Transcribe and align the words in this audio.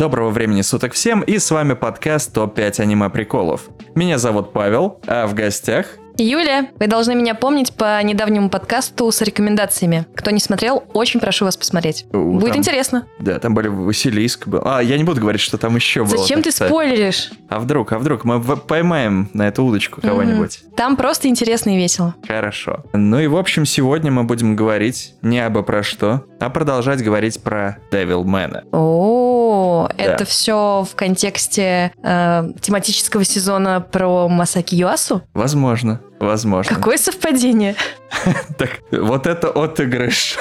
Доброго 0.00 0.30
времени 0.30 0.62
суток 0.62 0.94
всем, 0.94 1.20
и 1.20 1.38
с 1.38 1.50
вами 1.50 1.74
подкаст 1.74 2.32
ТОП-5 2.32 2.80
аниме-приколов. 2.80 3.68
Меня 3.94 4.16
зовут 4.16 4.50
Павел, 4.50 4.98
а 5.06 5.26
в 5.26 5.34
гостях... 5.34 5.88
Юля, 6.16 6.70
вы 6.78 6.86
должны 6.86 7.14
меня 7.14 7.34
помнить 7.34 7.74
по 7.74 8.02
недавнему 8.02 8.48
подкасту 8.48 9.10
с 9.12 9.20
рекомендациями. 9.20 10.06
Кто 10.14 10.30
не 10.30 10.40
смотрел, 10.40 10.84
очень 10.94 11.20
прошу 11.20 11.44
вас 11.44 11.58
посмотреть. 11.58 12.06
У, 12.14 12.38
Будет 12.38 12.52
там- 12.52 12.58
интересно. 12.58 13.06
Да, 13.18 13.38
там 13.38 13.52
были 13.52 13.68
Василиск 13.68 14.48
был. 14.48 14.62
А, 14.64 14.82
я 14.82 14.96
не 14.96 15.04
буду 15.04 15.20
говорить, 15.20 15.42
что 15.42 15.58
там 15.58 15.76
еще 15.76 16.04
было. 16.04 16.16
Зачем 16.16 16.42
ты 16.42 16.50
спойлеришь? 16.50 17.30
А 17.50 17.60
вдруг, 17.60 17.92
а 17.92 17.98
вдруг 17.98 18.24
мы 18.24 18.40
поймаем 18.40 19.28
на 19.34 19.48
эту 19.48 19.64
удочку 19.64 20.00
кого-нибудь? 20.00 20.60
Мгм. 20.62 20.76
Там 20.76 20.96
просто 20.96 21.28
интересно 21.28 21.76
и 21.76 21.76
весело. 21.76 22.14
Хорошо. 22.26 22.84
Ну 22.94 23.20
и 23.20 23.26
в 23.26 23.36
общем, 23.36 23.66
сегодня 23.66 24.10
мы 24.10 24.24
будем 24.24 24.56
говорить 24.56 25.14
не 25.20 25.40
абы 25.40 25.62
про 25.62 25.82
что, 25.82 26.24
а 26.40 26.48
продолжать 26.50 27.02
говорить 27.02 27.42
про 27.42 27.78
Девилмена. 27.92 28.64
О, 28.72 29.88
Да. 29.96 30.02
это 30.02 30.24
все 30.24 30.84
в 30.90 30.94
контексте 30.96 31.92
э, 32.02 32.42
тематического 32.60 33.24
сезона 33.24 33.80
про 33.80 34.26
Масаки 34.28 34.74
Юасу? 34.74 35.22
Возможно, 35.34 36.00
возможно. 36.18 36.74
Какое 36.74 36.96
совпадение? 36.96 37.76
Так, 38.58 38.80
вот 38.90 39.26
это 39.26 39.48
отыгрыш. 39.48 40.36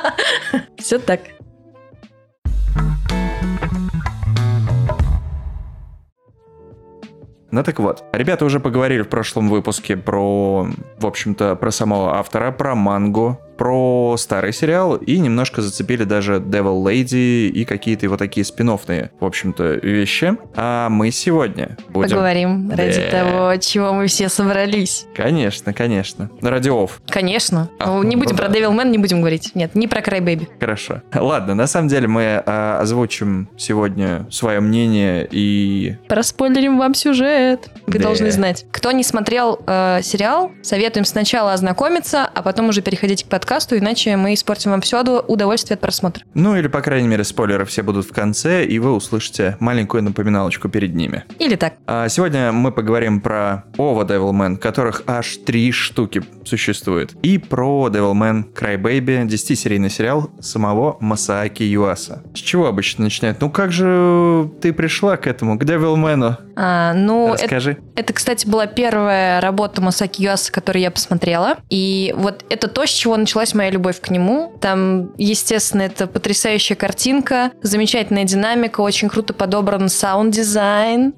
Все 0.78 0.98
так. 0.98 1.20
Ну 7.50 7.62
так 7.62 7.78
вот, 7.78 8.04
ребята 8.12 8.44
уже 8.44 8.60
поговорили 8.60 9.02
в 9.02 9.08
прошлом 9.08 9.48
выпуске 9.48 9.96
про, 9.96 10.68
в 10.98 11.06
общем-то, 11.06 11.56
про 11.56 11.70
самого 11.70 12.16
автора, 12.16 12.52
про 12.52 12.74
мангу, 12.74 13.40
про 13.58 14.16
старый 14.16 14.52
сериал 14.52 14.96
и 14.96 15.18
немножко 15.18 15.60
зацепили 15.62 16.04
даже 16.04 16.36
Devil 16.36 16.82
Lady 16.82 17.48
и 17.48 17.64
какие-то 17.64 18.06
его 18.06 18.16
такие 18.16 18.44
спин 18.44 18.68
в 18.68 19.24
общем-то, 19.24 19.64
вещи. 19.82 20.36
А 20.54 20.88
мы 20.90 21.10
сегодня 21.10 21.76
будем... 21.88 22.10
Поговорим 22.10 22.70
ради 22.70 23.00
Да. 23.10 23.24
того, 23.24 23.56
чего 23.56 23.94
мы 23.94 24.06
все 24.06 24.28
собрались. 24.28 25.06
Конечно, 25.16 25.72
конечно. 25.72 26.30
Ради 26.42 26.68
офф. 26.68 27.00
Конечно. 27.08 27.70
А, 27.78 27.86
Ну, 27.86 28.02
не 28.02 28.14
ну 28.16 28.22
будем 28.22 28.36
да. 28.36 28.44
про 28.44 28.52
Devilman, 28.52 28.90
не 28.90 28.98
будем 28.98 29.20
говорить. 29.20 29.54
Нет, 29.54 29.74
не 29.74 29.88
про 29.88 30.00
Crybaby. 30.00 30.48
Хорошо. 30.60 31.00
Ладно, 31.14 31.54
на 31.54 31.66
самом 31.66 31.88
деле 31.88 32.08
мы 32.08 32.42
а, 32.44 32.78
озвучим 32.80 33.48
сегодня 33.56 34.26
свое 34.30 34.60
мнение 34.60 35.26
и... 35.30 35.96
Проспойлерим 36.08 36.78
вам 36.78 36.92
сюжет. 36.94 37.70
Вы 37.86 37.94
Да. 37.94 38.04
должны 38.04 38.30
знать. 38.30 38.66
Кто 38.70 38.92
не 38.92 39.02
смотрел 39.02 39.60
э, 39.66 40.00
сериал, 40.02 40.52
советуем 40.62 41.06
сначала 41.06 41.54
ознакомиться, 41.54 42.24
а 42.32 42.42
потом 42.42 42.68
уже 42.68 42.82
переходить 42.82 43.24
к 43.24 43.28
подкасту, 43.28 43.47
иначе 43.78 44.16
мы 44.16 44.34
испортим 44.34 44.72
вам 44.72 44.80
все 44.80 45.02
удовольствие 45.02 45.76
от 45.76 45.80
просмотра. 45.80 46.24
Ну 46.34 46.56
или, 46.56 46.66
по 46.66 46.80
крайней 46.82 47.08
мере, 47.08 47.24
спойлеры 47.24 47.64
все 47.64 47.82
будут 47.82 48.06
в 48.06 48.12
конце, 48.12 48.64
и 48.64 48.78
вы 48.78 48.92
услышите 48.92 49.56
маленькую 49.60 50.02
напоминалочку 50.02 50.68
перед 50.68 50.94
ними. 50.94 51.24
Или 51.38 51.56
так. 51.56 51.74
А 51.86 52.08
Сегодня 52.08 52.50
мы 52.50 52.72
поговорим 52.72 53.20
про 53.20 53.64
Ова 53.76 54.04
Devilman, 54.04 54.56
которых 54.56 55.02
аж 55.06 55.36
три 55.46 55.70
штуки 55.70 56.22
существует, 56.44 57.12
и 57.22 57.38
про 57.38 57.88
Devilman 57.88 58.52
Crybaby, 58.52 59.26
10-серийный 59.26 59.88
сериал 59.88 60.30
самого 60.40 60.96
Масааки 61.00 61.62
Юаса. 61.62 62.24
С 62.34 62.38
чего 62.38 62.66
обычно 62.66 63.04
начинают? 63.04 63.40
Ну 63.40 63.50
как 63.50 63.70
же 63.70 64.50
ты 64.60 64.72
пришла 64.72 65.16
к 65.16 65.26
этому, 65.26 65.58
к 65.58 65.62
Devilman'у? 65.62 66.36
А, 66.56 66.92
ну, 66.92 67.34
это, 67.34 67.44
Расскажи. 67.44 67.78
это, 67.94 68.12
кстати, 68.12 68.48
была 68.48 68.66
первая 68.66 69.40
работа 69.40 69.80
Масаки 69.80 70.22
Юаса, 70.24 70.50
которую 70.50 70.82
я 70.82 70.90
посмотрела. 70.90 71.58
И 71.70 72.12
вот 72.16 72.44
это 72.50 72.66
то, 72.66 72.84
с 72.84 72.90
чего 72.90 73.14
началась 73.38 73.54
моя 73.54 73.70
любовь 73.70 74.00
к 74.00 74.10
нему. 74.10 74.52
Там, 74.60 75.12
естественно, 75.16 75.82
это 75.82 76.08
потрясающая 76.08 76.74
картинка, 76.76 77.52
замечательная 77.62 78.24
динамика, 78.24 78.80
очень 78.80 79.08
круто 79.08 79.32
подобран 79.32 79.88
саунд-дизайн. 79.88 81.14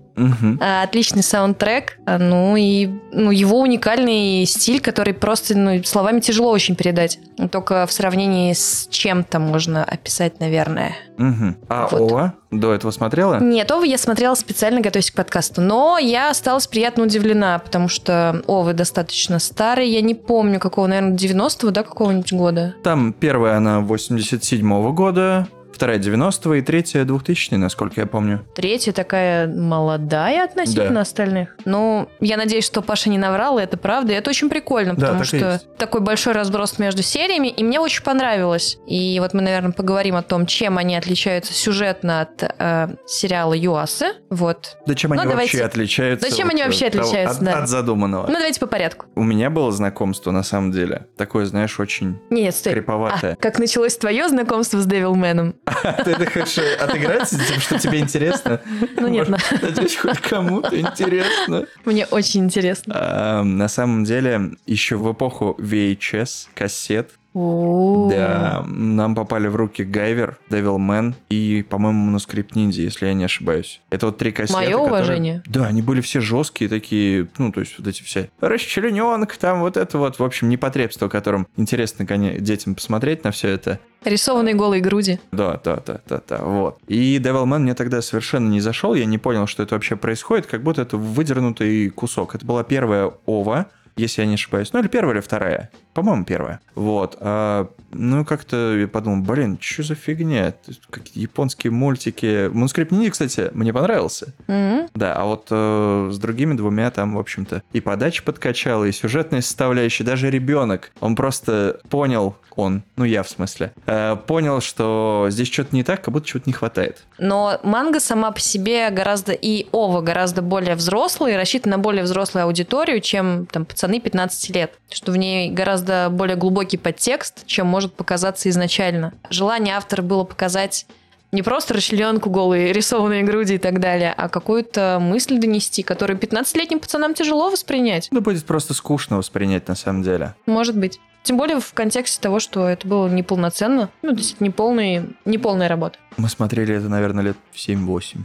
А, 0.61 0.83
Отличный 0.83 1.23
саундтрек, 1.23 1.99
а, 2.07 2.19
ну 2.19 2.57
и 2.57 2.91
ну, 3.13 3.31
его 3.31 3.61
уникальный 3.61 4.45
стиль, 4.47 4.81
который 4.81 5.15
просто 5.15 5.57
ну, 5.57 5.83
словами 5.85 6.21
тяжело 6.21 6.51
очень 6.51 6.77
передать. 6.77 7.19
Только 7.51 7.87
в 7.87 7.93
сравнении 7.93 8.53
с 8.53 8.87
чем-то 8.91 9.39
можно 9.39 9.85
описать, 9.85 10.41
наверное. 10.41 10.97
Мгм. 11.17 11.57
А 11.69 11.89
Вот. 11.91 12.01
Ова 12.01 12.35
до 12.51 12.73
этого 12.73 12.91
смотрела? 12.91 13.41
Нет, 13.41 13.71
Овы 13.71 13.87
я 13.87 13.99
смотрела 13.99 14.35
специально, 14.35 14.81
готовясь 14.81 15.11
к 15.11 15.15
подкасту, 15.15 15.61
но 15.61 15.99
я 15.99 16.31
осталась 16.31 16.67
приятно 16.67 17.05
удивлена, 17.05 17.59
потому 17.59 17.89
что 17.89 18.43
Овы 18.47 18.73
достаточно 18.73 19.39
старый, 19.39 19.89
я 19.89 20.01
не 20.01 20.15
помню, 20.15 20.59
какого, 20.59 20.87
наверное, 20.87 21.17
90-го, 21.17 21.71
да, 21.71 21.83
какого-нибудь 21.83 22.33
года. 22.33 22.75
Там 22.83 23.13
первая 23.13 23.57
она 23.57 23.81
87 23.81 24.93
года, 24.95 25.49
вторая 25.81 25.97
90 25.99 26.53
и 26.57 26.61
третья 26.61 27.05
2000 27.05 27.55
насколько 27.55 28.03
я 28.03 28.07
помню. 28.07 28.45
Третья 28.55 28.93
такая 28.93 29.49
молодая 29.49 30.45
относительно 30.45 30.97
Да. 30.97 31.01
остальных. 31.01 31.57
Ну, 31.65 32.07
я 32.21 32.37
надеюсь, 32.37 32.67
что 32.67 32.83
Паша 32.83 33.09
не 33.09 33.17
наврал, 33.17 33.59
и 33.59 33.63
это 33.63 33.79
правда. 33.79 34.13
И 34.13 34.15
это 34.15 34.29
очень 34.29 34.51
прикольно, 34.51 34.93
Да, 34.95 35.07
потому 35.07 35.23
и 35.23 35.25
что 35.25 35.59
такой 35.79 36.03
большой 36.03 36.35
разброс 36.35 36.79
между 36.79 37.03
сериями, 37.03 37.49
и 37.49 37.65
мне 37.65 37.81
очень 37.81 38.03
понравилось. 38.03 38.77
И 38.87 39.19
вот 39.21 39.33
мы, 39.33 39.41
наверное, 39.41 39.73
поговорим 39.73 40.17
о 40.17 40.23
том, 40.23 40.45
чем 40.45 40.77
они 40.77 40.95
отличаются 40.97 41.55
сюжетно 41.55 42.21
от 42.21 42.43
э, 42.59 42.89
сериала 43.07 43.55
Юасы. 43.55 44.09
Вот. 44.29 44.77
Да 44.87 44.95
чем 44.95 45.13
они 45.13 45.23
Ну, 45.23 45.31
давайте- 45.31 45.57
вообще 45.57 45.65
отличаются? 45.67 46.29
Да 46.29 46.37
чем 46.37 46.51
они 46.51 46.61
от 46.61 46.69
вообще 46.69 46.91
того- 46.91 47.05
отличаются, 47.05 47.39
от, 47.39 47.45
да. 47.45 47.59
от 47.63 47.69
задуманного. 47.71 48.27
Ну, 48.27 48.35
давайте 48.35 48.61
по 48.61 48.67
порядку. 48.67 49.07
У 49.15 49.23
меня 49.23 49.49
было 49.49 49.73
знакомство, 49.73 50.31
на 50.31 50.43
самом 50.43 50.73
деле. 50.73 51.07
Такое, 51.17 51.47
знаешь, 51.47 51.81
очень 51.81 52.19
Нет, 52.29 52.55
стой. 52.55 52.75
криповатое. 52.75 53.33
А, 53.33 53.37
как 53.37 53.59
началось 53.59 53.97
твое 53.97 54.29
знакомство 54.29 54.79
с 54.79 54.85
Девилменом? 54.85 55.55
Ты 56.05 56.11
это 56.13 56.31
хочешь 56.31 56.79
отыграть, 56.79 57.29
типа, 57.29 57.61
что 57.61 57.79
тебе 57.79 58.01
интересно? 58.01 58.61
Ну 58.97 59.09
нет, 59.09 59.29
надеюсь, 59.29 59.97
хоть 59.97 60.19
кому-то 60.19 60.79
интересно. 60.79 61.67
мне 61.85 62.07
очень 62.07 62.45
интересно. 62.45 63.43
На 63.45 63.69
самом 63.69 64.05
деле, 64.05 64.53
еще 64.67 64.97
в 64.97 65.13
эпоху 65.13 65.57
VHS, 65.59 66.49
кассет, 66.55 67.11
О. 67.33 68.09
да, 68.11 68.65
нам 68.67 69.15
попали 69.15 69.47
в 69.47 69.55
руки 69.57 69.85
Гайвер, 69.85 70.39
Devilman 70.51 71.15
и, 71.29 71.65
по-моему, 71.69 72.07
Манускрипт 72.07 72.57
Ниндзя, 72.57 72.83
если 72.83 73.07
я 73.07 73.15
не 73.15 73.25
ошибаюсь. 73.25 73.81
Это 73.91 74.07
вот 74.07 74.19
три 74.19 74.33
кассеты, 74.33 74.59
Мое 74.59 74.71
которые- 74.71 74.89
уважение. 74.89 75.43
Да, 75.47 75.67
они 75.67 75.81
были 75.83 76.01
все 76.01 76.21
жесткие 76.21 76.69
такие, 76.69 77.29
ну, 77.39 77.53
то 77.53 77.61
есть 77.61 77.79
вот 77.79 77.87
эти 77.87 78.03
все 78.03 78.31
расчлененка, 78.41 79.39
там 79.39 79.61
вот 79.61 79.77
это 79.77 79.99
вот, 79.99 80.19
в 80.19 80.25
общем, 80.25 80.49
непотребство, 80.49 81.09
которым 81.09 81.47
интересно 81.57 82.05
детям 82.41 82.75
посмотреть 82.75 83.25
на 83.25 83.31
все 83.31 83.49
это. 83.49 83.79
Рисованные 84.05 84.55
голые 84.55 84.81
груди. 84.81 85.21
Да, 85.31 85.61
да, 85.63 85.77
да, 85.85 86.01
да, 86.09 86.21
да, 86.29 86.39
вот. 86.39 86.79
И 86.89 87.19
Devilman 87.19 87.59
мне 87.61 87.75
тогда 87.75 88.03
совершенно 88.03 88.49
не 88.49 88.61
зашел, 88.61 88.95
я 88.95 89.05
не 89.05 89.19
понял, 89.19 89.47
что 89.47 89.63
это 89.63 89.75
вообще 89.75 89.97
происходит, 89.97 90.47
как 90.47 90.63
будто 90.63 90.83
это 90.83 90.97
выдернутый 90.97 91.91
кусок. 91.91 92.35
Это 92.35 92.45
была 92.45 92.65
первая 92.65 93.13
ова, 93.27 93.67
если 93.97 94.23
я 94.23 94.27
не 94.29 94.35
ошибаюсь. 94.35 94.73
Ну, 94.73 94.81
или 94.81 94.89
первая, 94.89 95.15
или 95.17 95.21
вторая. 95.21 95.71
По-моему, 95.95 96.25
первая. 96.25 96.61
Вот. 96.75 97.17
А, 97.21 97.69
ну, 97.91 98.25
как-то 98.25 98.77
я 98.77 98.89
подумал, 98.89 99.23
блин, 99.23 99.59
что 99.61 99.83
за 99.83 99.95
фигня? 99.95 100.55
Какие 100.91 101.23
японские 101.23 101.73
мультики. 101.73 102.49
Манускрипт 102.49 102.93
Ниндзя, 102.93 103.11
кстати, 103.11 103.51
мне 103.53 103.73
понравился. 103.73 104.35
М. 104.47 104.89
Да, 104.95 105.15
а 105.15 105.25
вот 105.25 105.49
э, 105.51 106.11
с 106.13 106.19
другими 106.19 106.55
двумя 106.55 106.91
там, 106.91 107.17
в 107.17 107.19
общем-то, 107.19 107.63
и 107.73 107.81
подача 107.81 108.23
подкачала, 108.23 108.85
и 108.85 108.93
сюжетная 108.93 109.41
составляющая, 109.41 110.05
даже 110.05 110.31
ребенок, 110.31 110.93
он 111.01 111.17
просто 111.17 111.81
понял, 111.89 112.37
он, 112.55 112.83
ну 112.97 113.05
я 113.05 113.23
в 113.23 113.29
смысле, 113.29 113.73
э, 113.87 114.17
понял, 114.27 114.61
что 114.61 115.27
здесь 115.31 115.51
что-то 115.51 115.75
не 115.75 115.83
так, 115.83 116.03
как 116.03 116.13
будто 116.13 116.27
чего-то 116.27 116.49
не 116.49 116.53
хватает. 116.53 117.05
Но 117.19 117.59
манга 117.63 118.01
сама 118.01 118.31
по 118.31 118.41
себе 118.41 118.91
гораздо 118.91 119.33
и 119.33 119.67
ова 119.73 120.01
гораздо 120.01 120.43
более 120.43 120.75
взрослая 120.75 121.35
и 121.35 121.37
рассчитана 121.37 121.71
на 121.71 121.79
более 121.79 122.03
взрослую 122.03 122.45
аудиторию, 122.45 123.01
чем 123.01 123.47
там 123.47 123.65
пацаны 123.65 124.01
15 124.01 124.51
лет. 124.55 124.73
Что 124.91 125.13
в 125.13 125.17
ней 125.17 125.51
гораздо 125.51 125.80
более 125.85 126.37
глубокий 126.37 126.77
подтекст, 126.77 127.47
чем 127.47 127.67
может 127.67 127.95
показаться 127.95 128.49
изначально. 128.49 129.13
Желание 129.31 129.77
автора 129.77 130.03
было 130.03 130.25
показать 130.25 130.87
не 131.33 131.43
просто 131.43 131.75
расчленку 131.75 132.29
голые, 132.29 132.73
рисованные 132.73 133.23
груди 133.23 133.55
и 133.55 133.59
так 133.59 133.79
далее, 133.79 134.13
а 134.17 134.29
какую-то 134.29 134.99
мысль 135.01 135.39
донести, 135.39 135.83
которую 135.83 136.19
15-летним 136.19 136.81
пацанам 136.81 137.15
тяжело 137.15 137.51
воспринять. 137.51 138.09
Ну, 138.11 138.21
будет 138.21 138.45
просто 138.45 138.75
скучно 138.75 139.17
воспринять 139.17 139.69
на 139.69 139.75
самом 139.75 140.03
деле. 140.03 140.35
Может 140.47 140.77
быть. 140.77 141.01
Тем 141.23 141.37
более 141.37 141.61
в 141.61 141.75
контексте 141.75 142.19
того, 142.21 142.41
что 142.41 142.67
это 142.67 142.89
было 142.89 143.07
неполноценно, 143.07 143.91
ну, 144.01 144.13
то 144.13 144.19
есть 144.19 144.41
неполный, 144.41 145.15
неполная 145.27 145.69
работа. 145.69 145.99
Мы 146.17 146.31
смотрели 146.31 146.75
это, 146.75 146.89
наверное, 146.89 147.23
лет 147.23 147.37
в 147.53 147.57
7-8. 147.57 148.21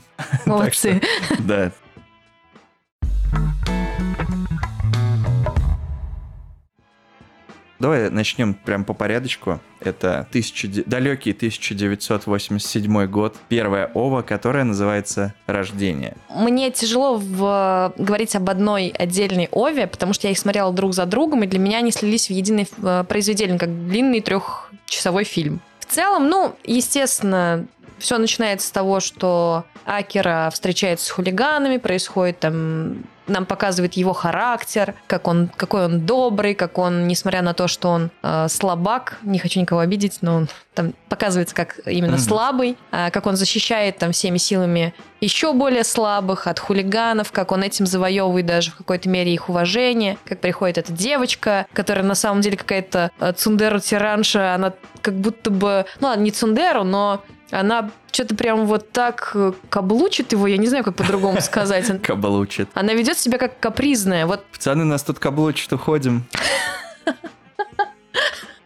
Молодцы. 0.45 1.01
Да. 1.39 1.71
Давай 7.79 8.09
начнем 8.09 8.53
прям 8.53 8.85
по 8.85 8.93
порядочку. 8.93 9.59
Это 9.81 10.25
1000 10.29 10.83
далекий 10.85 11.31
1987 11.33 13.05
год. 13.07 13.35
Первая 13.49 13.91
ова, 13.93 14.21
которая 14.21 14.63
называется 14.63 15.33
«Рождение». 15.45 16.15
Мне 16.29 16.71
тяжело 16.71 17.17
в- 17.17 17.93
говорить 17.97 18.35
об 18.35 18.49
одной 18.49 18.89
отдельной 18.89 19.49
Ове, 19.51 19.87
потому 19.87 20.13
что 20.13 20.27
я 20.27 20.31
их 20.31 20.37
смотрела 20.39 20.71
друг 20.73 20.93
за 20.93 21.05
другом, 21.05 21.43
и 21.43 21.47
для 21.47 21.59
меня 21.59 21.79
они 21.79 21.91
слились 21.91 22.27
в 22.27 22.31
единое 22.31 22.67
э, 22.81 23.03
произведение, 23.07 23.59
как 23.59 23.69
длинный 23.87 24.21
трехчасовой 24.21 25.23
фильм. 25.25 25.59
В 25.79 25.85
целом, 25.85 26.29
ну, 26.29 26.55
естественно, 26.63 27.65
все 27.99 28.17
начинается 28.17 28.67
с 28.67 28.71
того, 28.71 28.99
что 28.99 29.65
Акера 29.85 30.49
встречается 30.51 31.05
с 31.05 31.09
хулиганами, 31.09 31.77
происходит 31.77 32.39
там 32.39 33.03
нам 33.27 33.45
показывает 33.45 33.93
его 33.93 34.13
характер, 34.13 34.95
как 35.07 35.27
он, 35.27 35.49
какой 35.55 35.85
он 35.85 36.05
добрый, 36.05 36.55
как 36.55 36.77
он, 36.77 37.07
несмотря 37.07 37.41
на 37.41 37.53
то, 37.53 37.67
что 37.67 37.89
он 37.89 38.11
э, 38.23 38.47
слабак, 38.49 39.17
не 39.23 39.39
хочу 39.39 39.59
никого 39.59 39.81
обидеть, 39.81 40.19
но 40.21 40.35
он 40.35 40.49
там 40.73 40.93
показывается 41.09 41.55
как 41.55 41.79
именно 41.85 42.15
mm-hmm. 42.15 42.19
слабый, 42.27 42.77
э, 42.91 43.09
как 43.11 43.25
он 43.25 43.35
защищает 43.35 43.97
там 43.97 44.11
всеми 44.11 44.37
силами 44.37 44.93
еще 45.21 45.53
более 45.53 45.83
слабых 45.83 46.47
от 46.47 46.59
хулиганов, 46.59 47.31
как 47.31 47.51
он 47.51 47.63
этим 47.63 47.85
завоевывает 47.85 48.45
даже 48.45 48.71
в 48.71 48.75
какой-то 48.75 49.09
мере 49.09 49.33
их 49.33 49.49
уважение, 49.49 50.17
как 50.25 50.39
приходит 50.39 50.77
эта 50.77 50.91
девочка, 50.91 51.65
которая 51.73 52.03
на 52.03 52.15
самом 52.15 52.41
деле 52.41 52.57
какая-то 52.57 53.11
э, 53.19 53.33
цундеру-тиранша, 53.33 54.53
она 54.53 54.73
как 55.01 55.15
будто 55.15 55.49
бы, 55.49 55.85
ну 55.99 56.07
ладно, 56.07 56.23
не 56.23 56.31
цундеру, 56.31 56.83
но 56.83 57.23
она 57.59 57.91
что-то 58.11 58.35
прям 58.35 58.65
вот 58.65 58.91
так 58.91 59.31
э, 59.33 59.53
каблучит 59.69 60.31
его, 60.31 60.47
я 60.47 60.57
не 60.57 60.67
знаю, 60.67 60.83
как 60.83 60.95
по-другому 60.95 61.41
сказать. 61.41 62.01
Каблучит. 62.03 62.69
Она 62.73 62.93
ведет 62.93 63.17
себя 63.17 63.37
как 63.37 63.59
капризная. 63.59 64.25
Вот. 64.25 64.45
Пацаны, 64.45 64.83
нас 64.83 65.03
тут 65.03 65.19
каблучит, 65.19 65.71
уходим. 65.71 66.25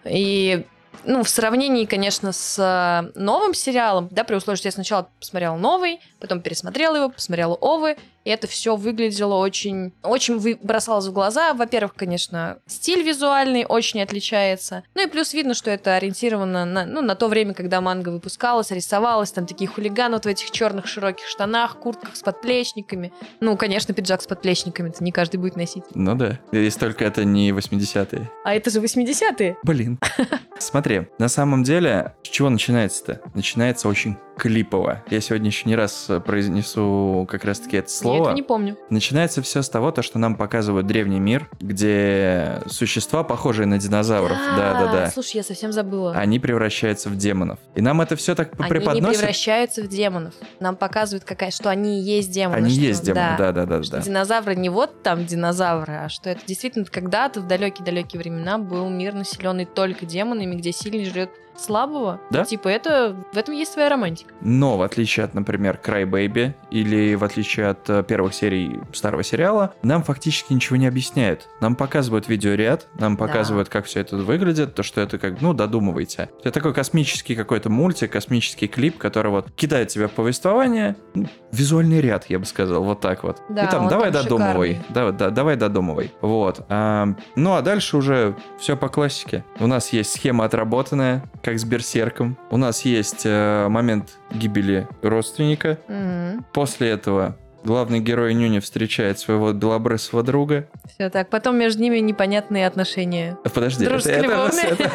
И 0.05 0.65
ну, 1.05 1.23
в 1.23 1.29
сравнении, 1.29 1.85
конечно, 1.85 2.31
с 2.31 2.57
э, 2.59 3.19
новым 3.19 3.53
сериалом, 3.53 4.07
да, 4.11 4.23
при 4.23 4.35
условии, 4.35 4.57
что 4.57 4.67
я 4.67 4.71
сначала 4.71 5.09
посмотрела 5.19 5.55
новый, 5.55 5.99
потом 6.19 6.41
пересмотрела 6.41 6.95
его, 6.97 7.09
посмотрела 7.09 7.55
Овы, 7.55 7.97
и 8.25 8.29
это 8.29 8.47
все 8.47 8.75
выглядело 8.75 9.35
очень, 9.35 9.93
очень 10.03 10.57
бросалось 10.61 11.07
в 11.07 11.13
глаза. 11.13 11.53
Во-первых, 11.53 11.95
конечно, 11.95 12.59
стиль 12.67 13.01
визуальный 13.01 13.65
очень 13.67 14.01
отличается. 14.01 14.83
Ну 14.93 15.07
и 15.07 15.09
плюс 15.09 15.33
видно, 15.33 15.53
что 15.53 15.71
это 15.71 15.95
ориентировано 15.95 16.65
на, 16.65 16.85
ну, 16.85 17.01
на 17.01 17.15
то 17.15 17.27
время, 17.27 17.53
когда 17.53 17.81
манга 17.81 18.09
выпускалась, 18.09 18.71
рисовалась, 18.71 19.31
там 19.31 19.45
такие 19.45 19.69
хулиганы 19.69 20.15
вот 20.15 20.25
в 20.25 20.27
этих 20.27 20.51
черных 20.51 20.87
широких 20.87 21.27
штанах, 21.27 21.77
куртках 21.77 22.15
с 22.15 22.21
подплечниками. 22.21 23.13
Ну, 23.39 23.55
конечно, 23.57 23.93
пиджак 23.93 24.21
с 24.21 24.27
подплечниками, 24.27 24.89
это 24.89 25.03
не 25.03 25.11
каждый 25.11 25.37
будет 25.37 25.55
носить. 25.55 25.83
Ну 25.95 26.15
да, 26.15 26.39
если 26.51 26.79
только 26.79 27.05
это 27.05 27.23
не 27.23 27.51
80-е. 27.51 28.29
А 28.43 28.53
это 28.53 28.69
же 28.69 28.79
80-е. 28.79 29.57
Блин. 29.63 29.99
Смотри, 30.59 31.07
на 31.17 31.29
самом 31.29 31.63
деле, 31.63 32.15
с 32.23 32.27
чего 32.27 32.49
начинается-то? 32.49 33.21
Начинается 33.33 33.87
очень 33.87 34.17
клипово. 34.39 35.03
Я 35.09 35.19
сегодня 35.19 35.47
еще 35.47 35.67
не 35.67 35.75
раз 35.75 36.09
произнесу 36.25 37.27
как 37.29 37.43
раз-таки 37.43 37.77
это 37.77 37.89
слово. 37.89 38.15
Я 38.15 38.21
этого 38.21 38.35
не 38.35 38.43
помню. 38.43 38.77
Начинается 38.89 39.41
все 39.41 39.61
с 39.61 39.69
того, 39.69 39.91
то, 39.91 40.01
что 40.01 40.17
нам 40.17 40.35
показывают 40.35 40.87
древний 40.87 41.19
мир, 41.19 41.49
где 41.59 42.61
существа, 42.67 43.23
похожие 43.23 43.67
на 43.67 43.77
динозавров, 43.77 44.37
да-да-да. 44.55 45.11
Слушай, 45.11 45.37
я 45.37 45.43
совсем 45.43 45.71
забыла. 45.71 46.13
Они 46.13 46.39
превращаются 46.39 47.09
в 47.09 47.17
демонов. 47.17 47.59
И 47.75 47.81
нам 47.81 48.01
это 48.01 48.15
все 48.15 48.33
так 48.33 48.53
они 48.57 48.69
преподносят. 48.69 49.03
Они 49.03 49.11
не 49.11 49.17
превращаются 49.17 49.83
в 49.83 49.87
демонов. 49.87 50.33
Нам 50.59 50.75
показывают, 50.75 51.25
какая, 51.25 51.51
что 51.51 51.69
они 51.69 51.99
и 51.99 52.03
есть 52.03 52.31
демоны. 52.31 52.57
Они 52.57 52.71
что, 52.71 52.81
есть 52.81 53.03
демоны, 53.03 53.35
да-да-да. 53.37 53.81
да. 53.91 53.99
Динозавры 53.99 54.55
не 54.55 54.69
вот 54.69 55.03
там 55.03 55.25
динозавры, 55.25 55.93
а 55.93 56.09
что 56.09 56.29
это 56.29 56.41
действительно 56.45 56.85
когда-то 56.85 57.41
в 57.41 57.47
далекие-далекие 57.47 58.19
времена 58.19 58.57
был 58.57 58.89
мир, 58.89 59.13
населенный 59.13 59.65
только 59.65 60.05
демонами, 60.05 60.55
где 60.55 60.71
сильный 60.71 61.05
жрет 61.05 61.29
слабого. 61.59 62.19
Да? 62.29 62.45
Типа 62.45 62.67
это, 62.67 63.15
в 63.31 63.37
этом 63.37 63.53
есть 63.53 63.73
своя 63.73 63.89
романтика. 63.89 64.33
Но 64.41 64.77
в 64.77 64.81
отличие 64.81 65.25
от, 65.25 65.33
например, 65.33 65.79
Cry 65.83 66.09
Baby 66.09 66.53
или 66.71 67.15
в 67.15 67.23
отличие 67.23 67.67
от 67.67 67.89
э, 67.89 68.03
первых 68.03 68.33
серий 68.33 68.79
старого 68.93 69.23
сериала, 69.23 69.73
нам 69.83 70.03
фактически 70.03 70.53
ничего 70.53 70.77
не 70.77 70.87
объясняют. 70.87 71.47
Нам 71.61 71.75
показывают 71.75 72.27
видеоряд, 72.27 72.87
нам 72.97 73.17
показывают, 73.17 73.67
да. 73.67 73.73
как 73.73 73.85
все 73.85 74.01
это 74.01 74.17
выглядит, 74.17 74.75
то, 74.75 74.83
что 74.83 75.01
это 75.01 75.17
как, 75.17 75.41
ну, 75.41 75.53
додумывайте. 75.53 76.29
Это 76.39 76.51
такой 76.51 76.73
космический 76.73 77.35
какой-то 77.35 77.69
мультик, 77.69 78.11
космический 78.11 78.67
клип, 78.67 78.97
который 78.97 79.31
вот 79.31 79.51
кидает 79.51 79.89
тебе 79.89 80.07
в 80.07 80.11
повествование, 80.11 80.95
ну, 81.13 81.27
визуальный 81.51 82.01
ряд, 82.01 82.29
я 82.29 82.39
бы 82.39 82.45
сказал, 82.45 82.83
вот 82.83 83.01
так 83.01 83.23
вот. 83.23 83.41
Да, 83.49 83.65
И 83.65 83.69
там, 83.69 83.87
давай 83.87 84.11
там 84.11 84.23
додумывай, 84.23 84.79
да, 84.89 85.11
да, 85.11 85.29
давай 85.29 85.55
додумывай. 85.55 86.11
Вот. 86.21 86.65
А, 86.69 87.07
ну, 87.35 87.55
а 87.55 87.61
дальше 87.61 87.97
уже 87.97 88.35
все 88.59 88.75
по 88.75 88.89
классике. 88.89 89.43
У 89.59 89.67
нас 89.67 89.93
есть 89.93 90.11
схема 90.13 90.45
отработанная, 90.45 91.23
как 91.49 91.59
с 91.59 91.65
Берсерком. 91.65 92.37
У 92.51 92.57
нас 92.57 92.85
есть 92.85 93.25
э, 93.25 93.67
момент 93.69 94.19
гибели 94.31 94.87
родственника. 95.01 95.79
Mm-hmm. 95.87 96.43
После 96.53 96.89
этого 96.89 97.35
главный 97.63 97.99
герой 97.99 98.33
Нюни 98.33 98.59
встречает 98.59 99.19
своего 99.19 99.51
белобрысого 99.51 100.23
друга. 100.23 100.67
Все 100.93 101.09
так. 101.09 101.29
Потом 101.29 101.57
между 101.57 101.81
ними 101.81 101.97
непонятные 101.97 102.67
отношения. 102.67 103.37
Подожди, 103.43 103.85
это, 103.85 103.95
это, 103.95 104.11
это, 104.11 104.83
это, 104.83 104.91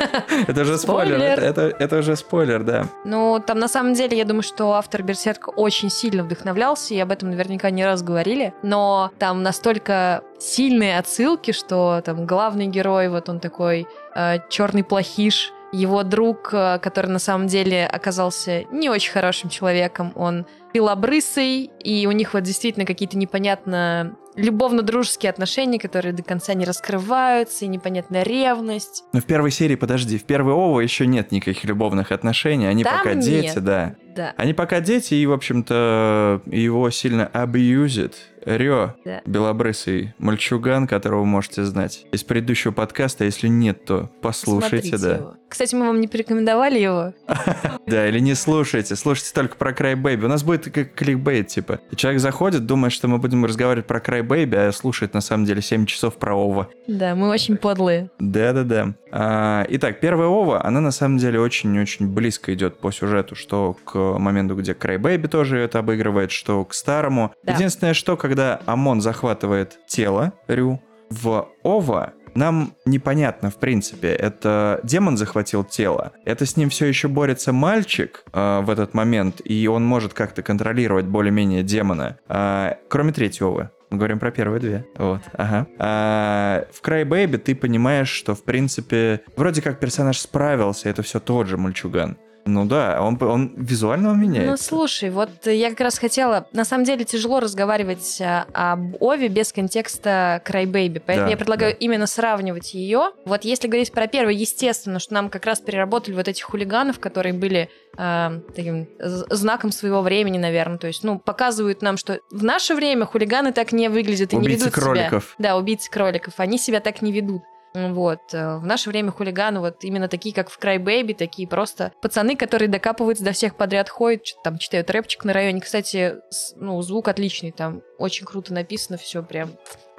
это 0.47 0.65
же 0.65 0.79
спойлер. 0.79 1.21
это, 1.21 1.63
это 1.79 1.99
уже 1.99 2.17
спойлер, 2.17 2.63
да. 2.63 2.87
Ну, 3.05 3.43
там 3.45 3.59
на 3.59 3.69
самом 3.69 3.95
деле, 3.95 4.17
я 4.17 4.25
думаю, 4.25 4.43
что 4.43 4.75
автор 4.75 5.03
Берсерка 5.03 5.51
очень 5.51 5.91
сильно 5.91 6.23
вдохновлялся, 6.23 6.95
и 6.95 6.99
об 7.01 7.11
этом 7.11 7.31
наверняка 7.31 7.71
не 7.71 7.85
раз 7.85 8.03
говорили. 8.03 8.55
Но 8.63 9.11
там 9.19 9.43
настолько 9.43 10.23
сильные 10.39 10.99
отсылки, 10.99 11.53
что 11.53 12.01
там 12.05 12.27
главный 12.27 12.67
герой, 12.67 13.09
вот 13.09 13.29
он 13.29 13.41
такой 13.41 13.87
э, 14.15 14.39
черный 14.49 14.85
плохиш, 14.85 15.53
его 15.75 16.03
друг, 16.05 16.51
э, 16.53 16.79
который 16.79 17.11
на 17.11 17.19
самом 17.19 17.47
деле 17.49 17.87
оказался 17.87 18.65
не 18.71 18.89
очень 18.89 19.13
хорошим 19.13 19.51
человеком, 19.51 20.13
он 20.15 20.47
белобрысый, 20.73 21.71
и 21.83 22.07
у 22.07 22.13
них 22.13 22.35
вот 22.35 22.43
действительно 22.43 22.87
какие-то 22.87 23.19
непонятно 23.19 24.17
любовно-дружеские 24.37 25.31
отношения, 25.31 25.79
которые 25.79 26.13
до 26.13 26.23
конца 26.23 26.55
не 26.55 26.65
раскрываются, 26.65 27.65
и 27.65 27.69
непонятная 27.69 28.23
ревность. 28.25 29.05
Но 29.13 29.21
в 29.21 29.25
первой 29.25 29.51
серии, 29.51 29.77
подожди, 29.77 30.19
в 30.19 30.25
первой 30.25 30.55
ОВА 30.55 30.81
еще 30.81 31.07
нет 31.07 31.31
никаких 31.31 31.65
любовных 31.65 32.11
отношений, 32.13 32.67
они 32.67 32.83
Там 32.83 32.99
пока 32.99 33.15
нет. 33.15 33.25
дети, 33.25 33.59
да. 33.59 33.95
Да. 34.15 34.35
Они 34.37 34.55
пока 34.55 34.81
дети, 34.81 35.15
и, 35.15 35.27
в 35.27 35.33
общем-то, 35.33 36.43
его 36.47 36.91
сильно 36.91 37.27
абьюзит. 37.27 38.17
Рё, 38.45 38.95
Да. 39.07 39.23
белобрысый 39.25 40.13
мальчуган, 40.19 40.87
которого 40.87 41.21
вы 41.21 41.27
можете 41.27 41.65
знать 41.65 42.05
из 42.13 42.23
предыдущего 42.25 42.73
подкаста. 42.73 43.25
Если 43.25 43.49
нет, 43.49 43.87
то 43.87 44.11
послушайте, 44.21 44.89
Смотрите 44.89 44.99
да. 44.99 45.17
его. 45.17 45.35
Кстати, 45.49 45.75
мы 45.75 45.87
вам 45.87 45.99
не 46.01 46.09
порекомендовали 46.09 46.79
его. 46.79 47.15
Да, 47.87 48.09
или 48.09 48.19
не 48.19 48.35
слушайте. 48.35 48.97
Слушайте 48.97 49.33
только 49.35 49.57
про 49.57 49.73
Cry 49.73 49.95
Baby. 49.95 50.25
У 50.25 50.29
нас 50.29 50.43
будет 50.43 50.71
как 50.73 50.95
кликбейт, 50.95 51.49
типа. 51.49 51.81
Человек 51.97 52.21
заходит, 52.21 52.65
думает, 52.65 52.95
что 52.95 53.09
мы 53.09 53.19
будем 53.19 53.45
разговаривать 53.45 53.87
про 53.87 53.99
Cry 53.99 54.27
Baby, 54.27 54.57
а 54.57 54.73
слушает 54.73 55.13
на 55.13 55.21
самом 55.21 55.45
деле 55.45 55.61
7 55.61 55.85
часов 55.85 56.17
про 56.17 56.35
Ова. 56.35 56.69
Да, 56.89 57.15
мы 57.15 57.29
очень 57.29 57.59
подлые. 57.59 58.11
Да-да-да. 58.19 58.95
А, 59.13 59.67
итак, 59.69 60.01
первая 60.01 60.29
Ова, 60.29 60.65
она 60.65 60.81
на 60.81 60.91
самом 60.93 61.19
деле 61.19 61.39
очень-очень 61.41 62.09
близко 62.09 62.53
идет 62.55 62.79
по 62.79 62.91
сюжету, 62.91 63.35
что 63.37 63.77
к 63.85 63.95
моменту, 64.19 64.57
где 64.57 64.73
Cry 64.73 64.99
Baby 64.99 65.29
тоже 65.29 65.59
это 65.59 65.81
обыгрывает, 65.81 66.31
что 66.31 66.65
к 66.65 66.75
старому. 66.75 67.33
Да. 67.43 67.55
Единственное, 67.55 67.95
что 67.95 68.17
когда 68.17 68.61
Амон 68.67 69.01
захватывает 69.01 69.79
тело 69.87 70.33
Рю, 70.49 70.81
в 71.11 71.49
Ова 71.63 72.13
нам 72.35 72.75
непонятно, 72.85 73.51
в 73.51 73.57
принципе, 73.57 74.09
это 74.09 74.81
демон 74.83 75.17
захватил 75.17 75.65
тело, 75.65 76.13
это 76.25 76.47
с 76.47 76.57
ним 76.57 76.69
все 76.69 76.87
еще 76.87 77.09
борется 77.09 77.53
мальчик 77.53 78.25
э, 78.33 78.61
в 78.61 78.71
этот 78.71 78.93
момент, 78.95 79.41
и 79.45 79.67
он 79.69 79.85
может 79.85 80.15
как-то 80.15 80.43
контролировать 80.43 81.07
более-менее 81.07 81.63
демона, 81.63 82.19
э, 82.29 82.75
кроме 82.89 83.13
третьего. 83.13 83.71
Мы 83.91 83.99
говорим 83.99 84.19
про 84.19 84.33
первые 84.33 84.61
две. 84.61 84.87
Вот, 84.97 85.21
ага. 85.35 85.69
А, 85.79 86.65
в 86.73 86.83
Baby 86.83 87.39
ты 87.39 87.55
понимаешь, 87.55 88.09
что, 88.09 88.35
в 88.35 88.43
принципе, 88.43 89.21
вроде 89.37 89.63
как 89.63 89.79
персонаж 89.79 90.19
справился, 90.19 90.89
это 90.89 91.03
все 91.03 91.21
тот 91.21 91.47
же 91.47 91.57
мальчуган. 91.57 92.17
Ну 92.47 92.67
да, 92.67 93.01
он, 93.01 93.17
он 93.23 93.53
визуально 93.57 94.11
он 94.11 94.19
Ну, 94.21 94.23
меняется. 94.27 94.65
слушай, 94.65 95.11
вот 95.11 95.31
я 95.47 95.71
как 95.71 95.81
раз 95.81 95.99
хотела... 95.99 96.47
На 96.53 96.65
самом 96.65 96.85
деле 96.85 97.05
тяжело 97.05 97.41
разговаривать 97.41 98.19
а, 98.21 98.47
об 98.53 99.03
Ове 99.03 99.29
без 99.29 99.53
контекста 99.53 100.43
Crybaby, 100.45 101.01
поэтому 101.05 101.27
Да, 101.27 101.31
я 101.31 101.37
предлагаю 101.37 101.73
да. 101.73 101.79
именно 101.81 102.07
сравнивать 102.07 102.75
ее. 102.75 103.13
Вот 103.25 103.45
если 103.45 103.67
говорить 103.67 103.93
про 103.93 104.07
первый, 104.09 104.37
естественно, 104.37 104.99
что 104.99 105.15
нам 105.15 105.31
как 105.31 105.47
раз 105.47 105.61
переработали 105.61 106.15
вот 106.15 106.29
этих 106.29 106.45
хулиганов, 106.45 106.99
которые 107.01 107.33
были 107.33 107.71
а, 107.97 108.41
таким 108.55 108.89
знаком 109.01 109.73
своего 109.73 110.03
времени, 110.03 110.37
наверное. 110.39 110.79
То 110.79 110.87
есть, 110.87 111.03
ну, 111.03 111.19
показывают 111.19 111.81
нам, 111.81 111.97
что 111.97 112.21
в 112.31 112.45
наше 112.45 112.75
время 112.75 113.07
хулиганы 113.07 113.53
так 113.53 113.73
не 113.73 113.89
выглядят 113.89 114.33
и 114.33 114.37
не 114.37 114.43
Убийцы 114.43 114.67
ведут 114.67 114.75
кроликов. 114.75 115.25
себя. 115.25 115.35
Да, 115.39 115.57
убийцы 115.57 115.91
кроликов. 115.91 116.35
Они 116.39 116.59
себя 116.59 116.81
так 116.81 117.01
не 117.03 117.13
ведут. 117.13 117.43
Вот. 117.75 118.21
э, 118.33 118.59
В 118.59 118.67
наше 118.67 118.89
время 118.89 119.11
хулиганы 119.11 119.61
вот 119.61 119.83
именно 119.83 120.09
такие, 120.09 120.35
как 120.35 120.49
в 120.49 120.59
Cry 120.59 120.79
Baby, 120.79 121.15
такие 121.15 121.49
просто 121.49 121.93
пацаны, 122.01 122.37
которые 122.37 122.69
докапываются 122.69 123.25
до 123.25 123.33
всех 123.33 123.57
подряд, 123.57 123.89
ходят, 123.89 124.23
там 124.45 124.59
читают 124.59 124.91
рэпчик 124.91 125.25
на 125.25 125.33
районе. 125.33 125.61
Кстати, 125.61 126.17
ну, 126.57 126.81
звук 126.83 127.09
отличный, 127.09 127.51
там 127.51 127.83
очень 127.99 128.27
круто 128.27 128.55
написано 128.55 128.97
все 128.97 129.23
прям 129.23 129.51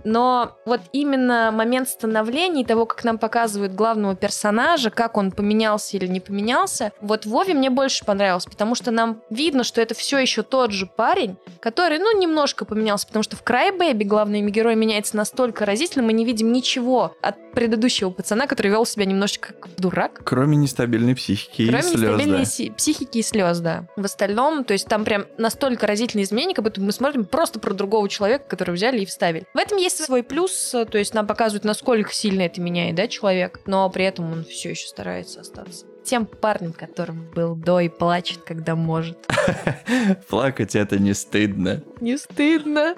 Но 0.05 0.57
вот 0.65 0.81
именно 0.93 1.51
момент 1.51 1.89
становления 1.89 2.61
и 2.61 2.65
того, 2.65 2.85
как 2.85 3.03
нам 3.03 3.17
показывают 3.17 3.73
главного 3.73 4.15
персонажа, 4.15 4.91
как 4.91 5.17
он 5.17 5.31
поменялся 5.31 5.97
или 5.97 6.07
не 6.07 6.19
поменялся, 6.19 6.93
вот 7.01 7.25
Вове 7.25 7.53
мне 7.53 7.69
больше 7.69 8.05
понравилось, 8.05 8.45
потому 8.45 8.75
что 8.75 8.91
нам 8.91 9.21
видно, 9.29 9.63
что 9.63 9.81
это 9.81 9.95
все 9.95 10.19
еще 10.19 10.43
тот 10.43 10.71
же 10.71 10.85
парень, 10.85 11.37
который, 11.59 11.99
ну, 11.99 12.17
немножко 12.17 12.65
поменялся, 12.65 13.07
потому 13.07 13.23
что 13.23 13.35
в 13.35 13.43
Crybaby 13.43 14.03
главный 14.05 14.41
герой 14.49 14.75
меняется 14.75 15.17
настолько 15.17 15.65
разительно, 15.65 16.05
мы 16.05 16.13
не 16.13 16.23
видим 16.23 16.53
ничего 16.53 17.15
от 17.21 17.35
предыдущего 17.53 18.11
пацана, 18.11 18.47
который 18.47 18.67
вел 18.67 18.85
себя 18.85 19.05
немножечко 19.05 19.53
как 19.53 19.75
дурак. 19.77 20.21
Кроме 20.23 20.57
нестабильной 20.57 21.15
психики 21.15 21.67
Кроме 21.67 21.79
и 21.79 21.83
слез, 21.83 22.01
нестабильной 22.01 22.39
да. 22.39 22.45
си- 22.45 22.71
психики 22.71 23.17
и 23.19 23.23
слез, 23.23 23.59
да. 23.59 23.87
В 23.95 24.05
остальном, 24.05 24.63
то 24.65 24.73
есть 24.73 24.87
там 24.87 25.03
прям 25.03 25.25
настолько 25.37 25.87
разительные 25.87 26.25
изменения, 26.25 26.53
как 26.53 26.63
будто 26.63 26.81
мы 26.81 26.91
смотрим 26.91 27.25
просто 27.25 27.59
про 27.59 27.73
другого 27.73 28.07
человека, 28.09 28.45
который 28.47 28.75
взяли 28.75 28.99
и 28.99 29.05
вставили. 29.05 29.45
В 29.53 29.57
этом 29.57 29.77
есть 29.77 29.94
свой 29.95 30.23
плюс, 30.23 30.73
э, 30.73 30.85
то 30.85 30.97
есть 30.97 31.13
нам 31.13 31.27
показывают, 31.27 31.63
насколько 31.63 32.13
сильно 32.13 32.41
это 32.43 32.61
меняет, 32.61 32.95
да, 32.95 33.07
человек, 33.07 33.59
но 33.65 33.89
при 33.89 34.05
этом 34.05 34.31
он 34.31 34.43
все 34.43 34.71
еще 34.71 34.87
старается 34.87 35.41
остаться 35.41 35.85
тем 36.05 36.25
парнем, 36.25 36.71
которым 36.71 37.29
был 37.31 37.55
до 37.55 37.79
и 37.79 37.89
плачет, 37.89 38.39
когда 38.45 38.75
может. 38.75 39.17
Плакать 40.29 40.75
это 40.75 40.99
не 40.99 41.13
стыдно. 41.13 41.81
Не 41.99 42.17
стыдно. 42.17 42.95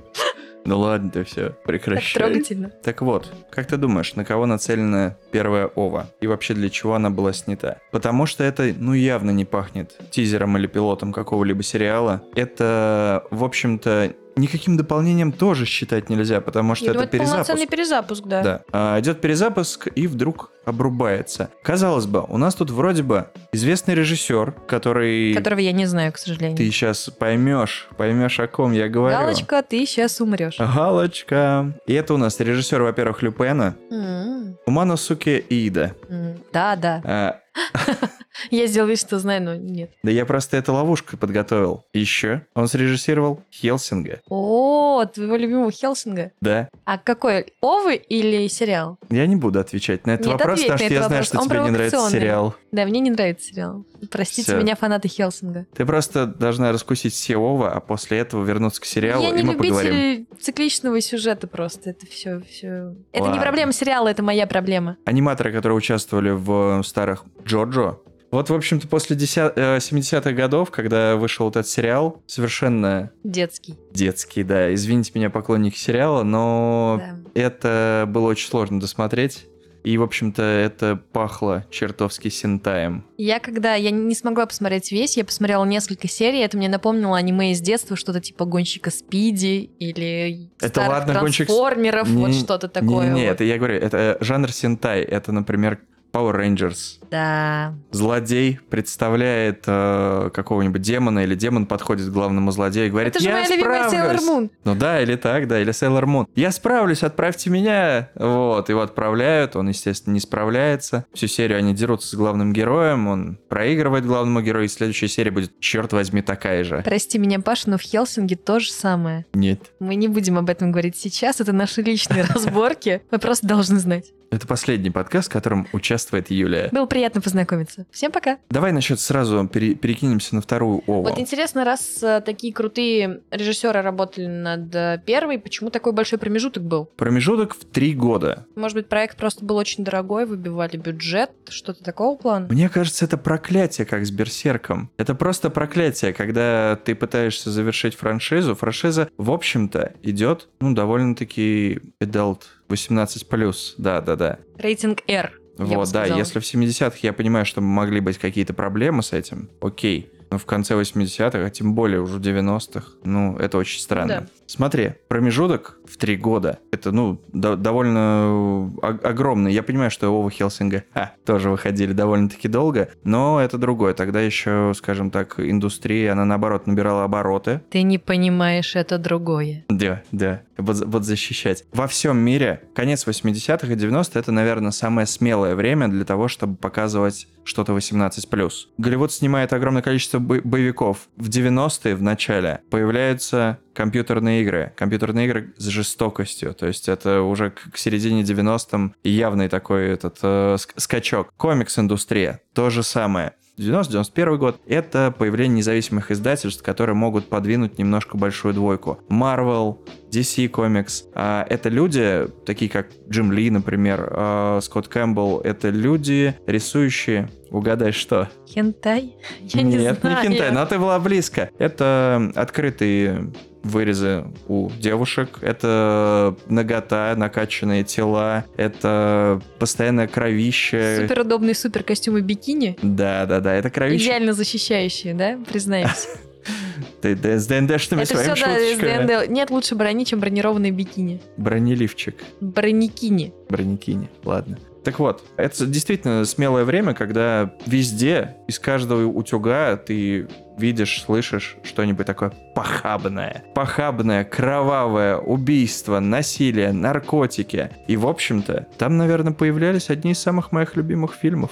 Ну 0.65 0.79
ладно, 0.79 1.09
ты 1.09 1.23
все, 1.23 1.49
Так 1.51 1.63
прекращай. 1.63 2.21
трогательно. 2.21 2.69
Так 2.83 3.01
вот, 3.01 3.31
как 3.49 3.67
ты 3.67 3.77
думаешь, 3.77 4.15
на 4.15 4.25
кого 4.25 4.45
нацелена 4.45 5.17
первая 5.31 5.67
ова? 5.67 6.11
И 6.19 6.27
вообще 6.27 6.53
для 6.55 6.69
чего 6.69 6.95
она 6.95 7.09
была 7.09 7.31
снята? 7.31 7.77
Потому 7.91 8.25
что 8.25 8.43
это, 8.43 8.73
ну, 8.77 8.91
явно 8.91 9.31
не 9.31 9.45
пахнет 9.45 9.95
тизером 10.11 10.57
или 10.57 10.67
пилотом 10.67 11.13
какого-либо 11.13 11.63
сериала. 11.63 12.21
Это, 12.35 13.23
в 13.31 13.45
общем-то, 13.45 14.13
никаким 14.37 14.77
дополнением 14.77 15.31
тоже 15.31 15.65
считать 15.65 16.09
нельзя, 16.09 16.41
потому 16.41 16.75
что 16.75 16.85
Я 16.85 16.91
это 16.91 16.99
думаю, 16.99 17.07
это 17.07 17.17
перезапуск. 17.17 17.47
полноценный 17.47 17.67
перезапуск, 17.67 18.23
да. 18.25 18.43
Да. 18.43 18.61
А, 18.71 18.99
идет 18.99 19.21
перезапуск 19.21 19.87
и 19.95 20.07
вдруг 20.07 20.51
обрубается. 20.65 21.49
Казалось 21.63 22.05
бы, 22.07 22.23
у 22.27 22.37
нас 22.37 22.53
тут 22.55 22.69
вроде 22.71 23.01
бы 23.03 23.27
известный 23.53 23.95
режиссер, 23.95 24.51
который... 24.67 25.33
Которого 25.33 25.59
я 25.59 25.71
не 25.71 25.85
знаю, 25.85 26.11
к 26.11 26.17
сожалению. 26.17 26.57
Ты 26.57 26.69
сейчас 26.71 27.09
поймешь, 27.09 27.87
поймешь, 27.97 28.39
о 28.39 28.47
ком 28.47 28.73
я 28.73 28.89
говорю. 28.89 29.15
Галочка, 29.17 29.63
ты 29.63 29.85
сейчас 29.85 30.19
умрешь. 30.19 30.57
Галочка. 30.59 31.73
И 31.87 31.93
это 31.93 32.13
у 32.13 32.17
нас 32.17 32.39
режиссер, 32.39 32.81
во-первых, 32.81 33.21
Люпена, 33.21 33.75
М, 33.91 34.57
Уманосуке 34.65 35.39
Иида. 35.49 35.95
м, 36.09 36.37
Да, 36.51 36.75
да. 36.75 37.01
А, 37.05 37.39
Я 38.51 38.67
сделал 38.67 38.87
вид, 38.87 38.99
что 38.99 39.19
знаю, 39.19 39.41
но 39.43 39.55
нет. 39.55 39.91
да 40.03 40.11
я 40.11 40.25
просто 40.25 40.57
эту 40.57 40.73
ловушку 40.73 41.17
подготовил. 41.17 41.85
Еще 41.93 42.45
он 42.55 42.67
срежиссировал 42.67 43.41
Хелсинга. 43.51 44.19
О, 44.29 45.05
твоего 45.05 45.35
любимого 45.35 45.71
Хелсинга. 45.71 46.31
Да. 46.41 46.69
А 46.85 46.97
какой? 46.97 47.53
Овы 47.61 47.95
или 47.95 48.47
сериал? 48.47 48.97
Я 49.09 49.25
не 49.27 49.35
буду 49.35 49.59
отвечать 49.59 50.05
на 50.05 50.11
этот 50.11 50.27
Нет, 50.27 50.33
вопрос, 50.39 50.61
потому 50.61 50.77
что 50.77 50.83
я 50.93 51.03
знаю, 51.03 51.09
вопрос. 51.09 51.27
что 51.27 51.39
Он 51.39 51.49
тебе 51.49 51.59
не 51.61 51.69
нравится 51.71 52.09
сериал. 52.09 52.55
Да, 52.71 52.85
мне 52.85 52.99
не 52.99 53.11
нравится 53.11 53.47
сериал. 53.53 53.85
Простите 54.11 54.51
Всё. 54.51 54.61
меня, 54.61 54.75
фанаты 54.75 55.07
Хелсинга. 55.07 55.65
Ты 55.75 55.85
просто 55.85 56.25
должна 56.27 56.71
раскусить 56.71 57.13
все 57.13 57.37
ова, 57.37 57.71
а 57.71 57.79
после 57.79 58.19
этого 58.19 58.43
вернуться 58.43 58.81
к 58.81 58.85
сериалу, 58.85 59.23
я 59.23 59.29
и 59.29 59.33
не 59.33 59.43
мы 59.43 59.53
поговорим. 59.55 59.93
любитель 59.93 60.25
цикличного 60.39 61.01
сюжета 61.01 61.47
просто. 61.47 61.89
Это 61.91 62.05
все, 62.05 62.41
все. 62.41 62.95
Это 63.11 63.23
не 63.23 63.29
Ладно. 63.29 63.41
проблема 63.41 63.73
сериала, 63.73 64.07
это 64.07 64.21
моя 64.23 64.45
проблема. 64.47 64.97
Аниматоры, 65.05 65.51
которые 65.51 65.77
участвовали 65.77 66.29
в 66.31 66.83
старых 66.83 67.23
Джоджо, 67.45 67.99
вот, 68.31 68.49
в 68.49 68.53
общем-то, 68.53 68.87
после 68.87 69.15
10 69.15 69.37
э, 69.55 69.77
70-х 69.77 70.31
годов, 70.33 70.71
когда 70.71 71.15
вышел 71.15 71.49
этот 71.49 71.67
сериал, 71.67 72.21
совершенно 72.27 73.11
Детский. 73.23 73.75
детский, 73.91 74.43
да, 74.43 74.73
извините 74.73 75.11
меня, 75.15 75.29
поклонники 75.29 75.77
сериала, 75.77 76.23
но 76.23 77.01
Да. 77.01 77.15
это 77.41 78.05
было 78.07 78.27
очень 78.27 78.49
сложно 78.49 78.79
досмотреть. 78.79 79.45
И, 79.83 79.97
в 79.97 80.03
общем-то, 80.03 80.41
это 80.41 80.99
пахло 81.13 81.63
чертовски 81.69 82.27
синтаем. 82.27 83.05
Я 83.17 83.39
когда 83.39 83.75
я 83.75 83.89
не 83.91 84.15
смогла 84.15 84.45
посмотреть 84.45 84.91
весь, 84.91 85.15
я 85.15 85.23
посмотрела 85.23 85.63
несколько 85.63 86.09
серий, 86.09 86.39
это 86.39 86.57
мне 86.57 86.67
напомнило 86.67 87.15
аниме 87.15 87.53
из 87.53 87.61
детства, 87.61 87.95
что-то 87.95 88.19
типа 88.19 88.43
гонщика 88.43 88.91
Спиди 88.91 89.69
или 89.79 90.49
Это 90.59 90.67
старых 90.67 90.89
ладно, 90.91 91.19
«Гонщик 91.21 91.47
трансформеров, 91.47 92.09
вот 92.09 92.27
Не- 92.31 92.33
что-то 92.39 92.67
такое. 92.67 93.05
Не-не-не, 93.07 93.27
вот. 93.27 93.31
это 93.35 93.43
я 93.45 93.57
говорю, 93.57 93.75
это 93.75 94.17
жанр 94.19 94.51
синтай. 94.51 95.03
Это, 95.03 95.31
например, 95.31 95.79
Power 96.11 96.35
Rangers. 96.35 96.99
Да. 97.09 97.73
Злодей 97.91 98.59
представляет 98.69 99.63
э, 99.67 100.29
какого-нибудь 100.33 100.81
демона, 100.81 101.19
или 101.19 101.35
демон 101.35 101.65
подходит 101.65 102.09
к 102.09 102.11
главному 102.11 102.51
злодею 102.51 102.87
и 102.87 102.89
говорит, 102.89 103.15
это 103.15 103.23
же 103.23 103.29
я 103.29 103.35
моя 103.35 103.47
любимая 103.47 103.87
справлюсь». 103.87 104.21
Sailor 104.21 104.27
Moon. 104.27 104.51
Ну 104.63 104.75
да, 104.75 105.01
или 105.01 105.15
так, 105.15 105.47
да, 105.47 105.59
или 105.59 105.71
Sailor 105.71 106.03
Moon. 106.03 106.27
Я 106.35 106.51
справлюсь, 106.51 107.03
отправьте 107.03 107.49
меня. 107.49 108.09
Вот, 108.15 108.69
его 108.69 108.81
отправляют, 108.81 109.55
он, 109.55 109.69
естественно, 109.69 110.13
не 110.13 110.19
справляется. 110.19 111.05
Всю 111.13 111.27
серию 111.27 111.59
они 111.59 111.73
дерутся 111.73 112.09
с 112.09 112.13
главным 112.15 112.53
героем, 112.53 113.07
он 113.07 113.39
проигрывает 113.49 114.05
главному 114.05 114.41
герою, 114.41 114.65
и 114.65 114.69
следующая 114.69 115.07
серия 115.07 115.31
будет, 115.31 115.59
черт 115.59 115.93
возьми, 115.93 116.21
такая 116.21 116.63
же. 116.63 116.81
Прости 116.83 117.17
меня, 117.17 117.39
Паша, 117.39 117.69
но 117.69 117.77
в 117.77 117.81
Хелсинге 117.81 118.35
то 118.35 118.59
же 118.59 118.71
самое. 118.71 119.25
Нет. 119.33 119.71
Мы 119.79 119.95
не 119.95 120.07
будем 120.07 120.37
об 120.37 120.49
этом 120.49 120.71
говорить 120.71 120.97
сейчас, 120.97 121.41
это 121.41 121.53
наши 121.53 121.81
личные 121.81 122.23
разборки. 122.33 123.01
Вы 123.11 123.19
просто 123.19 123.47
должны 123.47 123.79
знать. 123.79 124.13
Это 124.29 124.45
последний 124.47 124.89
подкаст, 124.89 125.29
в 125.29 125.33
котором 125.33 125.67
участвует 125.73 126.29
Юлия. 126.31 126.69
Было 126.71 126.85
приятно 126.85 127.21
познакомиться. 127.21 127.85
Всем 127.91 128.11
пока. 128.11 128.37
Давай 128.49 128.71
насчет 128.71 128.99
сразу 128.99 129.47
пере- 129.47 129.75
перекинемся 129.75 130.35
на 130.35 130.41
вторую 130.41 130.83
Ову. 130.87 131.03
Вот 131.03 131.19
интересно, 131.19 131.63
раз 131.63 132.01
э, 132.03 132.21
такие 132.21 132.53
крутые 132.53 133.21
режиссеры 133.31 133.81
работали 133.81 134.27
над 134.27 134.73
э, 134.75 135.01
первой, 135.05 135.39
почему 135.39 135.69
такой 135.69 135.93
большой 135.93 136.19
промежуток 136.19 136.63
был? 136.63 136.85
Промежуток 136.97 137.55
в 137.55 137.65
три 137.65 137.93
года. 137.93 138.45
Может 138.55 138.75
быть, 138.75 138.89
проект 138.89 139.17
просто 139.17 139.45
был 139.45 139.55
очень 139.55 139.83
дорогой, 139.83 140.25
выбивали 140.25 140.77
бюджет, 140.77 141.31
что-то 141.47 141.83
такого 141.83 142.17
плана? 142.17 142.47
Мне 142.49 142.69
кажется, 142.69 143.05
это 143.05 143.17
проклятие, 143.17 143.85
как 143.85 144.05
с 144.05 144.11
Берсерком. 144.11 144.89
Это 144.97 145.15
просто 145.15 145.49
проклятие, 145.49 146.13
когда 146.13 146.75
ты 146.83 146.95
пытаешься 146.95 147.51
завершить 147.51 147.95
франшизу. 147.95 148.55
Франшиза, 148.55 149.09
в 149.17 149.31
общем-то, 149.31 149.93
идет, 150.03 150.49
ну, 150.59 150.73
довольно-таки 150.73 151.79
adult 152.01 152.41
18+. 152.69 153.73
Да-да-да. 153.77 154.39
Рейтинг 154.57 155.01
R. 155.07 155.31
я 155.57 155.65
бы 155.65 155.75
Вот, 155.75 155.91
да, 155.91 156.05
если 156.05 156.39
в 156.39 156.43
70-х 156.43 156.97
я 157.01 157.13
понимаю, 157.13 157.45
что 157.45 157.61
могли 157.61 157.99
быть 157.99 158.17
какие-то 158.17 158.53
проблемы 158.53 159.03
с 159.03 159.13
этим, 159.13 159.49
окей. 159.61 160.11
Но 160.29 160.37
в 160.37 160.45
конце 160.45 160.73
80-х, 160.73 161.39
а 161.39 161.49
тем 161.49 161.73
более 161.73 162.01
уже 162.01 162.17
в 162.17 162.21
90-х, 162.21 162.91
ну, 163.03 163.37
это 163.37 163.57
очень 163.57 163.79
странно. 163.79 164.21
Да. 164.21 164.27
Смотри, 164.47 164.93
промежуток 165.09 165.77
в 165.85 165.97
три 165.97 166.15
года, 166.15 166.59
это, 166.71 166.91
ну, 166.91 167.21
до- 167.33 167.55
довольно 167.57 168.71
о- 168.81 168.99
огромный. 169.03 169.51
Я 169.53 169.61
понимаю, 169.61 169.91
что 169.91 170.07
Ова 170.09 170.29
Хелсинга 170.31 170.83
ха, 170.93 171.11
тоже 171.25 171.49
выходили 171.49 171.91
довольно-таки 171.93 172.47
долго, 172.47 172.89
но 173.03 173.41
это 173.41 173.57
другое. 173.57 173.93
Тогда 173.93 174.21
еще, 174.21 174.71
скажем 174.75 175.11
так, 175.11 175.39
индустрия, 175.39 176.13
она, 176.13 176.25
наоборот, 176.25 176.65
набирала 176.67 177.03
обороты. 177.03 177.61
Ты 177.69 177.81
не 177.83 177.97
понимаешь, 177.97 178.75
это 178.75 178.97
другое. 178.97 179.65
Да, 179.69 180.01
да, 180.11 180.41
вот, 180.57 180.77
вот 180.85 181.03
защищать. 181.03 181.65
Во 181.73 181.87
всем 181.87 182.17
мире 182.17 182.61
конец 182.73 183.05
80-х 183.05 183.67
и 183.71 183.75
90-х 183.75 184.17
это, 184.19 184.31
наверное, 184.31 184.71
самое 184.71 185.05
смелое 185.07 185.55
время 185.55 185.87
для 185.89 186.05
того, 186.05 186.27
чтобы 186.29 186.55
показывать 186.55 187.27
что-то 187.43 187.73
18+. 187.73 188.51
Голливуд 188.77 189.11
снимает 189.11 189.53
огромное 189.53 189.81
количество 189.81 190.19
бо- 190.19 190.41
боевиков. 190.43 191.07
В 191.15 191.29
90-е, 191.29 191.95
в 191.95 192.01
начале, 192.01 192.59
появляются 192.69 193.59
компьютерные 193.77 194.41
игры. 194.41 194.73
Компьютерные 194.75 195.27
игры 195.27 195.53
с 195.57 195.67
жестокостью. 195.67 196.55
То 196.55 196.65
есть 196.65 196.89
это 196.89 197.21
уже 197.21 197.51
к, 197.51 197.77
середине 197.77 198.23
90-м 198.23 198.95
явный 199.03 199.49
такой 199.49 199.89
этот 199.89 200.17
э, 200.23 200.55
ск- 200.55 200.73
скачок. 200.77 201.31
Комикс-индустрия. 201.37 202.41
То 202.53 202.71
же 202.71 202.81
самое. 202.81 203.33
90-91 203.59 204.37
год— 204.37 204.59
это 204.67 205.13
появление 205.17 205.57
независимых 205.57 206.11
издательств, 206.11 206.61
которые 206.63 206.95
могут 206.95 207.27
подвинуть 207.27 207.77
немножко 207.79 208.15
большую 208.17 208.53
двойку. 208.53 208.99
Marvel, 209.09 209.77
DC 210.11 210.49
Comics. 210.51 211.05
а, 211.15 211.45
Это 211.49 211.69
люди, 211.69 212.27
такие 212.45 212.69
как 212.69 212.87
Джим 213.09 213.31
Ли, 213.31 213.49
например, 213.49 214.09
а, 214.11 214.59
Скотт 214.61 214.87
Кэмпбелл. 214.87 215.39
Это 215.41 215.69
люди, 215.69 216.35
рисующие... 216.45 217.29
Угадай, 217.49 217.93
что? 217.93 218.27
Хентай? 218.45 219.15
Я 219.41 219.61
не 219.61 219.77
Нет, 219.77 219.99
знаю. 220.01 220.17
не 220.19 220.27
хентай, 220.35 220.51
но 220.51 220.65
ты 220.65 220.77
была 220.77 220.99
близко. 220.99 221.49
Это 221.57 222.29
открытые 222.35 223.31
вырезы 223.63 224.25
у 224.47 224.69
девушек, 224.69 225.39
это 225.41 226.35
нагота, 226.47 227.13
накачанные 227.17 227.83
тела, 227.83 228.45
это 228.55 229.41
постоянное 229.59 230.07
кровище. 230.07 230.99
Супер 231.01 231.21
удобные 231.21 231.53
супер 231.55 231.83
костюмы 231.83 232.21
бикини. 232.21 232.77
Да, 232.81 233.25
да, 233.25 233.39
да, 233.47 233.55
это 233.55 233.69
кровище. 233.69 234.03
Идеально 234.03 234.33
защищающие, 234.33 235.13
да? 235.13 235.39
Признаемся. 235.49 236.09
Ты 237.01 237.15
да, 237.15 237.37
с 237.37 237.47
ДНДшными 237.47 238.01
Это 238.01 238.15
все, 238.15 238.35
своими 238.35 238.39
да, 238.41 238.57
из 238.57 238.73
шуточками. 238.73 239.07
ДНД. 239.07 239.29
Нет 239.29 239.49
лучше 239.51 239.75
брони, 239.75 240.03
чем 240.03 240.19
бронированные 240.19 240.73
бикини. 240.73 241.21
Бронеливчик. 241.37 242.15
Броникини. 242.41 243.33
Бронекини. 243.49 244.09
Ладно. 244.25 244.57
Так 244.83 244.99
вот, 244.99 245.23
это 245.37 245.65
действительно 245.65 246.25
смелое 246.25 246.63
время, 246.63 246.93
когда 246.93 247.53
везде, 247.65 248.35
из 248.47 248.59
каждого 248.59 249.05
утюга 249.05 249.75
ты 249.75 250.27
видишь, 250.57 251.03
слышишь 251.03 251.57
что-нибудь 251.63 252.05
такое 252.05 252.31
похабное. 252.55 253.43
Похабное, 253.53 254.23
кровавое, 254.23 255.17
убийство, 255.17 255.99
насилие, 255.99 256.71
наркотики. 256.71 257.69
И, 257.87 257.95
в 257.97 258.07
общем-то, 258.07 258.67
там, 258.77 258.97
наверное, 258.97 259.33
появлялись 259.33 259.89
одни 259.89 260.11
из 260.11 260.19
самых 260.19 260.51
моих 260.51 260.75
любимых 260.75 261.13
фильмов. 261.13 261.51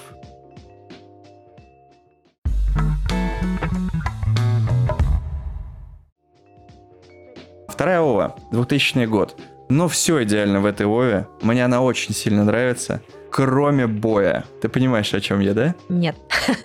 Вторая 7.75 7.99
ова, 7.99 8.37
2000 8.51 9.05
год. 9.05 9.35
Но 9.67 9.89
все 9.89 10.23
идеально 10.23 10.61
в 10.61 10.65
этой 10.65 10.85
ове. 10.85 11.27
Мне 11.41 11.65
она 11.65 11.81
очень 11.81 12.13
сильно 12.13 12.45
нравится. 12.45 13.01
Кроме 13.29 13.85
боя. 13.85 14.45
Ты 14.61 14.69
понимаешь, 14.69 15.13
о 15.13 15.19
чем 15.19 15.41
я, 15.41 15.53
да? 15.53 15.75
Нет. 15.89 16.15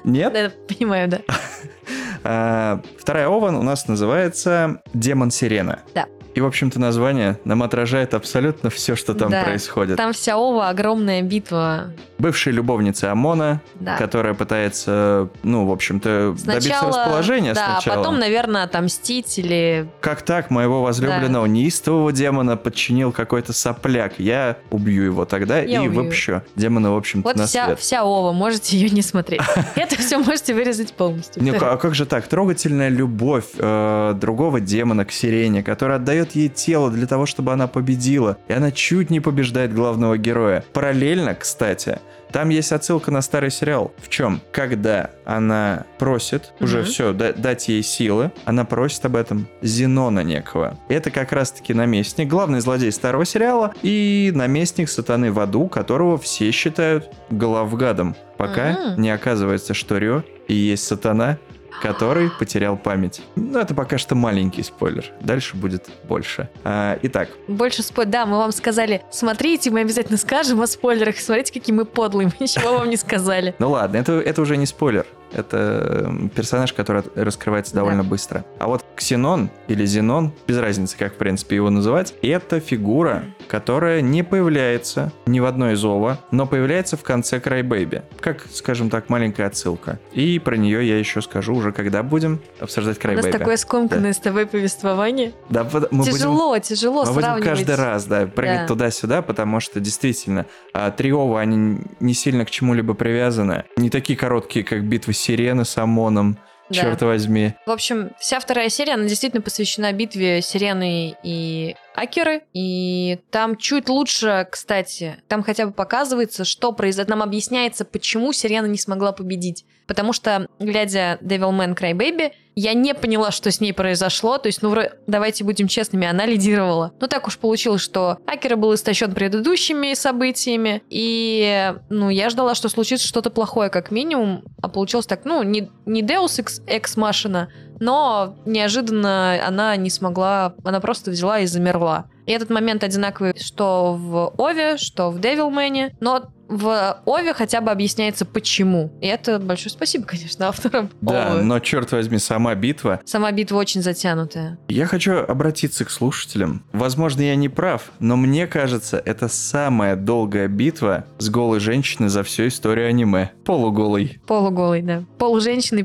Нет? 0.04 0.32
Да, 0.32 0.52
понимаю, 0.72 1.08
да. 1.08 1.18
А, 2.22 2.80
Вторая 2.96 3.26
ова 3.26 3.48
у 3.48 3.62
нас 3.62 3.88
называется 3.88 4.82
Демон 4.94 5.32
Сирена. 5.32 5.80
Да. 5.96 6.06
И, 6.34 6.40
в 6.40 6.46
общем-то, 6.46 6.78
название 6.78 7.38
нам 7.44 7.62
отражает 7.62 8.14
абсолютно 8.14 8.70
все, 8.70 8.94
что 8.96 9.14
там 9.14 9.30
Да. 9.30 9.42
происходит. 9.42 9.96
Там 9.96 10.12
вся 10.12 10.36
ова, 10.36 10.68
огромная 10.68 11.22
битва. 11.22 11.92
Бывшая 12.18 12.52
любовница 12.52 13.10
Омона, 13.10 13.60
Да. 13.80 13.96
которая 13.96 14.34
пытается, 14.34 15.28
ну, 15.42 15.66
в 15.66 15.72
общем-то, 15.72 16.36
добиться 16.44 16.86
расположения 16.86 17.54
да, 17.54 17.72
сначала. 17.80 17.96
потом, 18.02 18.18
наверное, 18.18 18.62
отомстить 18.64 19.38
или... 19.38 19.88
Как 20.00 20.22
так 20.22 20.50
моего 20.50 20.82
возлюбленного 20.82 21.46
неистового 21.46 22.12
демона 22.12 22.56
подчинил 22.56 23.10
какой-то 23.12 23.52
сопляк? 23.52 24.14
Я 24.18 24.56
убью 24.70 25.04
его 25.04 25.24
тогда 25.24 25.58
Я 25.60 25.82
и 25.82 25.88
убью. 25.88 26.02
выпущу 26.02 26.42
демона, 26.56 26.92
в 26.92 26.96
общем-то, 26.96 27.26
Вот 27.28 27.36
на 27.36 27.46
вся, 27.46 27.66
свет. 27.66 27.78
вся 27.80 28.04
ова, 28.04 28.32
можете 28.32 28.76
ее 28.76 28.90
не 28.90 29.02
смотреть. 29.02 29.40
Это 29.74 29.96
все 29.96 30.18
можете 30.18 30.54
вырезать 30.54 30.92
полностью. 30.92 31.42
Ну, 31.42 31.54
а 31.60 31.76
как 31.76 31.94
же 31.94 32.06
так? 32.06 32.26
Трогательная 32.28 32.88
любовь 32.90 33.46
э, 33.58 34.12
другого 34.14 34.60
демона 34.60 35.04
к 35.04 35.10
сирене, 35.12 35.62
который 35.62 35.96
отдает 35.96 36.19
ей 36.32 36.48
тело 36.48 36.90
для 36.90 37.06
того, 37.06 37.26
чтобы 37.26 37.52
она 37.52 37.66
победила. 37.66 38.36
И 38.48 38.52
она 38.52 38.70
чуть 38.70 39.10
не 39.10 39.20
побеждает 39.20 39.74
главного 39.74 40.16
героя. 40.18 40.64
Параллельно, 40.72 41.34
кстати, 41.34 41.98
там 42.32 42.48
есть 42.50 42.70
отсылка 42.70 43.10
на 43.10 43.22
старый 43.22 43.50
сериал. 43.50 43.92
В 43.98 44.08
чем? 44.08 44.40
Когда 44.52 45.10
она 45.24 45.84
просит, 45.98 46.52
уже 46.60 46.78
Мгм. 46.80 46.86
все, 46.86 47.12
дать 47.12 47.68
ей 47.68 47.82
силы, 47.82 48.30
она 48.44 48.64
просит 48.64 49.04
об 49.04 49.16
этом 49.16 49.48
Зенона 49.62 50.20
некого. 50.20 50.78
Это 50.88 51.10
как 51.10 51.32
раз-таки 51.32 51.74
наместник, 51.74 52.28
главный 52.28 52.60
злодей 52.60 52.92
старого 52.92 53.24
сериала 53.24 53.72
и 53.82 54.30
наместник 54.34 54.88
сатаны 54.88 55.32
в 55.32 55.40
аду, 55.40 55.66
которого 55.66 56.18
все 56.18 56.50
считают 56.52 57.10
главгадом. 57.30 58.14
Пока 58.36 58.72
Мгм. 58.92 59.02
не 59.02 59.10
оказывается, 59.10 59.74
что 59.74 59.98
Рё 59.98 60.22
и 60.46 60.54
есть 60.54 60.84
сатана, 60.84 61.38
который 61.80 62.30
потерял 62.30 62.76
память. 62.76 63.22
Ну, 63.36 63.58
это 63.58 63.74
пока 63.74 63.98
что 63.98 64.14
маленький 64.14 64.62
спойлер. 64.62 65.06
Дальше 65.20 65.56
будет 65.56 65.88
больше. 66.04 66.48
А, 66.64 66.98
итак, 67.02 67.28
Больше 67.48 67.82
спойлеров. 67.82 68.10
Да, 68.12 68.26
мы 68.26 68.38
вам 68.38 68.52
сказали, 68.52 69.02
смотрите, 69.10 69.70
мы 69.70 69.80
обязательно 69.80 70.16
скажем 70.18 70.60
о 70.60 70.66
спойлерах. 70.66 71.18
Смотрите, 71.18 71.52
какие 71.52 71.74
мы 71.74 71.84
подлые, 71.84 72.26
мы 72.28 72.32
ничего 72.40 72.78
вам 72.78 72.88
не 72.88 72.96
сказали. 72.96 73.54
ну 73.58 73.70
ладно, 73.70 73.98
это, 73.98 74.12
это 74.12 74.40
уже 74.42 74.56
не 74.56 74.66
спойлер. 74.66 75.06
Это 75.32 76.04
эм, 76.06 76.28
персонаж, 76.28 76.72
который 76.72 76.98
от- 77.02 77.16
раскрывается 77.16 77.72
Да. 77.74 77.80
довольно 77.80 78.04
быстро. 78.04 78.44
А 78.58 78.66
вот 78.66 78.84
Ксенон 78.96 79.50
или 79.68 79.84
Зенон, 79.86 80.32
без 80.46 80.58
разницы, 80.58 80.96
как 80.98 81.14
в 81.14 81.16
принципе 81.16 81.56
его 81.56 81.70
называть, 81.70 82.14
это 82.22 82.60
фигура, 82.60 83.24
которая 83.48 84.00
не 84.00 84.22
появляется 84.22 85.12
ни 85.26 85.40
в 85.40 85.44
одной 85.44 85.74
из 85.74 85.84
ова, 85.84 86.18
но 86.30 86.46
появляется 86.46 86.96
в 86.96 87.02
конце 87.02 87.40
Крайбэйби. 87.40 88.02
Как, 88.20 88.46
скажем 88.52 88.90
так, 88.90 89.08
маленькая 89.08 89.46
отсылка. 89.46 89.98
И 90.12 90.38
про 90.38 90.56
нее 90.56 90.86
я 90.86 90.98
еще 90.98 91.20
скажу 91.22 91.54
уже, 91.54 91.72
когда 91.72 92.02
будем 92.02 92.40
обсуждать 92.58 92.96
У 92.96 92.98
нас 92.98 93.02
Крайбэйби. 93.02 93.38
такое 93.38 93.56
скомканное 93.56 94.12
с 94.12 94.18
тобой 94.18 94.46
повествование. 94.46 95.32
Да, 95.48 95.64
мы 95.64 95.80
будем 95.90 96.12
тяжело, 96.12 96.58
тяжело 96.58 97.04
Мы 97.04 97.12
будем 97.12 97.20
сравнивать. 97.22 97.44
каждый 97.48 97.74
раз, 97.76 98.04
да, 98.06 98.26
прыгать 98.26 98.62
Да. 98.62 98.66
туда-сюда, 98.66 99.22
потому 99.22 99.60
что 99.60 99.80
действительно 99.80 100.46
а, 100.72 100.90
триовы, 100.90 101.40
они 101.40 101.80
не 102.00 102.14
сильно 102.14 102.44
к 102.44 102.50
чему-либо 102.50 102.94
привязаны. 102.94 103.64
Не 103.76 103.90
такие 103.90 104.16
короткие, 104.16 104.64
как 104.64 104.84
битва 104.84 105.12
сирены 105.20 105.64
с 105.64 105.76
ОМОНом, 105.76 106.38
Да. 106.68 106.74
черт 106.74 107.02
возьми. 107.02 107.54
В 107.66 107.70
общем, 107.70 108.10
вся 108.18 108.38
вторая 108.40 108.68
серия, 108.68 108.94
она 108.94 109.04
действительно 109.04 109.42
посвящена 109.42 109.92
битве 109.92 110.40
Сирены 110.40 111.16
и 111.22 111.74
Акеры. 111.94 112.42
И 112.52 113.18
там 113.30 113.56
чуть 113.56 113.88
лучше, 113.88 114.46
кстати, 114.50 115.16
там 115.28 115.42
хотя 115.42 115.66
бы 115.66 115.72
показывается, 115.72 116.44
что 116.44 116.72
произошло. 116.72 117.10
Нам 117.10 117.22
объясняется, 117.22 117.84
почему 117.84 118.32
Сирена 118.32 118.66
не 118.66 118.78
смогла 118.78 119.12
победить. 119.12 119.64
Потому 119.86 120.12
что, 120.12 120.46
глядя 120.60 121.18
Devilman 121.20 121.76
Crybaby, 121.76 122.32
я 122.54 122.74
не 122.74 122.94
поняла, 122.94 123.30
что 123.30 123.50
с 123.50 123.60
ней 123.60 123.72
произошло. 123.72 124.38
То 124.38 124.48
есть, 124.48 124.62
ну, 124.62 124.72
вро- 124.72 124.92
давайте 125.06 125.44
будем 125.44 125.68
честными, 125.68 126.06
она 126.06 126.26
лидировала. 126.26 126.92
Ну, 127.00 127.06
так 127.06 127.26
уж 127.26 127.38
получилось, 127.38 127.80
что 127.80 128.18
Акера 128.26 128.56
был 128.56 128.74
истощен 128.74 129.12
предыдущими 129.14 129.94
событиями. 129.94 130.82
И, 130.90 131.74
ну, 131.88 132.10
я 132.10 132.30
ждала, 132.30 132.54
что 132.54 132.68
случится 132.68 133.06
что-то 133.06 133.30
плохое, 133.30 133.70
как 133.70 133.90
минимум. 133.90 134.44
А 134.62 134.68
получилось 134.68 135.06
так, 135.06 135.24
ну, 135.24 135.42
не, 135.42 135.70
не 135.86 136.02
Deus 136.02 136.38
Ex, 136.42 136.64
Ex 136.66 136.96
Machina, 136.96 137.46
но 137.78 138.36
неожиданно 138.44 139.38
она 139.46 139.74
не 139.76 139.90
смогла, 139.90 140.54
она 140.64 140.80
просто 140.80 141.10
взяла 141.10 141.40
и 141.40 141.46
замерла. 141.46 142.06
И 142.26 142.32
этот 142.32 142.50
момент 142.50 142.84
одинаковый 142.84 143.34
что 143.38 143.94
в 143.98 144.34
Ове, 144.38 144.76
что 144.76 145.10
в 145.10 145.18
Девилмене, 145.20 145.96
но 146.00 146.30
в 146.50 147.00
Ове 147.06 147.32
хотя 147.32 147.60
бы 147.60 147.70
объясняется 147.70 148.24
почему. 148.24 148.92
И 149.00 149.06
это 149.06 149.38
большое 149.38 149.70
спасибо, 149.70 150.04
конечно, 150.04 150.48
авторам 150.48 150.90
Да, 151.00 151.32
Овы. 151.34 151.42
но 151.42 151.58
черт 151.60 151.92
возьми, 151.92 152.18
сама 152.18 152.54
битва. 152.54 153.00
Сама 153.04 153.30
битва 153.32 153.56
очень 153.56 153.82
затянутая. 153.82 154.58
Я 154.68 154.86
хочу 154.86 155.14
обратиться 155.16 155.84
к 155.84 155.90
слушателям. 155.90 156.64
Возможно, 156.72 157.22
я 157.22 157.36
не 157.36 157.48
прав, 157.48 157.92
но 158.00 158.16
мне 158.16 158.46
кажется, 158.46 159.00
это 159.04 159.28
самая 159.28 159.96
долгая 159.96 160.48
битва 160.48 161.04
с 161.18 161.30
голой 161.30 161.60
женщиной 161.60 162.08
за 162.08 162.22
всю 162.22 162.48
историю 162.48 162.88
аниме. 162.88 163.30
Полуголой. 163.44 164.20
Полуголый, 164.26 164.82
да. 164.82 165.04
Полуженщиной, 165.18 165.84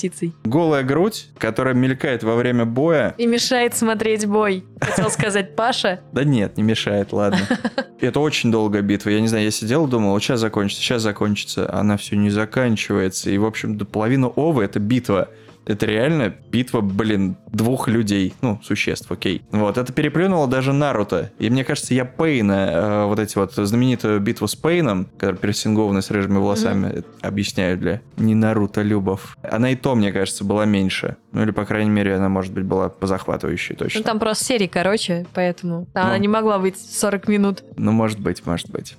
полуптицей. 0.00 0.34
Голая 0.44 0.82
грудь, 0.82 1.28
которая 1.38 1.74
мелькает 1.74 2.22
во 2.22 2.36
время 2.36 2.64
боя, 2.64 3.14
И 3.18 3.26
мешает 3.26 3.76
смотреть 3.76 4.26
бой. 4.26 4.64
Хотел 4.80 5.10
сказать 5.10 5.56
Паша. 5.56 6.00
Да 6.12 6.24
нет, 6.24 6.56
не 6.56 6.62
мешает, 6.62 7.12
ладно. 7.12 7.40
Это 8.00 8.20
очень 8.20 8.50
долгая 8.50 8.82
битва. 8.82 9.10
Я 9.10 9.20
не 9.20 9.28
знаю, 9.28 9.44
я 9.44 9.50
сидел, 9.50 9.86
думал, 9.86 10.12
вот 10.12 10.22
сейчас 10.22 10.40
закончится, 10.40 10.82
сейчас 10.82 11.02
закончится. 11.02 11.72
Она 11.72 11.96
все 11.96 12.16
не 12.16 12.30
заканчивается. 12.30 13.30
И, 13.30 13.38
в 13.38 13.44
общем, 13.44 13.76
до 13.76 13.84
половины 13.84 14.26
Овы 14.26 14.64
это 14.64 14.78
битва. 14.78 15.28
Это 15.66 15.86
реально 15.86 16.34
битва, 16.50 16.80
блин, 16.80 17.36
двух 17.52 17.86
людей. 17.86 18.34
Ну, 18.40 18.58
существ, 18.62 19.10
окей. 19.12 19.42
Вот, 19.52 19.78
это 19.78 19.92
переплюнуло 19.92 20.48
даже 20.48 20.72
Наруто. 20.72 21.30
И 21.38 21.48
мне 21.50 21.64
кажется, 21.64 21.94
я 21.94 22.04
Пейна, 22.04 22.70
э, 22.72 23.04
вот 23.04 23.18
эти 23.18 23.36
вот 23.36 23.52
знаменитую 23.54 24.20
битву 24.20 24.48
с 24.48 24.56
Пейном, 24.56 25.06
который 25.18 25.36
персингованный 25.36 26.02
с 26.02 26.10
рыжими 26.10 26.38
волосами, 26.38 26.88
это 26.88 27.08
объясняю 27.20 27.78
для 27.78 28.00
не 28.16 28.34
Наруто 28.34 28.82
Любов. 28.82 29.36
Она 29.42 29.70
и 29.70 29.76
то, 29.76 29.94
мне 29.94 30.12
кажется, 30.12 30.44
была 30.44 30.64
меньше. 30.64 31.16
Ну, 31.32 31.42
или, 31.42 31.50
по 31.50 31.64
крайней 31.64 31.90
мере, 31.90 32.16
она, 32.16 32.28
может 32.28 32.52
быть, 32.52 32.64
была 32.64 32.88
позахватывающей 32.88 33.76
точно. 33.76 34.00
Ну, 34.00 34.04
там 34.04 34.18
просто 34.18 34.44
серии 34.44 34.66
короче, 34.66 35.26
поэтому 35.34 35.86
там 35.92 36.04
Ну. 36.04 36.08
она 36.10 36.18
не 36.18 36.28
могла 36.28 36.58
быть 36.58 36.78
40 36.78 37.28
минут. 37.28 37.62
Ну, 37.76 37.92
может 37.92 38.18
быть, 38.18 38.44
может 38.46 38.70
быть. 38.70 38.96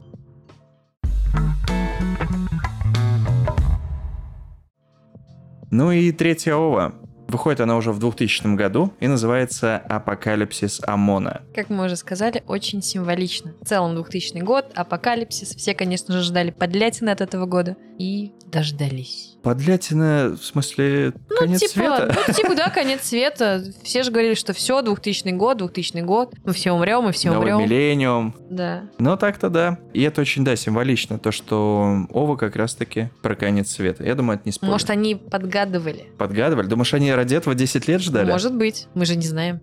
Ну 5.72 5.92
и 5.92 6.12
третья 6.12 6.56
ова. 6.56 6.94
Выходит 7.30 7.62
она 7.62 7.78
уже 7.78 7.94
в 7.94 8.00
2000 8.00 8.56
году 8.56 8.94
и 9.00 9.08
называется 9.08 9.78
«Апокалипсис 9.78 10.82
Омона». 10.86 11.44
Как 11.56 11.70
мы 11.70 11.86
уже 11.86 11.96
сказали, 11.96 12.44
очень 12.46 12.82
символично. 12.82 13.54
В 13.62 13.66
целом 13.66 13.96
2000 13.96 14.40
год, 14.40 14.66
апокалипсис. 14.76 15.56
Все, 15.56 15.74
конечно 15.74 16.14
же, 16.14 16.24
ждали 16.24 16.52
подлятины 16.52 17.10
от 17.10 17.22
этого 17.22 17.46
года. 17.46 17.78
И 17.98 18.34
дождались. 18.48 19.31
Подлятина, 19.44 20.38
в 20.40 20.44
смысле, 20.44 21.14
конец 21.40 21.60
типа, 21.62 21.72
света? 21.72 22.16
ну, 22.28 22.34
типа, 22.34 22.56
да, 22.56 22.70
конец 22.70 23.02
света. 23.04 23.64
Все 23.84 24.04
же 24.04 24.12
говорили, 24.12 24.36
что 24.36 24.54
все, 24.54 24.82
2000 24.82 25.30
год, 25.32 25.58
2000 25.58 26.02
год. 26.02 26.34
Мы 26.44 26.54
все 26.54 26.72
умрем, 26.72 27.04
мы 27.04 27.12
все 27.12 27.32
Новый 27.32 27.54
умрем. 27.54 27.68
миллениум. 27.68 28.36
Да. 28.50 28.84
Ну, 29.00 29.18
так-то 29.18 29.50
да. 29.50 29.80
И 29.94 30.02
это 30.04 30.22
очень, 30.22 30.44
да, 30.44 30.56
символично, 30.56 31.18
то, 31.18 31.32
что 31.32 32.06
Ова 32.14 32.36
как 32.36 32.56
раз-таки 32.56 33.10
про 33.22 33.36
конец 33.36 33.72
света. 33.72 34.04
Я 34.04 34.16
думаю, 34.16 34.36
это 34.36 34.44
не 34.46 34.52
спойлер. 34.52 34.74
Может, 34.74 34.90
они 34.92 35.16
подгадывали. 35.16 36.06
Подгадывали? 36.18 36.68
Думаешь, 36.68 36.94
они 36.94 37.12
ради 37.12 37.36
этого 37.36 37.56
10 37.56 37.88
лет 37.88 38.02
ждали? 38.02 38.30
Может 38.30 38.56
быть. 38.56 38.88
Мы 38.94 39.06
же 39.06 39.16
не 39.16 39.26
знаем. 39.26 39.60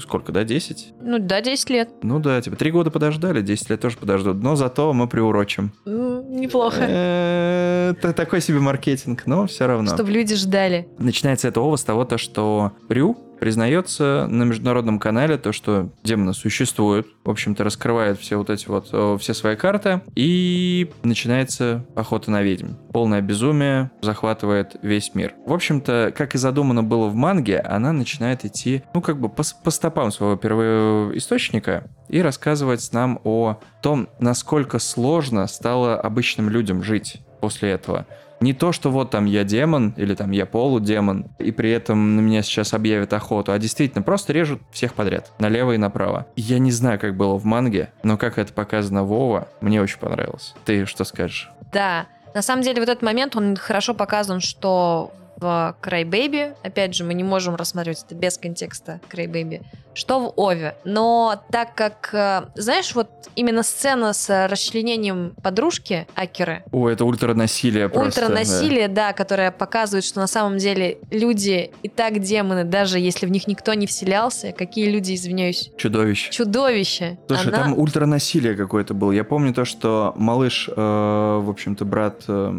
Сколько, 0.00 0.32
да, 0.32 0.44
10? 0.44 0.94
Ну 1.02 1.18
да, 1.18 1.40
10 1.40 1.70
лет. 1.70 1.90
Ну 2.02 2.18
да, 2.18 2.40
типа, 2.40 2.56
три 2.56 2.70
года 2.70 2.90
подождали, 2.90 3.42
10 3.42 3.70
лет 3.70 3.80
тоже 3.80 3.98
подождут. 3.98 4.42
Но 4.42 4.56
зато 4.56 4.92
мы 4.92 5.06
приурочим. 5.06 5.72
Неплохо. 5.84 6.82
Это 6.82 8.12
такой 8.12 8.40
себе 8.40 8.58
маркетинг, 8.60 9.17
но 9.26 9.46
все 9.46 9.66
равно. 9.66 9.94
Чтобы 9.94 10.10
люди 10.10 10.34
ждали. 10.34 10.88
Начинается 10.98 11.48
это 11.48 11.60
ова 11.60 11.76
с 11.76 11.84
того, 11.84 12.04
то, 12.04 12.18
что 12.18 12.72
Рю 12.88 13.16
признается 13.38 14.26
на 14.28 14.42
международном 14.44 14.98
канале 14.98 15.38
то, 15.38 15.52
что 15.52 15.90
демоны 16.02 16.34
существуют, 16.34 17.06
в 17.24 17.30
общем-то, 17.30 17.64
раскрывает 17.64 18.18
все 18.18 18.36
вот 18.36 18.50
эти 18.50 18.66
вот, 18.68 18.88
э, 18.92 19.16
все 19.20 19.34
свои 19.34 19.56
карты, 19.56 20.00
и 20.14 20.90
начинается 21.02 21.84
охота 21.94 22.30
на 22.30 22.42
ведьм. 22.42 22.74
Полное 22.92 23.20
безумие 23.20 23.90
захватывает 24.02 24.76
весь 24.82 25.14
мир. 25.14 25.34
В 25.46 25.52
общем-то, 25.52 26.12
как 26.16 26.34
и 26.34 26.38
задумано 26.38 26.82
было 26.82 27.08
в 27.08 27.14
манге, 27.14 27.58
она 27.60 27.92
начинает 27.92 28.44
идти, 28.44 28.82
ну, 28.94 29.00
как 29.00 29.20
бы 29.20 29.28
по, 29.28 29.42
по 29.62 29.70
стопам 29.70 30.10
своего 30.10 30.36
первоисточника 30.36 31.88
и 32.08 32.20
рассказывать 32.20 32.88
нам 32.92 33.20
о 33.24 33.60
том, 33.82 34.08
насколько 34.18 34.78
сложно 34.78 35.46
стало 35.46 36.00
обычным 36.00 36.48
людям 36.48 36.82
жить 36.82 37.20
после 37.40 37.70
этого. 37.70 38.06
Не 38.40 38.52
то, 38.52 38.72
что 38.72 38.90
вот 38.90 39.10
там 39.10 39.24
я 39.24 39.44
демон 39.44 39.94
или 39.96 40.14
там 40.14 40.30
я 40.30 40.46
полудемон, 40.46 41.26
и 41.38 41.50
при 41.50 41.70
этом 41.70 42.16
на 42.16 42.20
меня 42.20 42.42
сейчас 42.42 42.72
объявят 42.72 43.12
охоту, 43.12 43.52
а 43.52 43.58
действительно 43.58 44.02
просто 44.02 44.32
режут 44.32 44.60
всех 44.70 44.94
подряд, 44.94 45.32
налево 45.38 45.72
и 45.72 45.78
направо. 45.78 46.26
Я 46.36 46.58
не 46.58 46.70
знаю, 46.70 47.00
как 47.00 47.16
было 47.16 47.34
в 47.38 47.44
манге, 47.44 47.92
но 48.02 48.16
как 48.16 48.38
это 48.38 48.52
показано 48.52 49.02
Вова, 49.04 49.48
мне 49.60 49.82
очень 49.82 49.98
понравилось. 49.98 50.54
Ты 50.64 50.86
что 50.86 51.04
скажешь? 51.04 51.50
Да, 51.72 52.06
на 52.34 52.42
самом 52.42 52.62
деле, 52.62 52.80
вот 52.80 52.88
этот 52.88 53.02
момент, 53.02 53.34
он 53.36 53.56
хорошо 53.56 53.94
показан, 53.94 54.40
что 54.40 55.12
в 55.40 55.76
Crybaby, 55.82 56.54
опять 56.62 56.94
же, 56.94 57.04
мы 57.04 57.14
не 57.14 57.24
можем 57.24 57.54
рассматривать 57.54 58.02
это 58.04 58.14
без 58.14 58.38
контекста 58.38 59.00
Crybaby, 59.10 59.62
что 59.94 60.20
в 60.20 60.32
Ове. 60.36 60.76
Но 60.84 61.42
так 61.50 61.74
как, 61.74 62.10
э, 62.12 62.42
знаешь, 62.56 62.94
вот 62.94 63.08
именно 63.36 63.62
сцена 63.62 64.12
с 64.12 64.48
расчленением 64.48 65.34
подружки 65.42 66.06
Акеры, 66.14 66.64
О, 66.72 66.88
это 66.88 67.04
ультранасилие 67.04 67.88
просто. 67.88 68.22
ультранасилие, 68.22 68.88
да. 68.88 69.12
которое 69.12 69.50
показывает, 69.50 70.04
что 70.04 70.20
на 70.20 70.26
самом 70.26 70.58
деле 70.58 70.98
люди 71.10 71.70
и 71.82 71.88
так 71.88 72.18
демоны, 72.20 72.64
даже 72.64 72.98
если 72.98 73.26
в 73.26 73.30
них 73.30 73.46
никто 73.46 73.74
не 73.74 73.86
вселялся, 73.86 74.52
какие 74.52 74.90
люди, 74.90 75.14
извиняюсь, 75.14 75.68
Да. 75.72 75.78
Чудовище. 75.78 76.30
чудовища. 76.32 77.18
Слушай, 77.28 77.48
Она- 77.48 77.58
там 77.64 77.78
ультранасилие 77.78 78.54
какое-то 78.56 78.94
было. 78.94 79.12
Я 79.12 79.24
помню 79.24 79.54
то, 79.54 79.64
что 79.64 80.12
малыш, 80.16 80.68
э, 80.68 80.72
в 80.74 81.48
общем-то, 81.48 81.84
брат... 81.84 82.24
э, 82.28 82.52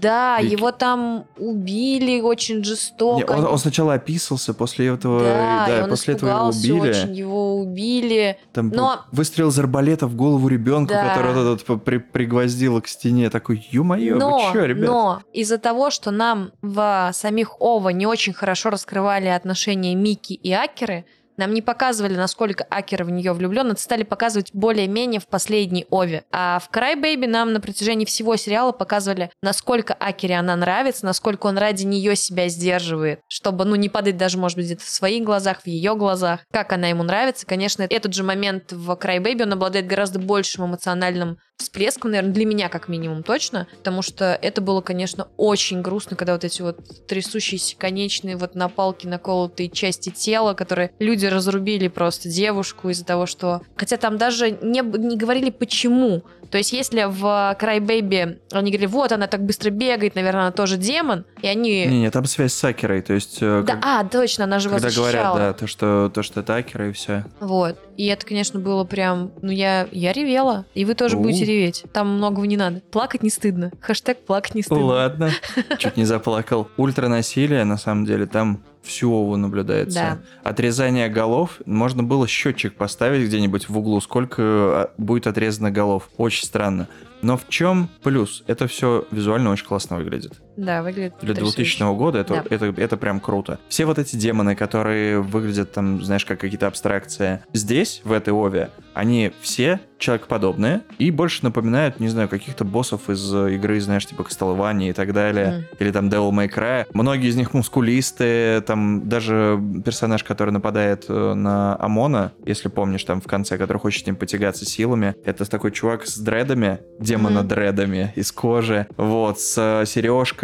Да, 0.00 0.40
Вики. 0.40 0.52
его 0.52 0.72
там 0.72 1.24
убили 1.36 2.20
очень 2.20 2.58
не, 2.58 2.64
жестоко. 2.64 3.32
он, 3.32 3.44
он 3.46 3.58
сначала 3.58 3.94
описался, 3.94 4.54
после 4.54 4.88
этого, 4.88 5.20
да, 5.20 5.64
да, 5.66 5.78
и 5.78 5.82
он 5.82 5.90
после 5.90 6.14
этого 6.14 6.30
его 6.30 6.48
убили. 6.48 6.90
очень, 6.90 7.14
его 7.14 7.56
убили. 7.60 8.38
Там 8.52 8.70
Но- 8.70 9.00
выстрел 9.12 9.48
из 9.48 9.58
арбалета 9.58 10.06
в 10.06 10.14
голову 10.16 10.48
ребенка, 10.48 10.94
Да. 10.94 11.30
этот 11.30 11.68
вот 11.68 11.84
при- 11.84 11.98
пригвоздило 11.98 12.80
к 12.80 12.88
стене. 12.88 13.30
Такой, 13.30 13.66
ё-моё, 13.70 14.16
но, 14.16 14.46
вы 14.48 14.52
чё, 14.52 14.64
ребят? 14.64 14.86
но 14.88 15.22
из-за 15.32 15.58
того, 15.58 15.90
что 15.90 16.10
нам 16.10 16.52
в 16.62 17.10
самих 17.12 17.60
Ова 17.60 17.90
не 17.90 18.06
очень 18.06 18.32
хорошо 18.32 18.70
раскрывали 18.70 19.26
отношения 19.28 19.94
Мики 19.94 20.32
и 20.32 20.52
Акеры, 20.52 21.04
нам 21.40 21.54
не 21.54 21.62
показывали, 21.62 22.14
насколько 22.14 22.64
Акера 22.64 23.04
в 23.04 23.10
нее 23.10 23.32
влюблен, 23.32 23.70
это 23.70 23.80
стали 23.80 24.02
показывать 24.02 24.50
более-менее 24.52 25.20
в 25.20 25.26
последней 25.26 25.86
Ове. 25.90 26.24
А 26.30 26.58
в 26.58 26.70
Crybaby 26.70 27.26
нам 27.26 27.52
на 27.52 27.60
протяжении 27.60 28.04
всего 28.04 28.36
сериала 28.36 28.72
показывали, 28.72 29.30
насколько 29.42 29.94
Акере 29.94 30.36
она 30.36 30.54
нравится, 30.54 31.06
насколько 31.06 31.46
он 31.46 31.56
ради 31.56 31.84
нее 31.84 32.14
себя 32.14 32.48
сдерживает, 32.48 33.20
чтобы, 33.26 33.64
ну, 33.64 33.74
не 33.74 33.88
падать 33.88 34.18
даже, 34.18 34.38
может 34.38 34.56
быть, 34.58 34.66
где-то 34.66 34.84
в 34.84 34.88
своих 34.88 35.24
глазах, 35.24 35.62
в 35.62 35.66
ее 35.66 35.96
глазах, 35.96 36.40
как 36.52 36.72
она 36.72 36.88
ему 36.88 37.02
нравится. 37.02 37.46
Конечно, 37.46 37.86
этот 37.88 38.14
же 38.14 38.22
момент 38.22 38.72
в 38.72 38.90
Crybaby, 38.90 39.42
он 39.42 39.54
обладает 39.54 39.86
гораздо 39.86 40.18
большим 40.18 40.66
эмоциональным 40.66 41.38
всплеском, 41.60 42.10
наверное, 42.10 42.32
для 42.34 42.46
меня 42.46 42.68
как 42.68 42.88
минимум 42.88 43.22
точно, 43.22 43.66
потому 43.78 44.02
что 44.02 44.38
это 44.40 44.60
было, 44.60 44.80
конечно, 44.80 45.28
очень 45.36 45.82
грустно, 45.82 46.16
когда 46.16 46.32
вот 46.32 46.44
эти 46.44 46.62
вот 46.62 46.78
трясущиеся 47.06 47.76
конечные 47.76 48.36
вот 48.36 48.54
на 48.54 48.68
палке 48.68 49.08
наколотые 49.08 49.68
части 49.68 50.10
тела, 50.10 50.54
которые 50.54 50.92
люди 50.98 51.26
разрубили 51.26 51.88
просто 51.88 52.28
девушку 52.28 52.88
из-за 52.90 53.04
того, 53.04 53.26
что... 53.26 53.62
Хотя 53.76 53.96
там 53.96 54.18
даже 54.18 54.50
не, 54.50 54.80
не 54.80 55.16
говорили 55.16 55.50
почему. 55.50 56.22
То 56.50 56.58
есть 56.58 56.72
если 56.72 57.04
в 57.04 57.56
Crybaby 57.60 58.38
они 58.52 58.70
говорили, 58.70 58.86
вот 58.86 59.12
она 59.12 59.26
так 59.28 59.44
быстро 59.44 59.70
бегает, 59.70 60.14
наверное, 60.16 60.42
она 60.42 60.52
тоже 60.52 60.76
демон, 60.76 61.24
и 61.42 61.46
они... 61.46 61.86
Не-не, 61.86 62.10
там 62.10 62.24
связь 62.24 62.52
с 62.54 62.64
Акерой, 62.64 63.02
то 63.02 63.12
есть... 63.12 63.38
э, 63.40 63.62
Да, 63.64 63.74
как- 63.74 63.84
а, 63.84 64.04
точно, 64.04 64.44
она 64.44 64.58
же 64.58 64.68
его 64.68 64.76
когда 64.78 64.88
защищала. 64.90 65.34
говорят, 65.36 65.54
да, 65.54 65.58
то 65.58 65.66
что, 65.68 66.10
то, 66.12 66.22
что 66.22 66.40
это 66.40 66.56
Акера 66.56 66.88
и 66.88 66.92
все. 66.92 67.24
Вот. 67.38 67.78
И 68.00 68.06
это, 68.06 68.24
конечно, 68.24 68.58
было 68.58 68.84
прям... 68.84 69.30
Ну, 69.42 69.52
я, 69.52 69.86
я 69.92 70.14
ревела. 70.14 70.64
И 70.72 70.86
вы 70.86 70.94
тоже 70.94 71.18
У. 71.18 71.20
будете 71.20 71.44
реветь. 71.44 71.84
Там 71.92 72.16
многого 72.16 72.46
не 72.46 72.56
надо. 72.56 72.80
Плакать 72.90 73.22
не 73.22 73.28
стыдно. 73.28 73.72
Хэштег 73.82 74.24
плакать 74.24 74.54
не 74.54 74.62
стыдно. 74.62 74.86
Ладно, 74.86 75.30
чуть 75.78 75.98
не 75.98 76.06
заплакал. 76.06 76.66
Ультранасилие, 76.78 77.62
на 77.64 77.76
самом 77.76 78.06
деле, 78.06 78.24
там 78.24 78.62
всю 78.82 79.12
ову 79.12 79.36
наблюдается. 79.36 80.22
Да. 80.42 80.50
Отрезание 80.50 81.10
голов, 81.10 81.60
можно 81.66 82.02
было 82.02 82.26
счетчик 82.26 82.74
поставить 82.74 83.26
где-нибудь 83.26 83.68
в 83.68 83.76
углу, 83.76 84.00
сколько 84.00 84.42
а, 84.42 84.92
будет 84.96 85.26
отрезано 85.26 85.70
голов. 85.70 86.08
Очень 86.16 86.46
странно. 86.46 86.88
Но 87.20 87.36
в 87.36 87.48
чем 87.50 87.90
плюс? 88.02 88.44
Это 88.46 88.66
все 88.66 89.06
визуально 89.10 89.50
очень 89.50 89.66
классно 89.66 89.98
выглядит. 89.98 90.40
Да, 90.60 90.82
выглядит 90.82 91.14
Для 91.22 91.34
потрясающе. 91.34 91.56
2000 91.56 91.96
года 91.96 92.18
это, 92.18 92.34
Да. 92.34 92.44
это, 92.54 92.66
это 92.66 92.96
прям 92.96 93.18
круто. 93.20 93.58
Все 93.68 93.86
вот 93.86 93.98
эти 93.98 94.16
демоны, 94.16 94.54
которые 94.54 95.20
выглядят 95.20 95.72
там, 95.72 96.02
знаешь, 96.02 96.24
как 96.26 96.38
какие-то 96.40 96.66
абстракции, 96.66 97.40
здесь, 97.52 98.02
в 98.04 98.12
этой 98.12 98.34
Ове, 98.34 98.70
они 98.94 99.32
все 99.40 99.80
человекоподобные 99.98 100.80
и 100.98 101.10
больше 101.10 101.44
напоминают, 101.44 102.00
не 102.00 102.08
знаю, 102.08 102.28
каких-то 102.28 102.64
боссов 102.64 103.08
из 103.08 103.32
э, 103.34 103.54
игры, 103.54 103.80
знаешь, 103.80 104.06
типа 104.06 104.22
Castlevania 104.22 104.90
и 104.90 104.92
так 104.92 105.12
далее, 105.12 105.68
или 105.78 105.90
там 105.92 106.08
Devil 106.08 106.30
May 106.30 106.50
Cry. 106.52 106.86
Многие 106.92 107.28
из 107.28 107.36
них 107.36 107.54
мускулистые, 107.54 108.62
там 108.62 109.08
даже 109.08 109.60
персонаж, 109.84 110.24
который 110.24 110.50
нападает 110.50 111.04
э, 111.08 111.34
на 111.34 111.76
Амона, 111.76 112.32
если 112.44 112.68
помнишь, 112.68 113.04
там 113.04 113.20
в 113.20 113.26
конце, 113.26 113.58
который 113.58 113.78
хочет 113.78 114.04
с 114.04 114.06
ним 114.06 114.16
потягаться 114.16 114.64
силами, 114.64 115.14
это 115.24 115.48
такой 115.48 115.70
чувак 115.70 116.06
с 116.06 116.18
дредами, 116.18 116.80
демона-дредами 116.98 118.12
из 118.16 118.32
кожи, 118.32 118.86
вот, 118.96 119.38
с 119.40 119.82
э, 119.82 119.86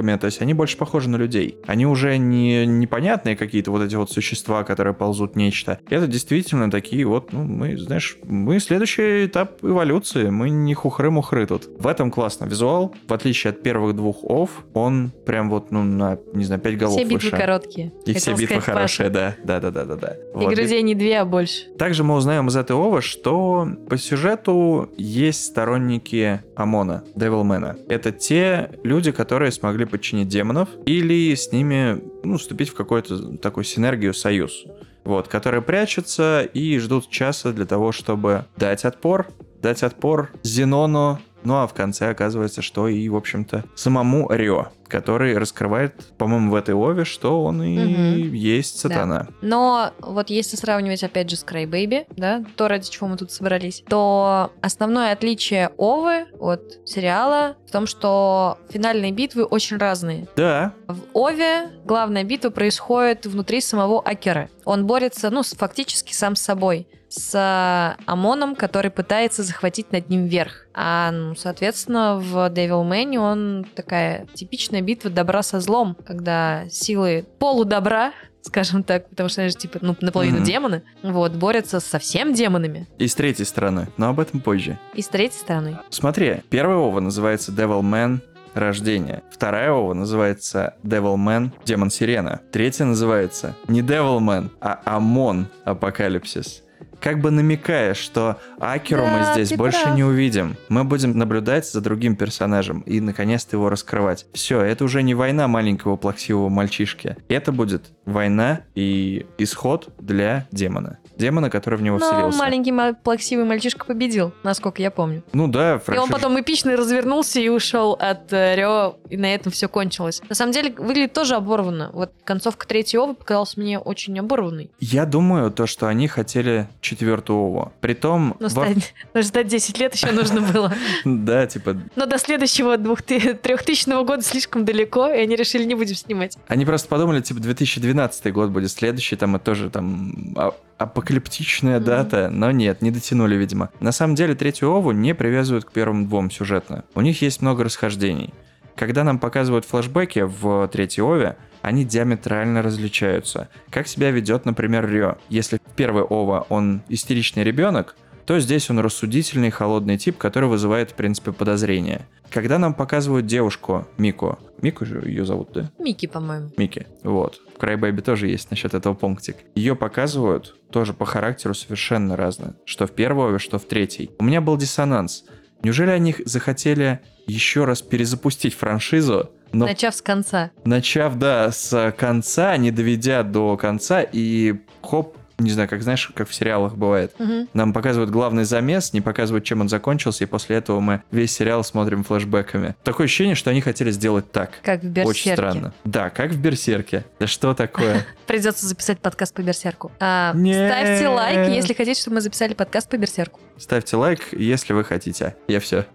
сережками, 0.07 0.17
то 0.19 0.27
есть 0.27 0.43
они 0.43 0.55
больше 0.55 0.77
похожи 0.77 1.09
на 1.09 1.17
людей. 1.17 1.59
Они 1.67 1.87
уже 1.87 2.17
не 2.19 2.67
непонятные 2.67 3.37
какие-то 3.37 3.71
вот 3.71 3.83
эти 3.83 3.95
вот 3.97 4.11
существа, 4.11 4.65
которые 4.65 4.95
ползут 4.95 5.37
нечто. 5.37 5.79
Это 5.89 6.07
действительно 6.07 6.71
такие 6.71 7.05
вот, 7.05 7.33
ну, 7.33 7.45
мы, 7.45 7.77
знаешь, 7.77 8.17
мы 8.25 8.61
следующий 8.61 9.27
этап 9.27 9.63
эволюции, 9.63 10.31
мы 10.31 10.51
не 10.51 10.75
хухры-мухры 10.75 11.47
тут. 11.47 11.69
В 11.79 11.87
этом 11.87 12.11
классно. 12.11 12.47
Визуал, 12.47 12.95
в 13.09 13.13
отличие 13.13 13.51
от 13.51 13.63
первых 13.63 13.97
двух 13.97 14.25
ов, 14.25 14.65
он 14.75 15.13
прям 15.25 15.51
вот, 15.51 15.71
ну, 15.71 15.83
на, 15.83 16.19
не 16.33 16.45
знаю, 16.45 16.61
пять 16.61 16.79
голов 16.79 16.95
Все 16.95 17.05
битвы 17.05 17.31
выше. 17.31 17.37
короткие. 17.37 17.93
И 18.07 18.13
все 18.13 18.31
хотел 18.31 18.37
битвы 18.37 18.61
сказать 18.61 18.65
хорошие, 18.65 19.11
да. 19.11 19.35
Да, 19.45 19.61
да, 19.61 19.71
да, 19.71 19.85
да, 19.85 19.97
да. 19.97 20.15
И 20.15 20.45
Вот. 20.45 20.57
не 20.57 20.95
две, 20.95 21.21
а 21.21 21.25
больше. 21.25 21.67
Также 21.79 22.05
мы 22.05 22.15
узнаем 22.15 22.49
из 22.49 22.57
этой 22.57 22.77
ова, 22.77 23.01
что 23.01 23.69
по 23.89 23.97
сюжету 23.97 24.91
есть 24.97 25.45
сторонники 25.45 26.43
Амона, 26.55 27.05
Девилмена. 27.15 27.77
Это 27.89 28.13
те 28.13 28.71
люди, 28.83 29.11
которые 29.11 29.51
смогли 29.53 29.86
подчинить 29.87 30.29
демонов 30.29 30.69
или 30.87 31.35
с 31.35 31.53
ними 31.53 32.03
ну, 32.25 32.39
вступить 32.39 32.71
в 32.71 32.75
какую-то 32.75 33.37
такую 33.39 33.65
синергию, 33.65 34.15
союз. 34.15 34.65
Вот, 35.05 35.29
которые 35.29 35.63
прячутся 35.63 36.43
и 36.43 36.79
ждут 36.79 37.09
часа 37.11 37.53
для 37.53 37.65
того, 37.65 37.93
чтобы 37.93 38.47
дать 38.57 38.85
отпор, 38.85 39.29
дать 39.63 39.83
отпор 39.85 40.31
Зенону, 40.43 41.21
ну 41.47 41.55
а 41.63 41.67
в 41.67 41.75
конце 41.75 42.11
оказывается, 42.11 42.61
что 42.61 42.89
и, 42.89 43.09
в 43.09 43.17
общем-то, 43.17 43.65
самому 43.75 44.31
Рио, 44.31 44.69
который 44.89 45.37
раскрывает, 45.39 45.95
по-моему, 46.19 46.51
в 46.51 46.55
этой 46.55 46.75
Ове, 46.75 47.05
что 47.05 47.43
он 47.45 47.63
и 47.63 47.79
Мгм. 47.79 48.33
есть 48.33 48.79
сатана. 48.79 49.29
Но 49.43 49.91
вот 50.01 50.31
если 50.31 50.57
сравнивать 50.57 51.03
опять 51.05 51.31
же 51.31 51.37
с 51.37 51.45
Crybaby, 51.45 52.07
да, 52.17 52.45
то 52.57 52.69
ради 52.69 52.89
чего 52.91 53.09
мы 53.09 53.17
тут 53.17 53.31
собрались, 53.33 53.83
то 53.89 54.53
основное 54.61 55.13
отличие 55.13 55.71
Овы 55.79 56.27
от 56.39 56.81
сериала 56.85 57.57
в 57.67 57.71
том, 57.73 57.87
что 57.87 58.59
финальные 58.71 59.13
битвы 59.13 59.45
очень 59.45 59.77
разные. 59.77 60.27
Да, 60.37 60.73
В 60.89 60.99
Ове 61.15 61.71
главная 61.85 62.25
битва 62.25 62.51
происходит 62.51 63.27
внутри 63.27 63.61
самого 63.61 64.01
Акера. 64.03 64.49
Он 64.65 64.87
борется, 64.87 65.31
ну, 65.31 65.43
фактически 65.43 66.13
сам 66.13 66.37
с 66.37 66.43
собой. 66.43 66.89
С 67.09 67.97
Амоном, 68.07 68.57
который 68.57 68.91
пытается 68.91 69.43
захватить 69.43 69.93
над 69.93 70.09
ним 70.11 70.27
верх. 70.27 70.67
А, 70.75 71.11
ну, 71.13 71.35
соответственно, 71.37 72.17
в 72.19 72.35
Devil 72.51 72.85
May 72.89 73.17
он 73.17 73.65
такая 73.75 74.27
типичная 74.35 74.83
битва 74.83 75.11
добра 75.11 75.43
со 75.43 75.61
злом, 75.61 75.97
когда 76.07 76.65
силы 76.69 77.25
полудобра, 77.39 78.13
скажем 78.43 78.83
так, 78.83 79.09
потому 79.09 79.29
что 79.29 79.41
они 79.43 79.51
же 79.51 79.57
типа 79.57 79.79
ну, 79.83 79.97
наполовину 80.01 80.39
Мгм. 80.39 80.45
демоны, 80.45 80.83
вот, 81.03 81.33
борются 81.33 81.81
со 81.81 81.99
всем 81.99 82.35
демонами. 82.35 82.87
и 82.99 83.07
с 83.07 83.15
третьей 83.15 83.45
стороны, 83.45 83.89
но 83.97 84.09
об 84.09 84.21
этом 84.21 84.41
позже. 84.41 84.79
И 84.95 85.03
с 85.03 85.09
третьей 85.09 85.39
стороны. 85.41 85.79
Смотри, 85.91 86.43
первая 86.51 86.77
ова 86.77 87.01
называется 87.01 87.53
Devilman 87.53 88.21
Рождение. 88.55 89.23
Вторая 89.31 89.71
ова 89.73 89.93
называется 89.95 90.77
Devilman 90.83 91.51
Демон 91.65 91.91
Сирена. 91.91 92.41
Третья 92.53 92.85
называется 92.85 93.55
не 93.69 93.83
Devilman, 93.83 94.51
а 94.61 94.81
Амон 94.85 95.49
Апокалипсис. 95.65 96.63
Как 97.01 97.21
бы 97.21 97.31
намекая, 97.31 97.95
что 97.95 98.39
Акеру 98.59 99.03
Да, 99.03 99.11
мы 99.19 99.33
здесь 99.33 99.57
больше 99.57 99.83
прав. 99.83 99.97
не 99.97 100.05
увидим. 100.05 100.57
Мы 100.69 100.85
будем 100.85 101.17
наблюдать 101.17 101.71
за 101.71 101.81
другим 101.81 102.17
персонажем 102.17 102.81
и 102.81 103.01
наконец-то 103.01 103.57
его 103.57 103.69
раскрывать. 103.69 104.27
Все, 104.33 104.61
это 104.61 104.85
уже 104.85 105.03
не 105.03 105.15
война 105.15 105.49
маленького 105.49 105.97
плаксивого 105.97 106.49
мальчишки. 106.49 107.17
Это 107.29 107.53
будет 107.53 107.87
война 108.05 108.63
и 108.75 109.27
исход 109.39 109.89
для 109.99 110.47
демона. 110.51 110.99
Демона, 111.19 111.51
который 111.51 111.79
в 111.79 111.83
него 111.83 111.99
Но 111.99 112.07
вселился. 112.07 112.39
маленький 112.39 112.73
ма- 112.73 112.95
плаксивый 112.95 113.45
мальчишка 113.45 113.85
победил, 113.87 114.33
насколько 114.43 114.83
я 114.83 114.91
помню. 114.91 115.23
Ну 115.33 115.49
да, 115.49 115.81
И 115.93 115.97
он 115.99 116.09
потом 116.11 116.39
эпично 116.41 116.77
развернулся 116.77 117.41
и 117.41 117.49
ушел 117.49 117.93
от 117.99 118.33
э, 118.33 118.55
Рио, 118.57 118.97
и 119.09 119.17
на 119.17 119.35
этом 119.35 119.51
все 119.53 119.69
кончилось. 119.69 120.21
На 120.29 120.35
самом 120.35 120.53
деле, 120.53 120.75
выглядит 120.77 121.13
тоже 121.13 121.35
оборванно. 121.35 121.91
Вот 121.93 122.13
концовка 122.25 122.67
третьего 122.67 123.05
Овы 123.05 123.15
показалась 123.15 123.57
мне 123.57 123.79
очень 123.79 124.19
оборванной. 124.19 124.71
Я 124.81 125.07
думаю, 125.07 125.51
то, 125.51 125.67
что 125.67 125.87
они 125.87 126.09
хотели 126.09 126.69
четвертую 126.81 127.39
Ову. 127.39 127.73
Притом... 127.81 128.37
Но 128.41 128.49
во- 128.49 128.67
но 129.15 129.23
ждать 129.23 129.47
10 129.49 129.79
лет 129.79 129.95
еще 129.95 130.13
нужно 130.13 130.41
было. 130.41 130.73
Да, 131.05 131.47
типа, 131.47 131.77
Но 131.97 132.07
до 132.07 132.19
следующего 132.19 132.77
3000 132.77 134.05
года 134.05 134.23
слишком 134.23 134.65
далеко, 134.65 135.09
и 135.09 135.19
они 135.21 135.37
решили, 135.37 135.65
не 135.65 135.75
будем 135.75 135.95
снимать. 135.95 136.37
Они 136.49 136.65
просто 136.65 136.89
подумали, 136.89 137.21
типа, 137.21 137.41
2012 137.41 138.33
год 138.33 138.51
будет 138.51 138.71
следующий, 138.71 139.17
там, 139.17 139.37
и 139.37 139.39
тоже 139.39 139.71
там 139.71 140.35
а- 140.37 140.55
апокалиптичная 140.79 141.81
дата, 141.81 142.29
но 142.31 142.51
нет, 142.51 142.83
не 142.83 142.91
дотянули, 142.91 143.37
видимо. 143.37 143.71
На 143.81 143.93
самом 143.93 144.15
деле, 144.15 144.35
третью 144.35 144.71
Ову 144.71 144.93
не 144.93 145.15
привязывают 145.15 145.65
к 145.65 145.73
первым 145.73 146.07
двум 146.07 146.31
сюжетно. 146.31 146.85
У 146.95 147.01
них 147.01 147.23
есть 147.23 147.43
много 147.43 147.65
расхождений. 147.65 148.35
Когда 148.75 149.05
нам 149.05 149.19
показывают 149.19 149.65
флэшбэки 149.65 150.21
в 150.21 150.69
третьей 150.69 151.03
Ове, 151.03 151.37
они 151.63 151.85
диаметрально 151.85 152.63
различаются. 152.63 153.49
Как 153.71 153.89
себя 153.89 154.11
ведет, 154.11 154.45
например, 154.45 154.89
Рио. 154.89 155.17
Если 155.31 155.57
в 155.57 155.75
первой 155.75 156.03
Ова 156.03 156.47
он 156.49 156.83
истеричный 156.89 157.43
ребенок, 157.43 157.97
то 158.27 158.41
здесь 158.41 158.69
он 158.71 158.81
рассудительный, 158.81 159.51
холодный 159.51 159.99
тип, 159.99 160.19
который 160.19 160.49
вызывает, 160.49 160.91
в 160.91 160.95
принципе, 160.95 161.33
подозрения. 161.33 162.07
Когда 162.31 162.59
нам 162.59 162.75
показывают 162.75 163.27
девушку 163.27 163.87
Мику, 163.99 164.39
Мику 164.61 164.85
же 164.85 165.01
ее 165.07 165.25
зовут, 165.25 165.51
да? 165.55 165.71
Микки, 165.79 166.07
по-моему. 166.07 166.51
Микки. 166.57 166.87
Вот. 167.05 167.41
В 167.57 167.63
Crybaby 167.63 168.03
тоже 168.03 168.27
есть 168.29 168.51
насчет 168.51 168.75
этого 168.75 168.95
пунктик. 168.95 169.37
Ее 169.55 169.77
показывают 169.77 170.57
тоже 170.71 170.93
по 170.93 171.07
характеру 171.07 171.55
совершенно 171.55 172.17
разно. 172.17 172.57
Что 172.65 172.87
в 172.87 172.91
первой, 172.91 173.29
Ове, 173.29 173.39
что 173.39 173.59
в 173.59 173.65
третьей. 173.65 174.11
У 174.19 174.25
меня 174.25 174.41
был 174.41 174.57
диссонанс. 174.57 175.25
Неужели 175.63 175.91
они 175.91 176.15
захотели 176.25 177.01
еще 177.27 177.65
раз 177.65 177.81
перезапустить 177.81 178.55
франшизу, 178.55 179.31
но 179.53 179.67
Начав 179.67 179.95
с 179.95 180.03
конца. 180.03 180.51
начав, 180.65 181.17
да, 181.17 181.51
с 181.53 181.95
конца, 181.97 182.57
не 182.57 182.71
доведя 182.73 183.23
до 183.23 183.57
конца, 183.57 184.03
и 184.03 184.57
хоп, 184.83 185.17
не 185.39 185.51
знаю, 185.51 185.69
как 185.69 185.83
знаешь, 185.83 186.11
как 186.15 186.29
в 186.29 186.35
сериалах 186.35 186.77
бывает. 186.77 187.15
Мгм. 187.19 187.49
Нам 187.53 187.73
показывают 187.73 188.11
главный 188.11 188.45
замес, 188.45 188.93
не 188.93 189.01
показывают, 189.01 189.45
чем 189.45 189.61
он 189.61 189.69
закончился, 189.69 190.25
и 190.25 190.27
после 190.27 190.57
этого 190.57 190.81
мы 190.81 191.03
весь 191.11 191.33
сериал 191.33 191.63
смотрим 191.63 192.05
флешбэками. 192.05 192.75
Такое 192.83 193.07
ощущение, 193.07 193.35
что 193.35 193.51
они 193.51 193.61
хотели 193.61 193.91
сделать 193.91 194.33
так. 194.33 194.53
Как 194.63 194.83
в 194.83 194.87
Берсерке. 194.87 195.11
Очень 195.11 195.33
странно. 195.33 195.75
Да, 195.85 196.11
как 196.11 196.31
в 196.31 196.41
Берсерке. 196.41 197.05
Да 197.19 197.27
что 197.27 197.55
такое? 197.55 198.07
Придется 198.27 198.67
записать 198.67 198.99
подкаст 199.01 199.35
по 199.35 199.43
Берсерку. 199.43 199.93
А, 200.01 200.33
ставьте 200.33 201.09
лайк, 201.09 201.49
если 201.49 201.75
хотите, 201.75 202.01
чтобы 202.01 202.17
мы 202.17 202.21
записали 202.21 202.55
подкаст 202.55 202.89
по 202.89 202.97
Берсерку. 202.97 203.41
Ставьте 203.59 203.97
лайк, 203.97 204.21
если 204.33 204.73
вы 204.73 204.85
хотите. 204.85 205.37
Я 205.49 205.61
все. 205.61 205.87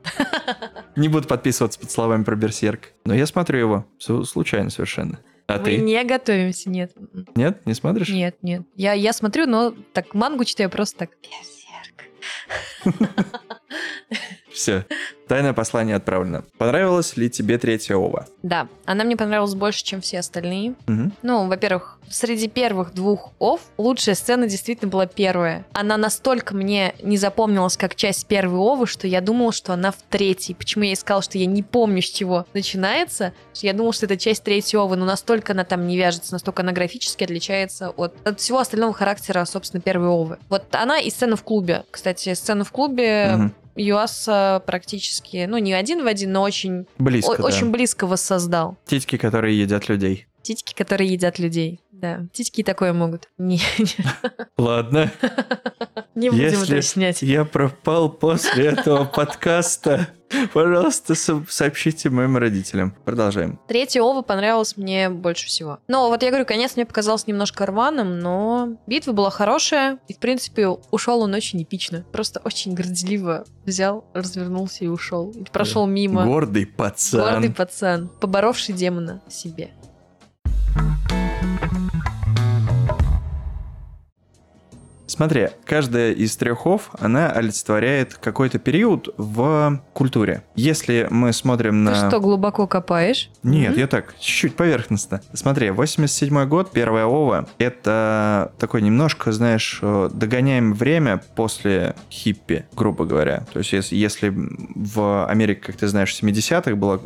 Не 0.95 1.07
буду 1.07 1.27
подписываться 1.27 1.79
под 1.79 1.89
словами 1.89 2.23
про 2.23 2.35
Берсерк. 2.35 2.89
Но 3.05 3.13
я 3.13 3.25
смотрю 3.25 3.59
его. 3.59 3.85
Случайно 3.99 4.69
совершенно. 4.69 5.19
А 5.55 5.59
Мы 5.59 5.65
ты? 5.65 5.77
не 5.77 6.03
готовимся, 6.03 6.69
нет. 6.69 6.91
М-м. 6.95 7.27
Нет? 7.35 7.65
Не 7.65 7.73
смотришь? 7.73 8.09
Нет, 8.09 8.37
нет. 8.41 8.63
Я, 8.75 8.93
я 8.93 9.13
смотрю, 9.13 9.47
но 9.47 9.73
так 9.93 10.13
мангу 10.13 10.45
читаю 10.45 10.69
просто 10.69 10.99
так. 10.99 11.09
Берсерк. 11.21 12.85
Все. 14.51 14.85
Тайное 15.31 15.53
послание 15.53 15.95
отправлено. 15.95 16.43
Понравилась 16.57 17.15
ли 17.15 17.29
тебе 17.29 17.57
третья 17.57 17.95
ова? 17.95 18.27
Да, 18.43 18.67
она 18.83 19.05
мне 19.05 19.15
понравилась 19.15 19.55
больше, 19.55 19.81
чем 19.81 20.01
все 20.01 20.19
остальные. 20.19 20.73
Мгм. 20.87 21.13
Ну, 21.21 21.47
во-первых, 21.47 21.99
среди 22.09 22.49
первых 22.49 22.93
двух 22.93 23.31
ов 23.39 23.61
лучшая 23.77 24.15
сцена 24.15 24.45
действительно 24.45 24.91
была 24.91 25.05
первая. 25.05 25.65
Она 25.71 25.95
настолько 25.95 26.53
мне 26.53 26.95
не 27.01 27.15
запомнилась 27.15 27.77
как 27.77 27.95
часть 27.95 28.27
первой 28.27 28.59
овы, 28.59 28.87
что 28.87 29.07
я 29.07 29.21
думала, 29.21 29.53
что 29.53 29.71
она 29.71 29.91
в 29.91 30.01
третьей. 30.09 30.53
Почему 30.53 30.83
я 30.83 30.91
искала, 30.91 31.21
что 31.21 31.37
я 31.37 31.45
не 31.45 31.63
помню, 31.63 32.01
с 32.01 32.09
чего 32.09 32.45
начинается, 32.53 33.31
что 33.53 33.67
я 33.67 33.71
думала, 33.71 33.93
что 33.93 34.07
это 34.07 34.17
часть 34.17 34.43
третьей 34.43 34.79
овы, 34.79 34.97
но 34.97 35.05
настолько 35.05 35.53
она 35.53 35.63
там 35.63 35.87
не 35.87 35.95
вяжется, 35.95 36.33
настолько 36.33 36.61
она 36.61 36.73
графически 36.73 37.23
отличается 37.23 37.91
от, 37.91 38.15
от 38.27 38.41
всего 38.41 38.59
остального 38.59 38.91
характера, 38.91 39.45
собственно, 39.45 39.79
первой 39.79 40.09
овы. 40.09 40.39
Вот 40.49 40.65
она 40.75 40.99
и 40.99 41.09
сцена 41.09 41.37
в 41.37 41.43
клубе. 41.43 41.85
Кстати, 41.89 42.33
сцена 42.33 42.65
в 42.65 42.71
клубе 42.73 43.35
Мгм. 43.37 43.55
Юаса 43.75 44.61
практически, 44.65 45.45
ну, 45.49 45.57
не 45.57 45.73
один 45.73 46.03
в 46.03 46.07
один, 46.07 46.31
но 46.31 46.41
очень, 46.43 46.85
Близко, 46.97 47.31
о- 47.31 47.37
да. 47.37 47.43
очень 47.43 47.71
близко 47.71 48.07
воссоздал. 48.07 48.77
Титьки, 48.85 49.17
которые 49.17 49.59
едят 49.59 49.89
людей. 49.89 50.27
Титьки, 50.41 50.73
которые 50.73 51.11
едят 51.11 51.39
людей. 51.39 51.79
Да, 51.91 52.25
титьки 52.33 52.63
такое 52.63 52.93
могут. 52.93 53.29
Не, 53.37 53.59
Ладно. 54.57 55.11
не 56.15 56.29
будем 56.29 56.43
Если 56.43 56.73
уточнять. 56.73 57.21
я 57.21 57.45
пропал 57.45 58.09
после 58.09 58.67
этого 58.67 59.05
подкаста, 59.15 60.07
пожалуйста, 60.53 61.15
со- 61.15 61.43
сообщите 61.47 62.09
моим 62.09 62.37
родителям. 62.37 62.95
Продолжаем. 63.05 63.59
Третья 63.67 64.01
ова 64.01 64.21
понравилась 64.21 64.77
мне 64.77 65.09
больше 65.09 65.47
всего. 65.47 65.79
Но 65.87 66.09
вот 66.09 66.23
я 66.23 66.29
говорю, 66.29 66.45
конец 66.45 66.75
мне 66.75 66.85
показался 66.85 67.25
немножко 67.27 67.65
рваным, 67.65 68.19
но 68.19 68.77
битва 68.87 69.11
была 69.13 69.29
хорошая, 69.29 69.99
и, 70.07 70.13
в 70.13 70.17
принципе, 70.19 70.67
ушел 70.67 71.21
он 71.21 71.33
очень 71.33 71.61
эпично. 71.63 72.05
Просто 72.11 72.41
очень 72.43 72.73
горделиво 72.73 73.45
взял, 73.65 74.05
развернулся 74.13 74.85
и 74.85 74.87
ушел. 74.87 75.31
И 75.31 75.43
прошел 75.43 75.85
мимо. 75.85 76.25
Гордый 76.25 76.65
пацан. 76.65 77.21
Гордый 77.21 77.51
пацан, 77.51 78.09
поборовший 78.19 78.73
демона 78.73 79.21
себе. 79.29 79.71
Смотри, 85.11 85.49
каждая 85.65 86.13
из 86.13 86.37
трех 86.37 86.65
ов, 86.65 86.89
она 86.97 87.29
олицетворяет 87.29 88.13
какой-то 88.13 88.59
период 88.59 89.13
в 89.17 89.81
культуре. 89.91 90.43
Если 90.55 91.05
мы 91.09 91.33
смотрим 91.33 91.83
на... 91.83 91.91
Ты 91.91 92.07
что, 92.07 92.21
глубоко 92.21 92.65
копаешь? 92.65 93.29
Нет, 93.43 93.71
Мгм. 93.71 93.79
я 93.81 93.87
так, 93.87 94.15
чуть-чуть 94.19 94.55
поверхностно. 94.55 95.21
Смотри, 95.33 95.69
87 95.71 96.45
год, 96.45 96.71
первая 96.71 97.05
ова, 97.05 97.45
это 97.57 98.53
такой 98.57 98.81
немножко, 98.81 99.33
знаешь, 99.33 99.79
э, 99.81 100.09
догоняем 100.13 100.73
время 100.73 101.21
после 101.35 101.95
хиппи, 102.09 102.65
грубо 102.73 103.03
говоря. 103.03 103.45
То 103.51 103.59
есть 103.59 103.73
если, 103.73 103.95
если 103.97 104.33
в 104.33 105.25
Америке, 105.27 105.59
как 105.61 105.75
ты 105.75 105.89
знаешь, 105.89 106.15
в 106.15 106.23
70-х 106.23 106.75
была 106.75 106.99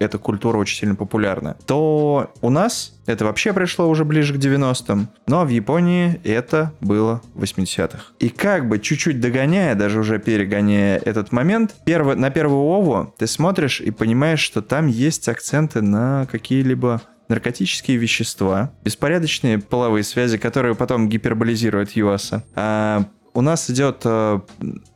эта 0.00 0.18
культура 0.18 0.58
очень 0.58 0.78
сильно 0.78 0.96
популярна, 0.96 1.56
то 1.66 2.32
у 2.40 2.50
нас 2.50 2.94
это 3.06 3.24
вообще 3.24 3.52
пришло 3.52 3.88
уже 3.88 4.04
ближе 4.04 4.34
к 4.34 4.36
90-м, 4.36 5.08
но 5.26 5.44
в 5.44 5.48
Японии 5.48 6.20
это 6.24 6.72
было 6.80 7.20
в 7.34 7.42
80-х. 7.56 8.12
И 8.18 8.28
как 8.28 8.68
бы 8.68 8.78
чуть-чуть 8.78 9.20
догоняя, 9.20 9.74
даже 9.74 10.00
уже 10.00 10.18
перегоняя 10.18 10.98
этот 10.98 11.32
момент, 11.32 11.74
первый, 11.84 12.16
на 12.16 12.30
первую 12.30 12.62
Ову 12.62 13.14
ты 13.18 13.26
смотришь 13.26 13.80
и 13.80 13.90
понимаешь, 13.90 14.40
что 14.40 14.62
там 14.62 14.86
есть 14.86 15.28
акценты 15.28 15.82
на 15.82 16.26
какие-либо 16.30 17.02
наркотические 17.28 17.96
вещества, 17.96 18.72
беспорядочные 18.84 19.58
половые 19.58 20.04
связи, 20.04 20.36
которые 20.36 20.74
потом 20.74 21.08
гиперболизируют 21.08 21.92
Юаса. 21.92 22.44
А 22.54 23.04
у 23.34 23.40
нас 23.40 23.70
идет, 23.70 24.02
э, 24.04 24.40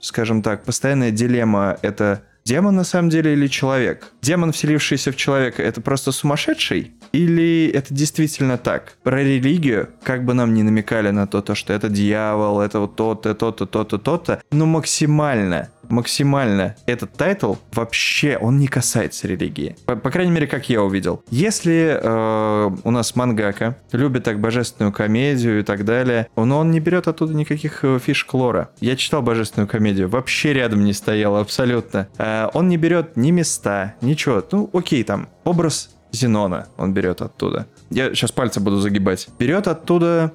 скажем 0.01 0.43
так, 0.43 0.65
постоянная 0.65 1.11
дилемма 1.11 1.79
это 1.83 2.23
демон 2.47 2.77
на 2.77 2.85
самом 2.85 3.11
деле 3.11 3.33
или 3.33 3.49
человек? 3.49 4.13
Демон, 4.23 4.53
вселившийся 4.53 5.11
в 5.11 5.17
человека, 5.17 5.63
это 5.63 5.81
просто 5.81 6.13
сумасшедший? 6.13 6.93
Или 7.13 7.67
это 7.75 7.93
действительно 7.93 8.57
так? 8.57 8.97
Про 9.03 9.23
религию, 9.23 9.89
как 10.03 10.25
бы 10.25 10.33
нам 10.33 10.55
ни 10.55 10.63
намекали 10.63 11.11
на 11.11 11.27
то, 11.27 11.43
то 11.43 11.55
что 11.55 11.73
это 11.73 11.89
дьявол, 11.89 12.61
это 12.61 12.81
вот 12.81 12.95
то-то, 12.95 13.35
то-то, 13.35 13.67
то-то, 13.67 13.99
то-то, 13.99 14.43
но 14.53 14.67
максимально 14.67 15.71
максимально 15.91 16.77
этот 16.87 17.13
title 17.13 17.55
вообще 17.73 18.37
он 18.39 18.59
не 18.59 18.69
касается 18.69 19.29
религии. 19.29 19.77
По, 19.87 19.97
по 19.97 20.11
крайней 20.11 20.33
мере, 20.33 20.47
как 20.47 20.69
я 20.69 20.83
увидел. 20.83 21.23
Если 21.31 21.99
э, 22.01 22.71
у 22.85 22.91
нас 22.91 23.17
мангака 23.17 23.77
любит 23.93 24.25
так 24.25 24.41
божественную 24.41 24.93
комедию 24.93 25.61
и 25.61 25.63
так 25.63 25.85
далее, 25.85 26.29
но 26.37 26.59
он 26.59 26.71
не 26.71 26.81
берет 26.81 27.09
оттуда 27.09 27.35
никаких 27.35 27.85
э, 27.85 27.99
фишек 27.99 28.33
лора. 28.35 28.71
Я 28.81 28.97
читал 28.97 29.23
божественную 29.23 29.69
комедию, 29.69 30.09
вообще 30.09 30.53
рядом 30.53 30.85
не 30.85 30.93
стоял 30.93 31.37
абсолютно. 31.37 32.09
Э, 32.19 32.49
он 32.55 32.69
не 32.69 32.77
берет 32.77 33.17
ни 33.17 33.31
места, 33.31 33.95
ничего. 34.01 34.43
Ну, 34.53 34.71
окей, 34.73 35.03
там 35.05 35.29
образ 35.45 35.91
Зенона 36.13 36.69
он 36.77 36.95
берет 36.95 37.21
оттуда. 37.23 37.67
Я 37.91 38.11
сейчас 38.11 38.33
пальцы 38.33 38.61
буду 38.61 38.79
загибать. 38.79 39.29
Берет 39.39 39.69
оттуда... 39.69 40.33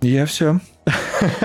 Я 0.00 0.26
все. 0.26 0.58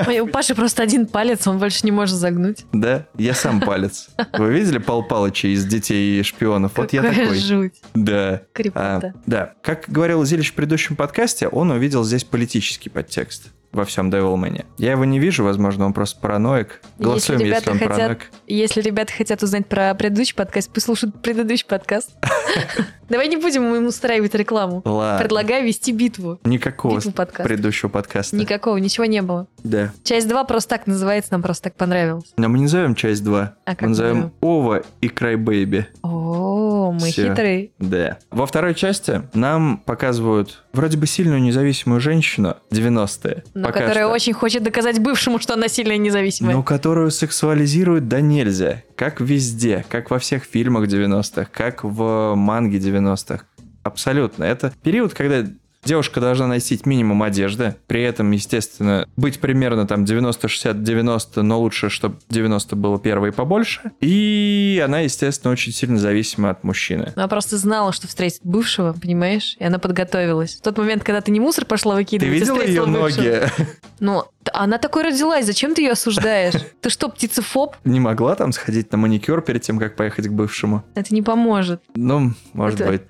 Ой, 0.08 0.20
У 0.20 0.28
Паши 0.28 0.56
просто 0.56 0.82
один 0.84 1.06
палец, 1.06 1.46
он 1.48 1.60
больше 1.60 1.82
не 1.84 1.92
может 1.92 2.16
загнуть. 2.16 2.66
Да, 2.74 3.06
я 3.18 3.34
сам 3.34 3.62
палец. 3.62 4.10
Вы 4.34 4.52
видели 4.52 4.80
Пал 4.80 5.04
Палыча 5.04 5.48
из 5.48 5.66
«Детей 5.66 6.20
и 6.20 6.24
шпионов»? 6.24 6.72
Вот 6.76 6.94
я 6.94 7.02
Какая 7.04 7.26
такой. 7.28 7.40
жуть. 7.40 7.76
Да. 7.94 8.42
А, 8.74 9.02
да. 9.26 9.54
Как 9.62 9.86
говорил 9.88 10.26
Зилич 10.26 10.52
в 10.52 10.56
предыдущем 10.56 10.96
подкасте, 10.96 11.48
он 11.48 11.70
увидел 11.72 12.04
здесь 12.04 12.24
политический 12.24 12.90
подтекст 12.90 13.52
во 13.78 13.86
всем 13.86 14.10
Devilman. 14.10 14.66
Я 14.78 14.92
его 14.92 15.06
не 15.06 15.20
вижу, 15.20 15.44
возможно, 15.44 15.86
он 15.86 15.94
просто 15.94 16.20
параноик. 16.20 16.82
Голосуем, 17.00 17.40
если, 17.40 17.52
ребята 17.52 17.72
он 17.72 17.78
хотят- 17.80 17.96
параноик. 17.96 18.32
Если 18.48 18.82
ребята 18.82 19.14
хотят 19.14 19.42
узнать 19.44 19.68
про 19.68 19.94
предыдущий 19.96 20.36
подкаст, 20.36 20.70
пусть 20.74 20.86
слушают 20.86 21.22
предыдущий 21.22 21.66
подкаст. 21.66 22.12
Давай 23.10 23.30
не 23.30 23.38
будем 23.38 23.74
ему 23.74 23.88
устраивать 23.88 24.36
рекламу. 24.36 24.82
Ладно. 24.84 25.20
Предлагаю 25.24 25.66
вести 25.66 25.94
битву. 25.94 26.40
Никакого 26.44 26.98
Битву 26.98 27.12
подкаста. 27.14 27.44
предыдущего 27.44 27.88
подкаста. 27.90 28.36
Никакого, 28.36 28.76
ничего 28.78 29.06
не 29.06 29.22
было. 29.22 29.48
Да. 29.64 29.94
Часть 30.04 30.28
2 30.28 30.44
просто 30.44 30.72
так 30.72 30.88
называется, 30.88 31.32
нам 31.32 31.42
просто 31.42 31.66
так 31.66 31.76
понравилось. 31.76 32.34
Но 32.36 32.50
мы 32.50 32.58
не 32.58 32.64
назовем 32.66 32.96
часть 32.96 33.24
2. 33.24 33.54
А 33.64 33.72
как 33.72 33.82
мы 33.84 33.90
назовем? 33.90 34.34
Ова 34.42 34.84
и 35.00 35.08
Крайбэйби. 35.08 35.88
О, 36.04 36.92
мы 36.92 37.08
Всё. 37.08 37.30
хитрые. 37.30 37.72
Да. 37.80 38.18
Во 38.30 38.46
второй 38.46 38.76
части 38.76 39.22
нам 39.34 39.78
показывают 39.78 40.66
вроде 40.78 40.98
бы 40.98 41.08
сильную 41.08 41.42
независимую 41.42 42.00
женщину 42.00 42.56
90-е. 42.72 43.44
Но 43.54 43.68
которая 43.68 44.06
что. 44.06 44.10
очень 44.10 44.34
хочет 44.34 44.64
доказать 44.64 45.00
бывшему, 45.00 45.40
что 45.40 45.56
она 45.56 45.68
сильная 45.68 45.96
и 45.96 46.00
независимая. 46.00 46.56
Но 46.56 46.64
которую 46.64 47.12
сексуализируют 47.12 48.08
да 48.08 48.22
нельзя. 48.22 48.84
Как 48.96 49.20
везде. 49.20 49.86
Как 49.90 50.10
во 50.10 50.20
всех 50.20 50.44
фильмах 50.44 50.88
90-х. 50.88 51.50
Как 51.52 51.84
в 51.84 52.36
манге 52.36 52.78
90-х. 52.78 53.44
Абсолютно. 53.84 54.44
Это 54.44 54.74
период, 54.84 55.14
когда 55.14 55.46
девушка 55.84 56.20
должна 56.20 56.48
носить 56.48 56.86
минимум 56.86 57.24
одежды. 57.24 57.76
При 57.88 58.02
этом, 58.04 58.32
естественно, 58.32 59.08
быть 59.16 59.40
примерно 59.40 59.88
там 59.88 60.04
90-60-90, 60.04 61.42
но 61.42 61.60
лучше, 61.60 61.90
чтобы 61.90 62.18
90 62.30 62.76
было 62.76 63.00
первое 63.00 63.32
и 63.32 63.34
побольше. 63.34 63.92
И 64.02 64.82
она, 64.84 65.00
естественно, 65.02 65.52
очень 65.52 65.72
сильно 65.72 65.98
зависима 65.98 66.50
от 66.50 66.64
мужчины. 66.64 67.14
Она 67.16 67.28
просто 67.28 67.58
знала, 67.58 67.94
что 67.94 68.08
встретит 68.08 68.42
бывшего, 68.44 68.94
понимаешь? 68.94 69.56
И 69.60 69.64
она 69.64 69.80
подготовилась. 69.80 70.56
В 70.56 70.62
тот 70.62 70.78
момент, 70.78 71.04
когда 71.04 71.22
ты 71.22 71.32
не 71.32 71.40
мусор 71.40 71.66
пошла 71.66 71.94
Ты 71.96 72.02
выкидывать, 72.02 72.34
а 72.34 72.40
видела 72.40 72.62
ее 72.66 72.86
бывшего. 72.86 73.00
ноги? 73.22 73.42
Ну, 74.00 74.26
она 74.54 74.78
такой 74.78 75.04
родилась, 75.04 75.46
зачем 75.46 75.74
ты 75.74 75.82
ее 75.84 75.92
осуждаешь? 75.92 76.54
Ты 76.82 76.90
что, 76.90 77.10
птицефоб? 77.10 77.76
Не 77.84 78.00
могла 78.00 78.36
там 78.36 78.52
сходить 78.52 78.92
на 78.92 78.98
маникюр 78.98 79.42
перед 79.42 79.62
тем, 79.62 79.80
как 79.80 79.96
поехать 79.96 80.28
к 80.28 80.32
бывшему? 80.32 80.84
Это 80.96 81.14
не 81.14 81.22
поможет. 81.22 81.82
Ну, 81.96 82.32
может 82.54 82.82
Это- 82.82 82.90
быть. 82.92 83.02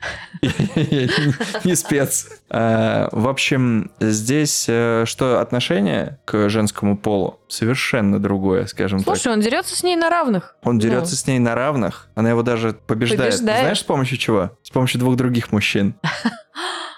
Я 0.42 1.08
не- 1.64 1.76
спец. 1.76 2.28
А, 2.50 3.10
В 3.12 3.28
общем, 3.28 3.92
здесь 4.00 4.66
э, 4.68 5.04
что 5.06 5.40
отношение 5.42 6.20
к 6.26 6.50
женскому 6.50 6.98
полу 6.98 7.40
совершенно 7.48 8.20
другое, 8.20 8.66
скажем 8.68 9.00
так. 9.04 9.16
Слушай, 9.16 9.34
он 9.34 9.42
дерется 9.42 9.76
с 9.76 9.84
ней 9.84 9.96
на 9.96 10.10
равных. 10.10 10.56
Он 10.64 10.80
дерется 10.80 11.16
с 11.16 11.28
ней 11.28 11.40
на 11.40 11.56
равных, 11.56 12.08
она 12.16 12.30
его 12.30 12.44
даже. 12.44 12.74
Побеждает. 12.74 13.34
Знаешь, 13.36 13.80
с 13.80 13.84
помощью 13.84 14.18
чего? 14.18 14.52
С 14.64 14.70
помощью 14.70 15.00
двух 15.00 15.16
других 15.16 15.52
мужчин. 15.52 15.96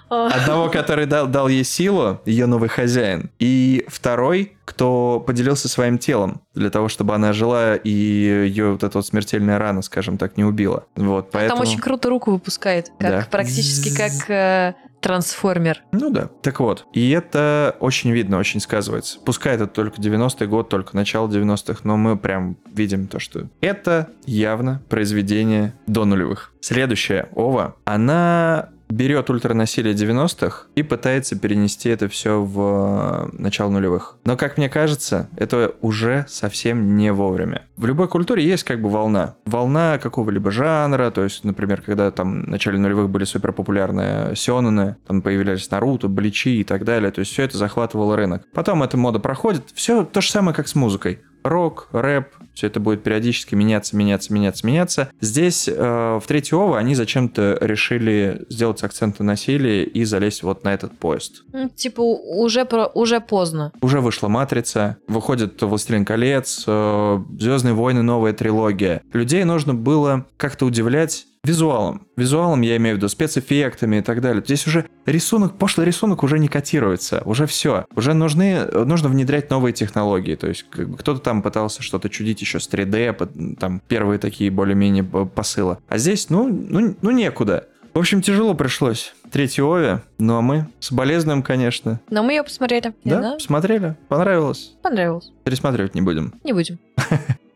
Одного, 0.09 0.69
который 0.69 1.05
дал, 1.05 1.27
дал 1.27 1.47
ей 1.47 1.63
силу, 1.63 2.21
ее 2.25 2.45
новый 2.45 2.69
хозяин. 2.69 3.29
И 3.39 3.85
второй, 3.87 4.53
кто 4.65 5.23
поделился 5.25 5.67
своим 5.67 5.97
телом 5.97 6.41
для 6.53 6.69
того, 6.69 6.89
чтобы 6.89 7.15
она 7.15 7.33
жила 7.33 7.75
и 7.75 7.89
ее 7.89 8.71
вот 8.71 8.83
эта 8.83 8.97
вот 8.97 9.05
смертельная 9.05 9.57
рана, 9.57 9.81
скажем 9.81 10.17
так, 10.17 10.37
не 10.37 10.43
убила. 10.43 10.85
Вот, 10.95 11.31
поэтому... 11.31 11.61
Там 11.61 11.67
очень 11.67 11.79
круто 11.79 12.09
руку 12.09 12.31
выпускает. 12.31 12.91
Как, 12.99 13.09
Да. 13.09 13.27
Практически 13.29 13.95
как 13.95 14.29
э, 14.29 14.75
трансформер. 14.99 15.81
Ну 15.91 16.09
да. 16.09 16.29
Так 16.41 16.59
вот, 16.59 16.85
и 16.93 17.09
это 17.11 17.75
очень 17.79 18.11
видно, 18.11 18.37
очень 18.37 18.59
сказывается. 18.59 19.19
Пускай 19.25 19.55
это 19.55 19.67
только 19.67 20.01
90-й 20.01 20.47
год, 20.47 20.69
только 20.69 20.95
начало 20.95 21.27
90-х, 21.27 21.81
но 21.83 21.97
мы 21.97 22.17
прям 22.17 22.57
видим 22.71 23.07
то, 23.07 23.19
что 23.19 23.47
это 23.61 24.09
явно 24.25 24.81
произведение 24.89 25.73
до 25.87 26.05
нулевых. 26.05 26.53
Следующая 26.61 27.29
Ова, 27.35 27.75
она 27.85 28.69
берет 28.89 29.29
ультранасилие 29.29 29.93
90-х 29.93 30.67
и 30.75 30.83
пытается 30.83 31.37
перенести 31.37 31.89
это 31.89 32.09
все 32.09 32.41
в 32.41 33.29
э, 33.31 33.37
начало 33.37 33.69
нулевых. 33.69 34.17
Но, 34.25 34.35
как 34.35 34.57
мне 34.57 34.69
кажется, 34.69 35.29
это 35.37 35.75
уже 35.81 36.25
совсем 36.27 36.97
не 36.97 37.13
вовремя. 37.13 37.65
В 37.77 37.85
любой 37.85 38.07
культуре 38.07 38.43
есть 38.43 38.63
как 38.63 38.81
бы 38.81 38.89
волна. 38.89 39.35
Волна 39.45 39.99
какого-либо 39.99 40.51
жанра, 40.51 41.11
то 41.11 41.23
есть, 41.23 41.43
например, 41.43 41.81
когда 41.81 42.11
там 42.11 42.43
в 42.43 42.47
начале 42.47 42.79
нулевых 42.79 43.09
были 43.09 43.23
супер 43.23 43.53
популярные 43.53 44.35
сёнэны, 44.35 44.97
там 45.07 45.21
появлялись 45.21 45.69
Наруто, 45.71 46.07
Бличи 46.07 46.59
и 46.59 46.63
так 46.63 46.83
далее, 46.83 47.11
то 47.11 47.19
есть 47.19 47.31
все 47.31 47.43
это 47.43 47.57
захватывало 47.57 48.15
рынок. 48.15 48.43
Потом 48.53 48.83
эта 48.83 48.97
мода 48.97 49.19
проходит, 49.19 49.63
все 49.73 50.03
то 50.03 50.21
же 50.21 50.29
самое, 50.29 50.55
как 50.55 50.67
с 50.67 50.75
музыкой. 50.75 51.21
Рок, 51.43 51.87
рэп, 51.93 52.27
все 52.59 52.67
это 52.67 52.81
будет 52.81 53.03
периодически 53.03 53.55
меняться, 53.55 53.95
меняться, 53.95 54.33
меняться, 54.33 54.67
меняться. 54.67 55.09
Здесь 55.21 55.69
э, 55.69 55.73
в 55.73 56.23
третьей 56.27 56.57
Ова 56.57 56.77
они 56.77 56.93
зачем-то 56.93 57.57
решили 57.61 58.45
сделать 58.49 58.83
акцент 58.83 59.19
на 59.19 59.25
насилие 59.25 59.85
и 59.85 60.03
залезть 60.03 60.43
вот 60.43 60.65
на 60.65 60.73
этот 60.73 60.97
поезд. 60.97 61.43
Ну, 61.53 61.69
типа, 61.69 62.01
уже, 62.01 62.65
про, 62.65 62.87
уже 62.87 63.21
поздно. 63.21 63.71
Уже 63.79 64.01
вышла 64.01 64.27
«Матрица», 64.27 64.97
выходит 65.07 65.61
«Властелин 65.61 66.03
колец», 66.03 66.65
«Звездные 66.65 67.73
войны», 67.73 68.01
новая 68.01 68.33
трилогия. 68.33 69.03
Людей 69.13 69.45
нужно 69.45 69.73
было 69.73 70.25
как-то 70.35 70.65
удивлять 70.65 71.27
визуалом. 71.49 72.07
Визуалом 72.15 72.61
я 72.61 72.77
имею 72.77 72.95
в 72.95 72.97
виду 72.99 73.09
спецэффектами 73.09 73.97
и 73.97 74.01
так 74.01 74.21
далее. 74.21 74.41
Здесь 74.43 74.65
уже 74.67 74.85
рисунок, 75.05 75.57
пошлый 75.57 75.85
рисунок 75.85 76.23
уже 76.23 76.39
не 76.39 76.47
котируется, 76.47 77.21
уже 77.25 77.45
все. 77.47 77.85
Уже 77.95 78.13
нужны, 78.13 78.65
нужно 78.65 79.09
внедрять 79.09 79.49
новые 79.49 79.73
технологии. 79.73 80.35
То 80.35 80.47
есть 80.47 80.65
кто-то 80.69 81.19
там 81.19 81.41
пытался 81.41 81.81
что-то 81.81 82.09
чудить 82.09 82.41
еще 82.41 82.59
с 82.59 82.69
3D, 82.69 83.13
под- 83.13 83.59
там 83.59 83.81
первые 83.87 84.19
такие 84.19 84.51
более-менее 84.51 85.03
п- 85.03 85.25
посылы. 85.25 85.77
А 85.89 85.97
здесь, 85.97 86.29
ну, 86.29 86.47
ну, 86.47 86.95
ну 87.01 87.11
некуда. 87.11 87.67
В 87.93 87.97
общем, 87.99 88.21
тяжело 88.21 88.53
пришлось. 88.53 89.13
Третий 89.31 89.61
Ове, 89.63 90.01
ну 90.19 90.37
а 90.37 90.41
мы 90.41 90.67
соболезнуем, 90.79 91.41
конечно. 91.43 91.99
Но 92.09 92.21
мы 92.23 92.33
ее 92.33 92.43
посмотрели. 92.43 92.93
Да? 93.03 93.19
Да? 93.21 93.33
Посмотрели? 93.33 93.95
Понравилось? 94.07 94.73
Понравилось. 94.83 95.31
Пересматривать 95.43 95.95
не 95.95 96.01
будем. 96.01 96.33
Не 96.43 96.53
будем. 96.53 96.77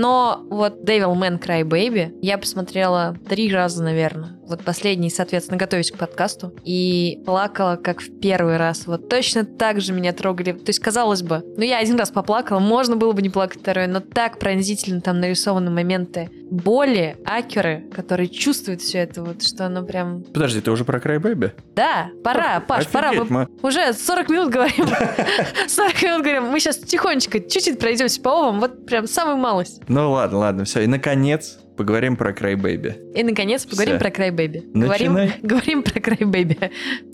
Но 0.00 0.46
вот 0.48 0.82
Devil 0.82 1.14
Man 1.14 1.38
Cry 1.38 1.62
Baby 1.62 2.18
я 2.22 2.38
посмотрела 2.38 3.14
три 3.28 3.52
раза, 3.52 3.82
наверное. 3.82 4.39
Вот 4.50 4.64
последний, 4.64 5.10
соответственно, 5.10 5.56
готовясь 5.58 5.92
к 5.92 5.96
подкасту. 5.96 6.52
И 6.64 7.22
плакала, 7.24 7.76
как 7.76 8.00
в 8.02 8.18
первый 8.20 8.56
раз. 8.56 8.86
Вот 8.86 9.08
точно 9.08 9.44
так 9.44 9.80
же 9.80 9.92
меня 9.92 10.12
трогали. 10.12 10.52
То 10.52 10.70
есть, 10.70 10.80
казалось 10.80 11.22
бы, 11.22 11.44
ну 11.56 11.62
я 11.62 11.78
один 11.78 11.96
раз 11.96 12.10
поплакала, 12.10 12.58
можно 12.58 12.96
было 12.96 13.12
бы 13.12 13.22
не 13.22 13.30
плакать 13.30 13.60
второй, 13.60 13.86
но 13.86 14.00
так 14.00 14.38
пронзительно 14.40 15.00
там 15.00 15.20
нарисованы 15.20 15.70
моменты 15.70 16.30
боли 16.50 17.16
Акиры, 17.24 17.84
который 17.94 18.28
чувствует 18.28 18.80
все 18.82 18.98
это, 18.98 19.22
вот 19.22 19.42
что 19.42 19.66
оно 19.66 19.84
прям... 19.84 20.24
Подожди, 20.24 20.60
ты 20.60 20.70
уже 20.72 20.84
про 20.84 20.98
Crybaby? 20.98 21.52
Да, 21.76 22.08
пора, 22.24 22.60
Паш, 22.60 22.88
пора. 22.88 23.10
Офигеть, 23.10 23.30
Мы 23.30 23.46
мы- 23.48 23.68
уже 23.68 23.92
40 23.92 24.28
минут 24.30 24.50
говорим. 24.50 24.86
40 25.68 26.02
минут 26.02 26.22
говорим. 26.22 26.44
Мы 26.46 26.58
сейчас 26.58 26.78
тихонечко, 26.78 27.38
чуть-чуть 27.40 27.78
пройдемся 27.78 28.20
по 28.20 28.30
овам, 28.30 28.58
вот 28.60 28.84
прям 28.84 29.06
самую 29.06 29.36
малость. 29.36 29.80
Ну 29.86 30.10
ладно, 30.10 30.38
ладно, 30.38 30.64
все. 30.64 30.80
И 30.80 30.86
наконец 30.88 31.58
поговорим 31.80 32.14
про 32.14 32.34
Crybaby. 32.34 32.94
И, 33.14 33.22
наконец, 33.22 33.64
поговорим 33.64 33.94
Всё. 33.94 34.00
про 34.00 34.10
Crybaby. 34.10 34.64
Говорим, 34.74 35.16
говорим 35.42 35.82
про 35.82 35.98
Crybaby. 35.98 36.58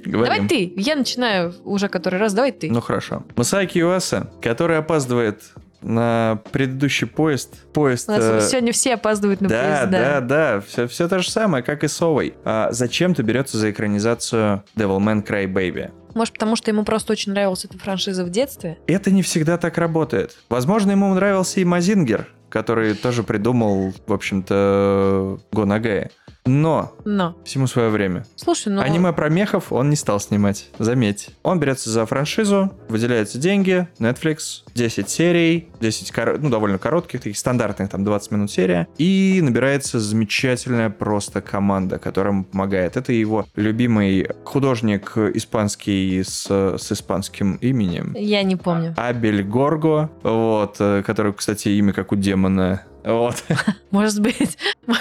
Давай 0.05 0.49
ты. 0.49 0.73
Я 0.77 0.97
начинаю 0.97 1.55
уже 1.63 1.89
который 1.89 2.19
раз. 2.19 2.35
Давай 2.35 2.51
ты. 2.51 2.69
Ну 2.69 2.81
хорошо. 2.81 3.23
Масаки 3.37 3.79
Юаса, 3.79 4.29
который 4.43 4.77
опаздывает 4.77 5.41
на 5.83 6.41
предыдущий 6.51 7.07
поезд. 7.07 7.55
Поезд... 7.73 8.09
У 8.09 8.13
нас 8.13 8.25
э, 8.25 8.49
сегодня 8.51 8.73
все 8.73 8.95
опаздывают 8.95 9.41
на 9.41 9.49
да, 9.49 9.63
поезд. 9.63 9.91
да, 9.93 10.21
да, 10.21 10.61
все, 10.67 10.89
все 10.89 11.09
то 11.09 11.21
же 11.21 11.31
самое, 11.31 11.63
как 11.63 11.85
и 11.85 11.89
с 11.89 12.03
Овой. 12.03 12.35
А 12.45 12.73
зачем-то 12.73 13.23
берется 13.23 13.59
за 13.59 13.71
экранизацию 13.71 14.65
Devilman 14.75 15.25
Cry 15.25 15.47
Baby. 15.47 15.93
Может, 16.17 16.33
потому 16.33 16.57
что 16.57 16.71
ему 16.71 16.83
просто 16.83 17.13
очень 17.13 17.33
нравилась 17.33 17.67
эта 17.67 17.79
франшиза 17.79 18.25
в 18.25 18.31
детстве? 18.31 18.79
Это 18.87 19.11
не 19.11 19.23
всегда 19.23 19.59
так 19.59 19.77
работает. 19.77 20.35
Возможно, 20.49 20.93
ему 20.93 21.13
нравился 21.13 21.61
и 21.61 21.65
Мазингер, 21.65 22.27
который 22.49 22.95
тоже 22.95 23.23
придумал, 23.23 23.93
в 24.07 24.13
общем-то, 24.13 25.39
Гонагая. 25.53 26.11
Но 26.47 26.93
Но. 27.05 27.37
всему 27.45 27.67
свое 27.67 27.89
время. 27.91 28.25
Слушай, 28.37 28.73
ну... 28.73 28.81
Аниме 28.81 29.13
про 29.13 29.29
мехов 29.29 29.73
он 29.73 29.91
не 29.91 29.97
стал 29.97 30.21
снимать, 30.21 30.71
заметь. 30.79 31.31
Он 31.43 31.61
берется 31.61 31.91
за 31.91 32.07
франшизу, 32.07 32.73
выделяются 32.89 33.39
деньги, 33.39 33.89
Netflix, 33.99 34.63
10 34.75 35.09
серий, 35.09 35.69
10, 35.81 36.13
кор- 36.13 36.39
ну, 36.41 36.49
довольно 36.51 36.79
коротких, 36.79 37.21
таких 37.21 37.39
стандартных, 37.39 37.91
там, 37.91 38.05
20 38.05 38.31
минут 38.31 38.51
серия, 38.51 38.89
и 38.99 39.41
набирается 39.43 39.99
замечательная 40.01 40.91
просто 40.91 41.41
команда, 41.41 41.99
которая 41.99 42.33
ему 42.33 42.45
помогает. 42.45 42.97
Это 42.97 43.13
его 43.13 43.47
любимый 43.57 44.29
художник 44.45 45.17
испанский 45.17 46.23
с, 46.23 46.47
с 46.49 46.93
испанским 46.93 47.57
именем. 47.57 48.15
Я 48.17 48.43
не 48.43 48.57
помню. 48.57 48.95
Абель 48.97 49.43
Горго, 49.43 50.11
вот, 50.23 50.77
э, 50.79 51.03
который, 51.05 51.33
кстати, 51.33 51.69
имя 51.69 51.93
как 51.93 52.13
у 52.13 52.17
демона. 52.17 52.83
Вот, 53.07 53.43
Может 53.93 54.21
быть... 54.21 54.59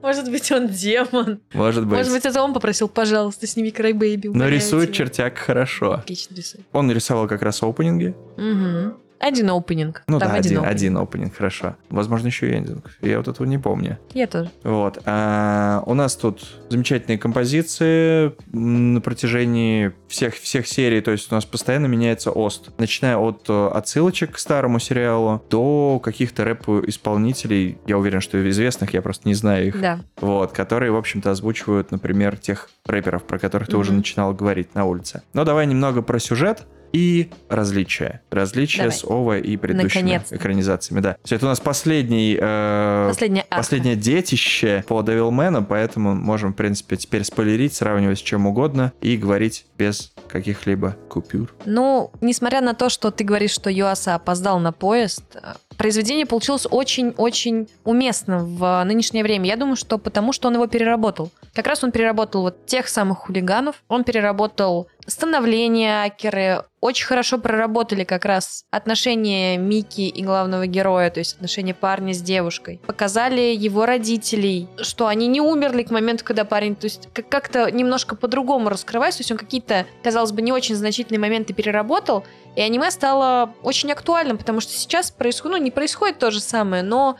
Может 0.00 0.30
быть, 0.30 0.50
он 0.52 0.68
демон. 0.68 1.40
может 1.52 1.84
быть. 1.84 1.98
Может 1.98 2.12
быть, 2.12 2.24
это 2.24 2.40
он 2.40 2.54
попросил, 2.54 2.88
пожалуйста, 2.88 3.46
сними 3.46 3.70
Край 3.72 3.92
Бэйби. 3.92 4.28
Но 4.28 4.48
рисует 4.48 4.90
тебя». 4.92 5.06
чертяк 5.06 5.36
хорошо. 5.38 5.94
Отлично 5.94 6.34
рисует. 6.36 6.64
Он 6.72 6.90
рисовал 6.90 7.26
как 7.26 7.42
раз 7.42 7.62
опенинги, 7.62 8.14
Мгм. 8.36 8.94
Один 9.20 9.50
опенинг. 9.50 10.02
Ну 10.06 10.18
Там 10.18 10.30
да, 10.30 10.34
один, 10.36 10.58
опенинг. 10.58 10.72
один 10.72 10.96
опенинг, 10.96 11.36
хорошо. 11.36 11.76
Возможно, 11.90 12.26
еще 12.28 12.50
и 12.50 12.54
эндинг. 12.54 12.90
Я 13.00 13.18
вот 13.18 13.28
этого 13.28 13.46
не 13.46 13.58
помню. 13.58 13.98
Я 14.14 14.26
тоже. 14.26 14.50
Вот. 14.62 15.00
А 15.04 15.82
у 15.86 15.94
нас 15.94 16.16
тут 16.16 16.46
замечательные 16.68 17.18
композиции 17.18 18.32
на 18.52 19.00
протяжении 19.00 19.92
всех, 20.08 20.34
всех 20.34 20.66
серий. 20.66 21.00
То 21.00 21.10
есть 21.10 21.30
у 21.32 21.34
нас 21.34 21.44
постоянно 21.44 21.86
меняется 21.86 22.30
ост. 22.30 22.70
Начиная 22.78 23.16
от 23.16 23.46
э, 23.48 23.68
отсылочек 23.68 24.32
к 24.32 24.38
старому 24.38 24.78
сериалу 24.78 25.42
до 25.50 26.00
каких-то 26.02 26.44
рэп-исполнителей. 26.44 27.78
Я 27.86 27.98
уверен, 27.98 28.20
что 28.20 28.48
известных, 28.48 28.94
я 28.94 29.02
просто 29.02 29.28
не 29.28 29.34
знаю 29.34 29.68
их. 29.68 29.80
Да. 29.80 30.00
Вот, 30.20 30.52
которые, 30.52 30.92
в 30.92 30.96
общем-то, 30.96 31.30
озвучивают, 31.30 31.90
например, 31.90 32.36
тех 32.36 32.70
рэперов, 32.86 33.24
про 33.24 33.38
которых 33.38 33.68
ты 33.68 33.76
уже 33.76 33.92
начинал 33.92 34.32
говорить 34.32 34.74
на 34.74 34.84
улице. 34.84 35.22
Но 35.32 35.44
давай 35.44 35.66
немного 35.66 36.02
про 36.02 36.18
сюжет 36.18 36.66
и 36.92 37.30
различия. 37.48 38.22
Различия 38.30 38.82
Давай. 38.84 38.92
с 38.96 39.04
ОВА 39.04 39.38
и 39.38 39.56
предыдущими 39.56 40.02
Наконец-то. 40.02 40.36
экранизациями, 40.36 41.00
да. 41.00 41.16
Все, 41.24 41.36
это 41.36 41.46
у 41.46 41.48
нас 41.48 41.60
последний... 41.60 42.36
э, 42.40 43.06
Последняя 43.08 43.42
арка. 43.42 43.56
Последнее 43.56 43.96
детище 43.96 44.84
по 44.88 45.00
Devilman, 45.00 45.64
поэтому 45.68 46.14
можем, 46.14 46.52
в 46.52 46.56
принципе, 46.56 46.96
теперь 46.96 47.24
спойлерить, 47.24 47.74
сравнивать 47.74 48.18
с 48.18 48.22
чем 48.22 48.46
угодно 48.46 48.92
и 49.00 49.16
говорить 49.16 49.66
без 49.76 50.12
каких-либо 50.28 50.96
купюр. 51.08 51.54
Ну, 51.64 52.10
несмотря 52.20 52.60
на 52.60 52.74
то, 52.74 52.88
что 52.88 53.10
ты 53.10 53.24
говоришь, 53.24 53.52
что 53.52 53.70
Юаса 53.70 54.14
опоздал 54.14 54.58
на 54.58 54.72
поезд, 54.72 55.22
э, 55.34 55.54
произведение 55.76 56.26
получилось 56.26 56.66
очень-очень 56.70 57.68
уместно 57.84 58.38
в 58.44 58.82
нынешнее 58.84 59.22
время. 59.22 59.46
Я 59.46 59.56
думаю, 59.56 59.76
что 59.76 59.98
потому, 59.98 60.32
что 60.32 60.48
он 60.48 60.54
его 60.54 60.66
переработал. 60.66 61.30
Как 61.54 61.66
раз 61.66 61.82
он 61.84 61.92
переработал 61.92 62.42
вот 62.42 62.66
тех 62.66 62.88
самых 62.88 63.18
хулиганов, 63.18 63.76
он 63.88 64.04
переработал 64.04 64.88
становление 65.08 66.04
Акеры, 66.04 66.64
очень 66.80 67.06
хорошо 67.06 67.38
проработали 67.38 68.04
как 68.04 68.24
раз 68.24 68.64
отношения 68.70 69.56
Мики 69.56 70.02
и 70.02 70.22
главного 70.22 70.66
героя, 70.66 71.10
то 71.10 71.18
есть 71.18 71.34
отношения 71.34 71.74
парня 71.74 72.14
с 72.14 72.20
девушкой. 72.22 72.80
Показали 72.86 73.40
его 73.40 73.84
родителей, 73.84 74.68
что 74.80 75.08
они 75.08 75.26
не 75.26 75.40
умерли 75.40 75.82
к 75.82 75.90
моменту, 75.90 76.24
когда 76.24 76.44
парень, 76.44 76.76
то 76.76 76.84
есть 76.84 77.08
как- 77.12 77.28
как-то 77.28 77.70
немножко 77.70 78.14
по-другому 78.14 78.68
раскрывается, 78.68 79.18
то 79.18 79.22
есть 79.22 79.32
он 79.32 79.38
какие-то, 79.38 79.86
казалось 80.04 80.30
бы, 80.30 80.42
не 80.42 80.52
очень 80.52 80.76
значительные 80.76 81.20
моменты 81.20 81.52
переработал, 81.52 82.24
и 82.54 82.60
аниме 82.60 82.90
стало 82.90 83.54
очень 83.62 83.90
актуальным, 83.90 84.38
потому 84.38 84.60
что 84.60 84.72
сейчас 84.72 85.10
происходит, 85.10 85.58
ну 85.58 85.64
не 85.64 85.70
происходит 85.70 86.18
то 86.18 86.30
же 86.30 86.40
самое, 86.40 86.82
но 86.82 87.18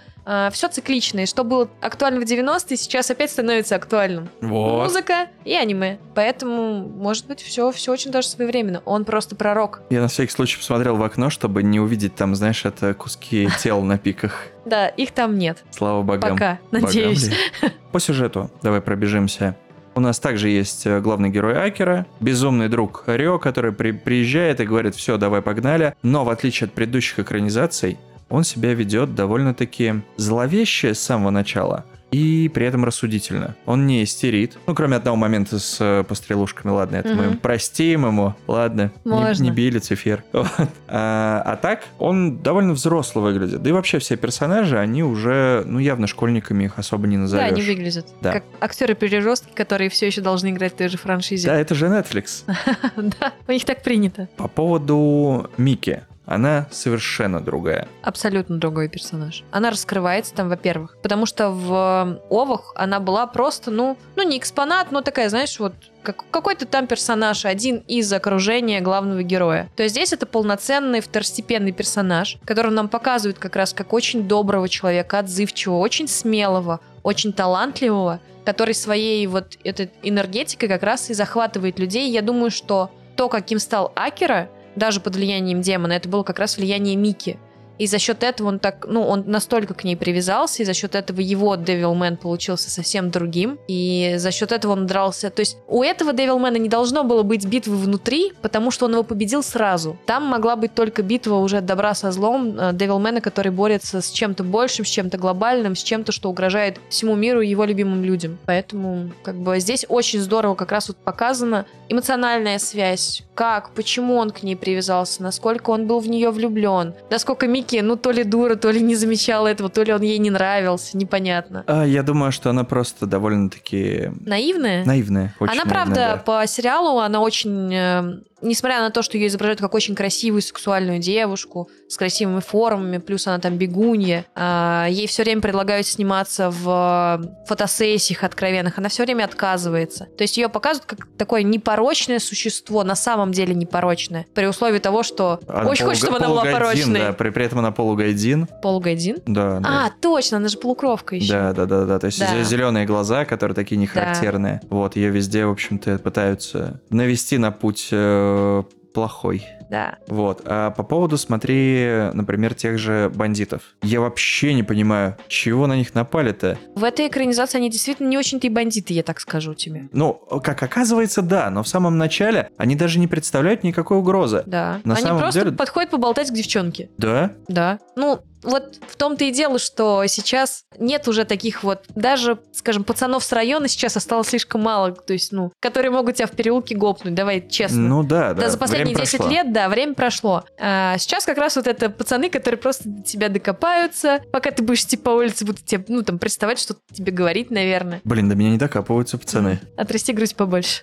все 0.53 0.69
циклично, 0.69 1.21
и 1.21 1.27
что 1.27 1.45
было 1.45 1.69
актуально 1.81 2.21
в 2.21 2.25
90-е, 2.25 2.77
сейчас 2.77 3.11
опять 3.11 3.31
становится 3.31 3.77
актуальным. 3.77 4.29
Вот. 4.41 4.85
Музыка 4.85 5.29
и 5.45 5.55
аниме. 5.55 5.99
Поэтому, 6.15 6.81
может 6.87 7.27
быть, 7.27 7.41
все, 7.41 7.71
все 7.73 7.93
очень 7.93 8.11
даже 8.11 8.29
своевременно. 8.29 8.83
Он 8.85 9.05
просто 9.05 9.37
пророк. 9.37 9.81
Я 9.91 10.01
на 10.03 10.09
всякий 10.09 10.33
случай 10.33 10.59
посмотрел 10.59 10.97
в 10.97 11.03
окно, 11.03 11.31
чтобы 11.31 11.63
не 11.63 11.81
увидеть 11.81 12.15
там, 12.15 12.35
знаешь, 12.35 12.65
это 12.65 12.95
куски 12.95 13.49
тел 13.61 13.83
на 13.83 13.99
пиках. 13.99 14.47
Да, 14.69 14.89
их 14.89 15.13
там 15.13 15.39
нет. 15.39 15.65
Слава 15.71 16.03
богам. 16.03 16.33
Пока, 16.33 16.59
надеюсь. 16.71 17.31
По 17.93 17.99
сюжету 18.01 18.51
давай 18.61 18.83
пробежимся. 18.83 19.57
У 19.95 20.01
нас 20.01 20.21
также 20.21 20.51
есть 20.51 20.87
э, 20.87 21.01
главный 21.01 21.31
герой 21.31 21.59
Акера, 21.59 22.05
безумный 22.21 22.69
друг 22.69 23.05
Рио, 23.07 23.39
который 23.39 23.73
при- 23.73 23.93
приезжает 23.93 24.61
и 24.61 24.67
говорит, 24.67 24.95
все, 24.95 25.17
давай 25.17 25.41
погнали. 25.41 25.95
Но 26.03 26.25
в 26.25 26.29
отличие 26.29 26.67
от 26.67 26.75
предыдущих 26.75 27.19
экранизаций, 27.19 27.97
он 28.29 28.45
себя 28.45 28.75
ведет 28.75 29.15
довольно-таки 29.15 30.03
зловеще 30.17 30.95
с 30.95 31.01
самого 31.01 31.31
начала 31.31 31.85
и 32.11 32.51
при 32.55 32.65
этом 32.65 32.87
рассудительно. 32.87 33.55
Он 33.67 33.87
не 33.87 34.03
истерит. 34.03 34.57
Ну, 34.67 34.75
кроме 34.75 34.97
одного 34.97 35.15
момента 35.19 35.59
с 35.59 35.77
э, 35.79 36.05
пострелушками. 36.05 36.73
Ладно, 36.73 36.97
это 36.97 37.11
мы 37.15 37.27
Мгм. 37.27 37.37
простим 37.37 38.07
ему. 38.07 38.35
Ладно, 38.47 38.93
не, 39.05 39.11
Можно. 39.11 39.45
не 39.45 39.51
били 39.51 39.79
цифер. 39.79 40.25
Вот. 40.33 40.47
А, 40.87 41.43
а 41.45 41.57
так, 41.57 41.85
он 41.99 42.39
довольно 42.39 42.73
взрослый 42.73 43.23
выглядит. 43.23 43.61
Да 43.63 43.69
и 43.69 43.73
вообще 43.75 43.99
все 43.99 44.17
персонажи, 44.17 44.79
они 44.79 45.03
уже, 45.03 45.65
ну, 45.67 45.79
явно 45.81 46.07
школьниками 46.07 46.65
их 46.65 46.79
особо 46.79 47.07
не 47.07 47.17
Да, 47.17 47.23
назовешь. 47.23 47.53
они 47.53 47.61
выглядят 47.61 48.07
Да. 48.23 48.33
как 48.33 48.45
актеры-переростки, 48.61 49.51
которые 49.55 49.91
все 49.91 50.07
еще 50.07 50.23
должны 50.23 50.49
играть 50.49 50.73
в 50.73 50.77
той 50.77 50.89
же 50.89 50.97
франшизе. 50.97 51.47
Да, 51.47 51.57
это 51.57 51.75
же 51.75 51.89
Netflix. 51.89 52.45
Да, 52.97 53.35
у 53.47 53.53
них 53.53 53.67
так 53.67 53.83
принято. 53.83 54.31
По 54.39 54.49
поводу 54.49 55.51
Мики. 55.59 56.05
Она 56.29 56.67
совершенно 56.71 57.41
другая. 57.41 57.89
Абсолютно 58.03 58.59
другой 58.59 58.89
персонаж. 58.89 59.45
Она 59.51 59.71
раскрывается 59.71 60.35
там, 60.35 60.51
во-первых, 60.51 60.97
потому 61.03 61.25
что 61.25 61.51
в 61.51 62.21
Овах 62.31 62.73
она 62.77 63.01
была 63.01 63.27
просто, 63.27 63.71
ну, 63.71 63.97
ну 64.15 64.23
не 64.23 64.37
экспонат, 64.37 64.93
но 64.93 65.01
такая, 65.01 65.31
знаешь, 65.31 65.59
вот 65.59 65.73
как, 66.03 66.25
какой-то 66.31 66.67
там 66.67 66.87
персонаж, 66.87 67.47
один 67.47 67.83
из 67.89 68.13
окружения 68.13 68.81
главного 68.81 69.23
героя. 69.23 69.71
То 69.75 69.83
есть 69.83 69.95
здесь 69.95 70.13
это 70.13 70.27
полноценный 70.27 71.01
второстепенный 71.01 71.73
персонаж, 71.73 72.37
которого 72.45 72.73
нам 72.73 72.89
показывают 72.89 73.39
как 73.39 73.57
раз 73.57 73.73
как 73.73 73.95
очень 73.95 74.29
доброго 74.29 74.69
человека, 74.69 75.21
отзывчивого, 75.21 75.79
очень 75.79 76.09
смелого, 76.09 76.81
очень 77.03 77.33
талантливого, 77.33 78.21
который 78.45 78.75
своей 78.75 79.27
вот 79.27 79.57
этой 79.65 79.91
энергетикой 80.03 80.69
как 80.69 80.83
раз 80.83 81.09
и 81.09 81.15
захватывает 81.15 81.79
людей. 81.79 82.11
Я 82.11 82.21
думаю, 82.21 82.51
что 82.51 82.91
то, 83.17 83.29
каким 83.29 83.59
стал 83.59 83.93
Акера, 83.97 84.49
даже 84.79 85.01
под 85.01 85.17
влиянием 85.17 85.61
демона, 85.61 85.93
это 85.93 86.09
было 86.09 86.23
как 86.23 86.39
раз 86.39 86.57
влияние 86.57 86.97
Мики. 86.97 87.39
И 87.79 87.87
за 87.87 87.99
счет 87.99 88.23
этого 88.23 88.49
он 88.49 88.59
так, 88.59 88.87
ну, 88.89 89.03
он 89.03 89.25
настолько 89.27 89.75
к 89.75 89.85
ней 89.85 89.97
привязался, 89.97 90.63
и 90.63 90.67
за 90.67 90.75
счет 90.75 90.95
этого 90.95 91.21
его 91.21 91.55
Девилмен 91.57 92.17
получился 92.17 92.71
совсем 92.71 93.11
другим, 93.11 93.59
и 93.69 94.15
за 94.17 94.31
счет 94.31 94.53
этого 94.53 94.73
он 94.73 94.87
дрался. 94.87 95.31
То 95.31 95.41
есть 95.41 95.57
у 95.69 95.83
этого 95.83 96.13
Девилмена 96.13 96.57
не 96.57 96.69
должно 96.69 97.05
было 97.05 97.23
быть 97.23 97.47
битвы 97.47 97.77
внутри, 97.77 98.33
потому 98.43 98.71
что 98.71 98.87
он 98.87 98.93
его 98.93 99.03
победил 99.03 99.43
сразу. 99.43 99.97
Там 100.07 100.25
могла 100.25 100.57
быть 100.57 100.75
только 100.75 101.03
битва 101.03 101.37
уже 101.37 101.61
добра 101.61 101.95
со 101.95 102.11
злом 102.13 102.57
э, 102.59 102.73
Девилмена, 102.73 103.21
который 103.21 103.53
борется 103.53 104.01
с 104.01 104.11
чем-то 104.11 104.45
большим, 104.45 104.85
с 104.85 104.89
чем-то 104.89 105.19
глобальным, 105.19 105.77
с 105.77 105.83
чем-то, 105.83 106.13
что 106.13 106.31
угрожает 106.31 106.81
всему 106.89 107.15
миру 107.15 107.41
и 107.41 107.49
его 107.49 107.65
любимым 107.65 108.03
людям. 108.03 108.39
Поэтому, 108.47 109.11
как 109.23 109.37
бы, 109.37 109.59
здесь 109.61 109.87
очень 109.89 110.21
здорово 110.21 110.55
как 110.55 110.73
раз 110.73 110.89
вот 110.89 110.97
показана 110.97 111.67
эмоциональная 111.89 112.59
связь, 112.59 113.23
как, 113.35 113.71
почему 113.71 114.17
он 114.17 114.31
к 114.31 114.43
ней 114.43 114.57
привязался, 114.57 115.23
насколько 115.23 115.71
он 115.71 115.87
был 115.87 116.01
в 116.01 116.09
нее 116.09 116.31
влюблен, 116.31 116.95
насколько 117.11 117.47
Микки, 117.47 117.68
ну, 117.77 117.97
то 117.97 118.11
ли 118.11 118.25
дура, 118.25 118.57
то 118.57 118.71
ли 118.71 118.81
не 118.81 118.95
замечала 118.95 119.49
этого, 119.49 119.69
то 119.69 119.83
ли 119.83 119.93
он 119.93 120.03
ей 120.03 120.19
не 120.19 120.31
нравился, 120.31 120.97
непонятно. 120.97 121.65
А, 121.67 121.85
я 121.85 122.03
думаю, 122.03 122.33
что 122.33 122.51
она 122.51 122.65
просто 122.65 123.07
довольно-таки 123.07 124.11
Наивная? 124.25 124.85
наивная. 124.85 125.35
очень 125.39 125.53
она, 125.53 125.65
наивная, 125.65 125.85
правда, 125.85 125.95
да. 125.95 126.23
по 126.25 126.47
сериалу, 126.47 126.99
она 127.01 127.21
очень... 127.21 128.25
э, 128.41 128.47
несмотря 128.47 128.81
на 128.81 128.91
то, 128.91 129.03
что 129.03 129.17
ее 129.17 129.29
изображают 129.29 129.61
как 129.61 129.75
очень 129.75 129.95
красивую 129.95 130.43
сексуальную 130.43 130.99
девушку 130.99 131.69
с 131.89 131.97
красивыми 131.97 132.41
формами, 132.41 132.99
плюс 132.99 133.27
она 133.27 133.39
там 133.39 133.57
бегунья, 133.57 134.27
а, 134.35 134.87
ей 134.89 135.07
все 135.07 135.23
время 135.23 135.41
предлагают 135.41 135.87
сниматься 135.87 136.51
в 136.51 137.21
фотосессиях 137.47 138.25
откровенных, 138.25 138.79
она 138.79 138.89
все 138.89 139.05
время 139.05 139.25
отказывается. 139.25 140.07
То 140.17 140.23
есть 140.23 140.37
ее 140.37 140.49
показывают 140.49 140.87
как 140.89 141.09
такое 141.17 141.43
непорочное 141.43 142.19
существо, 142.19 142.85
на 142.85 142.95
самом 142.95 143.33
деле 143.33 143.55
непорочное, 143.55 144.27
при 144.35 144.47
условии 144.47 144.79
того, 144.79 145.03
что 145.03 145.41
Она 145.49 145.71
очень 145.71 145.85
хочется, 145.85 146.07
чтобы 146.07 146.19
она 146.19 146.29
была 146.29 146.45
порочной. 146.45 147.01
Да, 147.01 147.13
при, 147.13 147.31
при 147.31 147.45
этом 147.45 147.59
она 147.61 147.71
полугайдин. 147.73 148.47
Полугайдин? 148.63 149.19
Да, 149.27 149.61
да. 149.61 149.87
А, 149.87 149.91
точно, 150.01 150.39
она 150.39 150.49
же 150.49 150.59
полукровка 150.59 151.17
еще. 151.17 151.33
Да, 151.33 151.53
да, 151.53 151.67
да, 151.67 151.85
да. 151.85 151.99
То 151.99 152.07
есть 152.07 152.19
Да. 152.19 152.43
зеленые 152.43 152.87
глаза, 152.87 153.25
которые 153.25 153.55
такие 153.55 153.77
нехарактерные. 153.77 154.61
Вот, 154.69 154.97
ее 154.97 155.11
везде, 155.11 155.47
в 155.47 155.51
общем-то, 155.51 155.99
пытаются 155.99 156.81
навести 156.91 157.39
на 157.39 157.51
путь 157.51 157.89
э, 158.29 158.63
плохой. 158.95 159.45
Да. 159.71 159.99
Вот. 160.09 160.43
А 160.45 160.71
по 160.71 160.83
поводу, 160.83 161.19
смотри, 161.19 162.11
например, 162.15 162.55
тех 162.55 162.79
же 162.79 163.13
бандитов. 163.15 163.61
Я 163.83 164.01
вообще 164.01 164.55
не 164.55 164.63
понимаю, 164.63 165.17
чего 165.29 165.67
на 165.67 165.77
них 165.77 165.95
напали-то. 165.95 166.59
В 166.75 166.83
этой 166.85 167.07
экранизации 167.07 167.59
они 167.59 167.71
действительно 167.71 168.09
не 168.09 168.17
очень-то 168.17 168.47
и 168.47 168.51
бандиты, 168.51 168.95
я 168.95 169.03
так 169.03 169.21
скажу 169.21 169.55
тебе. 169.55 169.89
Ну, 169.93 170.15
как 170.43 170.63
оказывается, 170.63 171.21
да, 171.23 171.51
но 171.51 171.63
в 171.63 171.69
самом 171.69 171.99
начале 171.99 172.51
они 172.57 172.77
даже 172.77 172.99
не 172.99 173.07
представляют 173.07 173.63
никакой 173.63 173.99
угрозы. 173.99 174.43
Да. 174.47 174.81
На 174.85 174.95
они 174.95 175.03
самом 175.03 175.21
просто 175.21 175.45
деле- 175.45 175.57
подходят 175.57 175.91
поболтать 175.91 176.31
к 176.31 176.35
девчонке. 176.35 176.89
Да? 176.97 177.33
Да. 177.47 177.79
Ну, 177.95 178.21
вот 178.43 178.77
в 178.89 178.97
том-то 178.97 179.25
и 179.25 179.31
дело, 179.31 179.59
что 179.59 180.05
сейчас 180.07 180.65
нет 180.79 181.09
уже 181.09 181.25
таких 181.25 181.63
вот, 181.63 181.85
даже, 181.95 182.39
скажем, 182.53 182.85
пацанов 182.85 183.25
с 183.25 183.33
района 183.33 183.69
сейчас 183.69 183.97
осталось 183.97 184.29
слишком 184.29 184.63
мало, 184.63 184.93
то 184.93 185.13
есть, 185.13 185.33
ну, 185.33 185.53
которые 185.61 185.91
могут 185.91 186.17
тебя 186.17 186.27
в 186.27 186.33
переулке 186.33 186.75
гопнуть, 186.75 187.15
давай 187.15 187.47
честно. 187.49 187.81
Ну 187.81 188.03
да, 188.03 188.35
да. 188.35 188.43
да, 188.43 188.51
за 188.51 188.59
последние 188.59 188.95
время 188.95 189.07
10 189.07 189.19
прошло. 189.19 189.33
лет, 189.33 189.53
да, 189.53 189.69
время 189.69 189.95
прошло. 189.95 190.45
А 190.61 190.99
сейчас 190.99 191.25
как 191.25 191.39
раз 191.39 191.57
вот 191.57 191.67
это 191.67 191.91
пацаны, 191.91 192.31
которые 192.31 192.59
просто 192.59 192.89
до 192.89 193.03
тебя 193.03 193.29
докопаются, 193.29 194.21
пока 194.33 194.51
ты 194.51 194.63
будешь 194.63 194.83
идти 194.83 194.97
по 194.97 195.11
улице, 195.11 195.45
будут 195.45 195.65
тебе, 195.65 195.85
ну, 195.89 196.03
там, 196.03 196.19
приставать, 196.19 196.59
что-то 196.59 196.81
тебе 196.93 197.13
говорить, 197.13 197.51
наверное. 197.51 198.01
Блин, 198.05 198.29
до 198.29 198.35
меня 198.35 198.51
не 198.51 198.59
докапываются 198.59 199.19
пацаны. 199.19 199.61
Отрасти 199.77 200.13
грудь 200.13 200.35
побольше. 200.35 200.83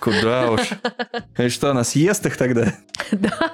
Куда 0.00 0.50
уж. 0.50 0.60
И 1.38 1.48
что, 1.48 1.70
она 1.70 1.84
съест 1.84 2.24
их 2.26 2.36
тогда? 2.36 2.74
Да, 3.10 3.52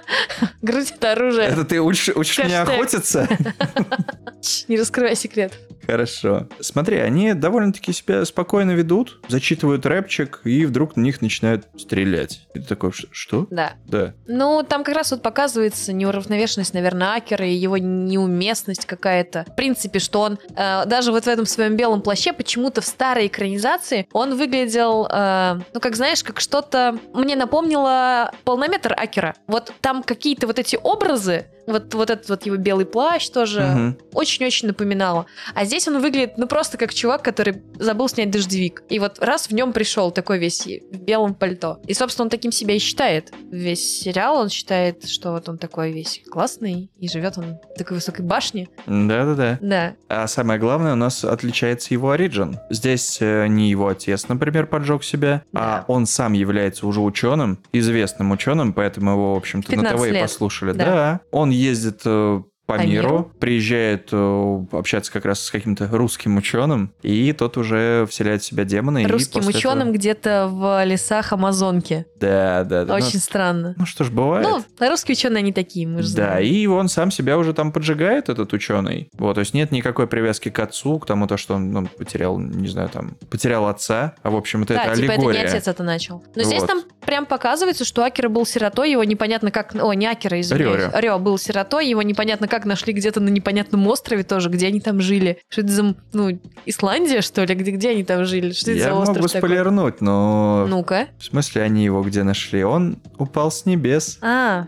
грудь 0.62 0.91
это 0.91 1.12
оружие. 1.12 1.47
Это 1.47 1.64
ты 1.64 1.80
учишь, 1.80 2.14
учишь 2.16 2.39
меня 2.39 2.62
охотиться? 2.62 3.23
Не 4.68 4.78
раскрывай 4.78 5.16
секрет. 5.16 5.58
Хорошо. 5.86 6.48
Смотри, 6.60 6.98
они 6.98 7.34
довольно-таки 7.34 7.92
себя 7.92 8.24
спокойно 8.24 8.72
ведут, 8.72 9.20
зачитывают 9.28 9.84
рэпчик, 9.86 10.40
и 10.44 10.64
вдруг 10.64 10.96
на 10.96 11.02
них 11.02 11.20
начинают 11.20 11.66
стрелять. 11.76 12.46
И 12.54 12.60
ты 12.60 12.66
такой, 12.66 12.92
«Ш- 12.92 13.08
что? 13.10 13.46
Да. 13.50 13.74
Да. 13.86 14.14
Ну, 14.26 14.62
там 14.66 14.84
как 14.84 14.94
раз 14.94 15.10
вот 15.10 15.22
показывается 15.22 15.92
неуравновешенность, 15.92 16.74
наверное, 16.74 17.14
Акера 17.14 17.46
и 17.46 17.54
его 17.54 17.76
неуместность 17.76 18.86
какая-то. 18.86 19.44
В 19.48 19.56
принципе, 19.56 19.98
что 19.98 20.22
он 20.22 20.38
э, 20.56 20.86
даже 20.86 21.12
вот 21.12 21.24
в 21.24 21.28
этом 21.28 21.46
своем 21.46 21.76
белом 21.76 22.02
плаще 22.02 22.32
почему-то 22.32 22.80
в 22.80 22.86
старой 22.86 23.26
экранизации 23.26 24.06
он 24.12 24.36
выглядел, 24.36 25.06
э, 25.10 25.60
ну, 25.72 25.80
как 25.80 25.96
знаешь, 25.96 26.22
как 26.22 26.40
что-то... 26.40 26.98
Мне 27.12 27.36
напомнило 27.36 28.32
полнометр 28.44 28.94
Акера. 28.96 29.34
Вот 29.46 29.72
там 29.80 30.02
какие-то 30.02 30.46
вот 30.46 30.58
эти 30.58 30.78
образы, 30.82 31.46
вот, 31.66 31.94
вот 31.94 32.10
этот 32.10 32.28
вот 32.28 32.46
его 32.46 32.56
белый 32.56 32.86
плащ 32.86 33.13
тоже 33.30 33.60
Мгм. 33.62 33.98
очень-очень 34.12 34.68
напоминало. 34.68 35.26
А 35.54 35.64
здесь 35.64 35.86
он 35.88 36.00
выглядит, 36.00 36.38
ну, 36.38 36.46
просто 36.46 36.76
как 36.78 36.92
чувак, 36.94 37.22
который 37.22 37.62
забыл 37.78 38.08
снять 38.08 38.30
дождевик. 38.30 38.82
И 38.88 38.98
вот 38.98 39.18
раз 39.20 39.48
в 39.48 39.52
нем 39.52 39.72
пришел 39.72 40.10
такой 40.10 40.38
весь 40.38 40.66
в 40.66 40.98
белом 40.98 41.34
пальто. 41.34 41.80
И, 41.86 41.94
собственно, 41.94 42.24
он 42.26 42.30
таким 42.30 42.52
себя 42.52 42.74
и 42.74 42.78
считает. 42.78 43.32
Весь 43.50 44.00
сериал 44.00 44.36
он 44.38 44.48
считает, 44.48 45.06
что 45.08 45.32
вот 45.32 45.48
он 45.48 45.58
такой 45.58 45.92
весь 45.92 46.20
классный, 46.30 46.90
и 46.98 47.08
живет 47.08 47.38
он 47.38 47.58
в 47.74 47.78
такой 47.78 47.96
высокой 47.96 48.24
башне. 48.24 48.68
Да-да-да. 48.86 49.58
Да. 49.60 49.94
А 50.08 50.26
самое 50.26 50.58
главное, 50.58 50.92
у 50.92 50.96
нас 50.96 51.24
отличается 51.24 51.94
его 51.94 52.10
оригин. 52.10 52.58
Здесь 52.70 53.18
э, 53.20 53.46
не 53.48 53.70
его 53.70 53.88
отец, 53.88 54.28
например, 54.28 54.66
поджег 54.66 55.04
себя, 55.04 55.42
а 55.54 55.78
Да. 55.78 55.84
он 55.88 56.06
сам 56.06 56.32
является 56.32 56.86
уже 56.86 57.00
ученым, 57.00 57.58
известным 57.72 58.30
ученым, 58.30 58.72
поэтому 58.72 59.12
его, 59.12 59.34
в 59.34 59.38
общем-то, 59.38 59.70
на 59.76 59.82
15 59.82 60.00
ТВ 60.10 60.16
и 60.16 60.20
послушали. 60.20 60.72
Да. 60.72 60.84
Да. 60.84 61.20
Он 61.30 61.50
ездит 61.50 62.00
э, 62.04 62.42
по, 62.66 62.76
По 62.78 62.82
миру, 62.86 63.08
миру. 63.08 63.32
приезжает 63.40 64.08
э, 64.12 64.64
общаться 64.72 65.12
как 65.12 65.24
раз 65.26 65.40
с 65.40 65.50
каким-то 65.50 65.86
русским 65.92 66.36
ученым, 66.36 66.92
и 67.02 67.32
тот 67.32 67.56
уже 67.58 68.06
вселяет 68.08 68.42
в 68.42 68.44
себя 68.46 68.64
демона. 68.64 68.98
и 69.02 69.06
Русским 69.06 69.46
ученым 69.46 69.88
этого- 69.88 69.92
где-то 69.94 70.48
в 70.50 70.84
лесах 70.84 71.32
Амазонки. 71.32 72.06
Да, 72.18 72.64
да, 72.64 72.84
да. 72.86 72.96
Ну, 72.98 73.04
Очень 73.06 73.18
странно. 73.20 73.74
Ну, 73.76 73.84
что 73.84 74.04
ж, 74.04 74.10
бывает. 74.10 74.46
Ну, 74.48 74.88
русские 74.88 75.14
ученые 75.14 75.40
они 75.40 75.52
такие, 75.52 75.86
мы 75.86 76.02
же 76.02 76.08
Да, 76.16 76.24
знаем. 76.32 76.46
и 76.46 76.66
он 76.66 76.88
сам 76.88 77.10
себя 77.10 77.36
уже 77.36 77.52
там 77.52 77.70
поджигает, 77.70 78.28
этот 78.30 78.52
ученый. 78.54 79.10
Вот, 79.18 79.34
то 79.34 79.40
есть 79.40 79.52
нет 79.52 79.70
никакой 79.70 80.06
привязки 80.06 80.48
к 80.48 80.58
отцу, 80.58 80.98
к 80.98 81.06
тому, 81.06 81.26
то, 81.26 81.36
что 81.36 81.54
он 81.56 81.70
ну, 81.70 81.86
потерял, 81.86 82.38
не 82.38 82.68
знаю, 82.68 82.88
там, 82.88 83.16
потерял 83.30 83.66
отца. 83.66 84.14
А 84.22 84.30
в 84.30 84.36
общем, 84.36 84.62
это, 84.62 84.74
Да, 84.74 84.84
это 84.86 84.96
типа 85.00 85.12
аллегория. 85.12 85.40
это 85.40 85.50
не 85.50 85.56
отец 85.58 85.68
это 85.68 85.82
начал. 85.82 86.24
Но 86.34 86.42
здесь 86.42 86.60
Вот. 86.60 86.68
там 86.68 86.82
прям 87.04 87.26
показывается, 87.26 87.84
что 87.84 88.04
Акера 88.04 88.28
был 88.30 88.46
сиротой, 88.46 88.90
его 88.90 89.04
непонятно 89.04 89.50
как... 89.50 89.74
О, 89.74 89.92
не 89.92 90.06
Акера, 90.06 90.40
извиняюсь. 90.40 90.76
Рё, 90.78 90.90
Рё. 90.92 91.00
Рё 91.00 91.18
был 91.18 91.36
сиротой, 91.36 91.86
его 91.88 92.00
непонятно 92.02 92.48
как 92.48 92.53
нашли 92.64 92.92
где-то 92.92 93.20
на 93.20 93.28
непонятном 93.28 93.86
острове 93.88 94.22
тоже, 94.22 94.48
где 94.48 94.68
они 94.68 94.80
там 94.80 95.00
жили. 95.00 95.38
Что 95.48 95.62
это 95.62 95.72
за... 95.72 95.94
Ну, 96.12 96.38
Исландия, 96.66 97.20
что 97.20 97.44
ли? 97.44 97.55
Где, 97.55 97.72
где 97.72 97.90
они 97.90 98.05
там 98.05 98.24
жили? 98.24 98.52
Что 98.52 98.70
это 98.70 98.78
Я 98.78 98.84
за 98.84 98.94
остров 98.94 99.16
могу 99.16 99.28
такой? 99.28 99.40
спойлернуть, 99.40 100.00
но... 100.00 100.66
Ну-ка. 100.68 101.09
В 101.18 101.24
смысле, 101.24 101.62
они 101.62 101.84
его 101.84 102.02
где 102.02 102.22
нашли? 102.22 102.62
Он 102.64 102.98
упал 103.18 103.50
с 103.50 103.66
небес 103.66 104.18
А, 104.22 104.66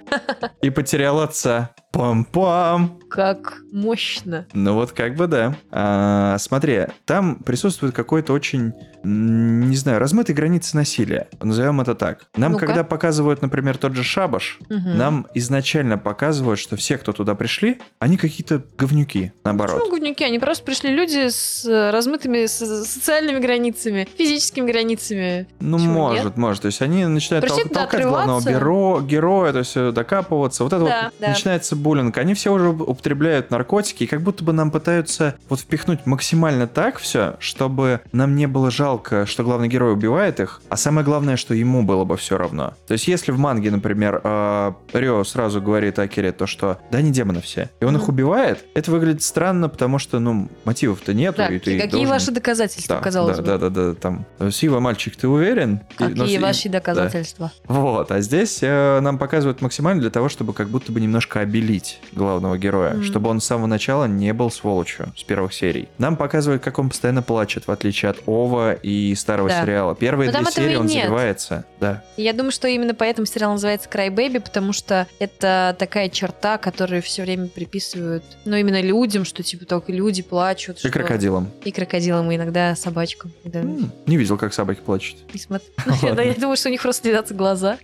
и 0.62 0.70
потерял 0.70 1.20
отца. 1.20 1.70
Пам-пам! 1.92 3.00
как 3.08 3.58
мощно. 3.72 4.46
Ну 4.52 4.74
вот 4.74 4.92
как 4.92 5.14
бы 5.14 5.26
да. 5.28 5.54
А, 5.70 6.36
смотри, 6.38 6.86
там 7.06 7.36
присутствует 7.36 7.94
какой-то 7.94 8.32
очень, 8.32 8.72
не 9.04 9.76
знаю, 9.76 10.00
размытой 10.00 10.34
границы 10.34 10.76
насилия. 10.76 11.28
Назовем 11.40 11.80
это 11.80 11.94
так. 11.94 12.26
Нам, 12.36 12.52
Ну-ка. 12.52 12.66
когда 12.66 12.82
показывают, 12.84 13.40
например, 13.42 13.78
тот 13.78 13.94
же 13.94 14.02
шабаш, 14.02 14.58
Мгм. 14.68 14.98
нам 14.98 15.26
изначально 15.34 15.96
показывают, 15.98 16.58
что 16.58 16.76
все, 16.76 16.98
кто 16.98 17.12
туда 17.12 17.34
пришли, 17.36 17.78
они 18.00 18.16
какие-то 18.16 18.60
говнюки, 18.76 19.32
наоборот. 19.44 19.78
Почему 19.78 19.96
говнюки? 19.96 20.24
Они 20.24 20.38
просто 20.40 20.64
пришли 20.64 20.90
люди 20.92 21.28
с 21.28 21.64
э, 21.64 21.90
размытыми 21.90 22.46
социальными 22.46 23.38
границами, 23.38 24.08
физическими 24.18 24.70
границами. 24.70 25.46
Ну, 25.60 25.76
Почему 25.78 25.92
может, 25.94 26.36
может. 26.36 26.62
То 26.62 26.66
есть 26.66 26.82
они 26.82 27.06
начинают 27.06 27.44
Пришли 27.46 27.62
тол- 27.62 27.72
толкать 27.72 28.02
главного 28.02 28.40
геро- 28.40 29.06
героя, 29.06 29.52
то 29.52 29.60
есть 29.60 29.76
э, 29.76 29.92
докапываться. 29.92 30.64
Вот 30.64 30.72
это 30.72 30.84
Да, 30.84 31.02
вот 31.04 31.14
да. 31.20 31.28
начинается 31.28 31.75
буллинг. 31.76 32.16
Они 32.18 32.34
все 32.34 32.52
уже 32.52 32.68
употребляют 32.70 33.50
наркотики, 33.50 34.04
и 34.04 34.06
как 34.06 34.22
будто 34.22 34.44
бы 34.44 34.52
нам 34.52 34.70
пытаются 34.70 35.34
вот 35.48 35.60
впихнуть 35.60 36.06
максимально 36.06 36.66
так 36.66 36.98
все, 36.98 37.36
чтобы 37.38 38.00
нам 38.12 38.34
не 38.36 38.46
было 38.46 38.70
жалко, 38.70 39.26
что 39.26 39.42
главный 39.44 39.68
герой 39.68 39.92
убивает 39.92 40.40
их, 40.40 40.60
а 40.68 40.76
самое 40.76 41.04
главное, 41.04 41.36
что 41.36 41.54
ему 41.54 41.82
было 41.82 42.04
бы 42.04 42.16
все 42.16 42.36
равно. 42.38 42.74
То 42.86 42.92
есть 42.92 43.08
если 43.08 43.32
в 43.32 43.38
манге, 43.38 43.70
например, 43.70 44.20
э, 44.22 44.72
Рио 44.92 45.24
сразу 45.24 45.60
говорит 45.60 45.98
Акере 45.98 46.32
то, 46.32 46.46
что 46.46 46.78
да, 46.90 46.98
они 46.98 47.10
демоны 47.10 47.40
все, 47.40 47.70
и 47.80 47.84
он 47.84 47.96
их 47.96 48.08
убивает, 48.08 48.64
это 48.74 48.90
выглядит 48.90 49.22
странно, 49.22 49.68
потому 49.68 49.98
что, 49.98 50.18
ну, 50.18 50.48
мотивов-то 50.64 51.14
нету, 51.14 51.38
Так, 51.38 51.50
и 51.52 51.58
ты 51.58 51.76
какие 51.76 51.90
должен- 51.90 52.08
ваши 52.10 52.30
доказательства, 52.32 52.96
да, 52.96 53.02
казалось 53.02 53.36
да, 53.38 53.42
бы? 53.42 53.48
да, 53.48 53.58
да, 53.58 53.70
да, 53.70 53.94
там. 53.94 54.26
Сива, 54.50 54.80
мальчик, 54.80 55.16
ты 55.16 55.28
уверен? 55.28 55.80
И- 55.98 56.04
но 56.04 56.08
Какие 56.24 56.38
с- 56.38 56.42
ваши 56.42 56.68
доказательства? 56.68 57.52
Вот, 57.68 58.10
а 58.10 58.20
здесь 58.20 58.58
э, 58.62 59.00
нам 59.00 59.18
показывают 59.18 59.60
максимально 59.60 60.00
для 60.00 60.10
того, 60.10 60.28
чтобы 60.28 60.52
как 60.52 60.68
будто 60.68 60.92
бы 60.92 61.00
немножко 61.00 61.40
обелить 61.66 61.98
главного 62.12 62.56
героя, 62.58 62.94
Мгм. 62.94 63.04
чтобы 63.04 63.28
он 63.30 63.40
с 63.40 63.44
самого 63.44 63.66
начала 63.66 64.04
не 64.06 64.32
был 64.32 64.50
сволочью 64.50 65.12
с 65.16 65.22
первых 65.24 65.52
серий. 65.52 65.88
Нам 65.98 66.16
показывают, 66.16 66.62
как 66.62 66.78
он 66.78 66.88
постоянно 66.90 67.22
плачет, 67.22 67.66
в 67.66 67.70
отличие 67.72 68.10
от 68.10 68.18
Ова 68.26 68.72
и 68.74 69.14
старого 69.16 69.48
Да. 69.48 69.62
сериала. 69.62 69.94
Первые 69.94 70.30
Но 70.30 70.40
две 70.42 70.50
серии 70.52 70.76
он 70.76 70.86
нет. 70.86 71.04
заливается, 71.04 71.64
да. 71.80 72.04
Я 72.16 72.32
думаю, 72.32 72.52
что 72.52 72.68
именно 72.68 72.94
поэтому 72.94 73.26
сериал 73.26 73.52
называется 73.52 73.88
Cry 73.88 74.08
Baby, 74.14 74.40
потому 74.40 74.72
что 74.72 75.06
это 75.18 75.74
такая 75.78 76.08
черта, 76.08 76.56
которую 76.58 77.02
все 77.02 77.22
время 77.22 77.48
приписывают, 77.48 78.24
ну, 78.44 78.56
именно 78.56 78.80
людям, 78.80 79.24
что 79.24 79.42
типа 79.42 79.64
только 79.66 79.92
люди 79.92 80.22
плачут. 80.22 80.76
И 80.76 80.80
что- 80.80 80.90
крокодилом. 80.90 81.50
И 81.64 81.72
крокодилам, 81.72 82.30
и 82.30 82.36
иногда 82.36 82.74
собачкам. 82.76 83.32
когда 83.42 83.60
М, 83.60 83.90
Не 84.06 84.16
видел, 84.16 84.36
как 84.38 84.52
собаки 84.54 84.80
плачут. 84.84 85.16
не 85.34 85.40
смотр- 85.40 85.62
Я 86.02 86.22
я 86.22 86.34
думаю, 86.34 86.56
что 86.56 86.68
у 86.68 86.72
них 86.72 86.82
просто 86.82 87.02
слезятся 87.02 87.34
глаза. 87.34 87.78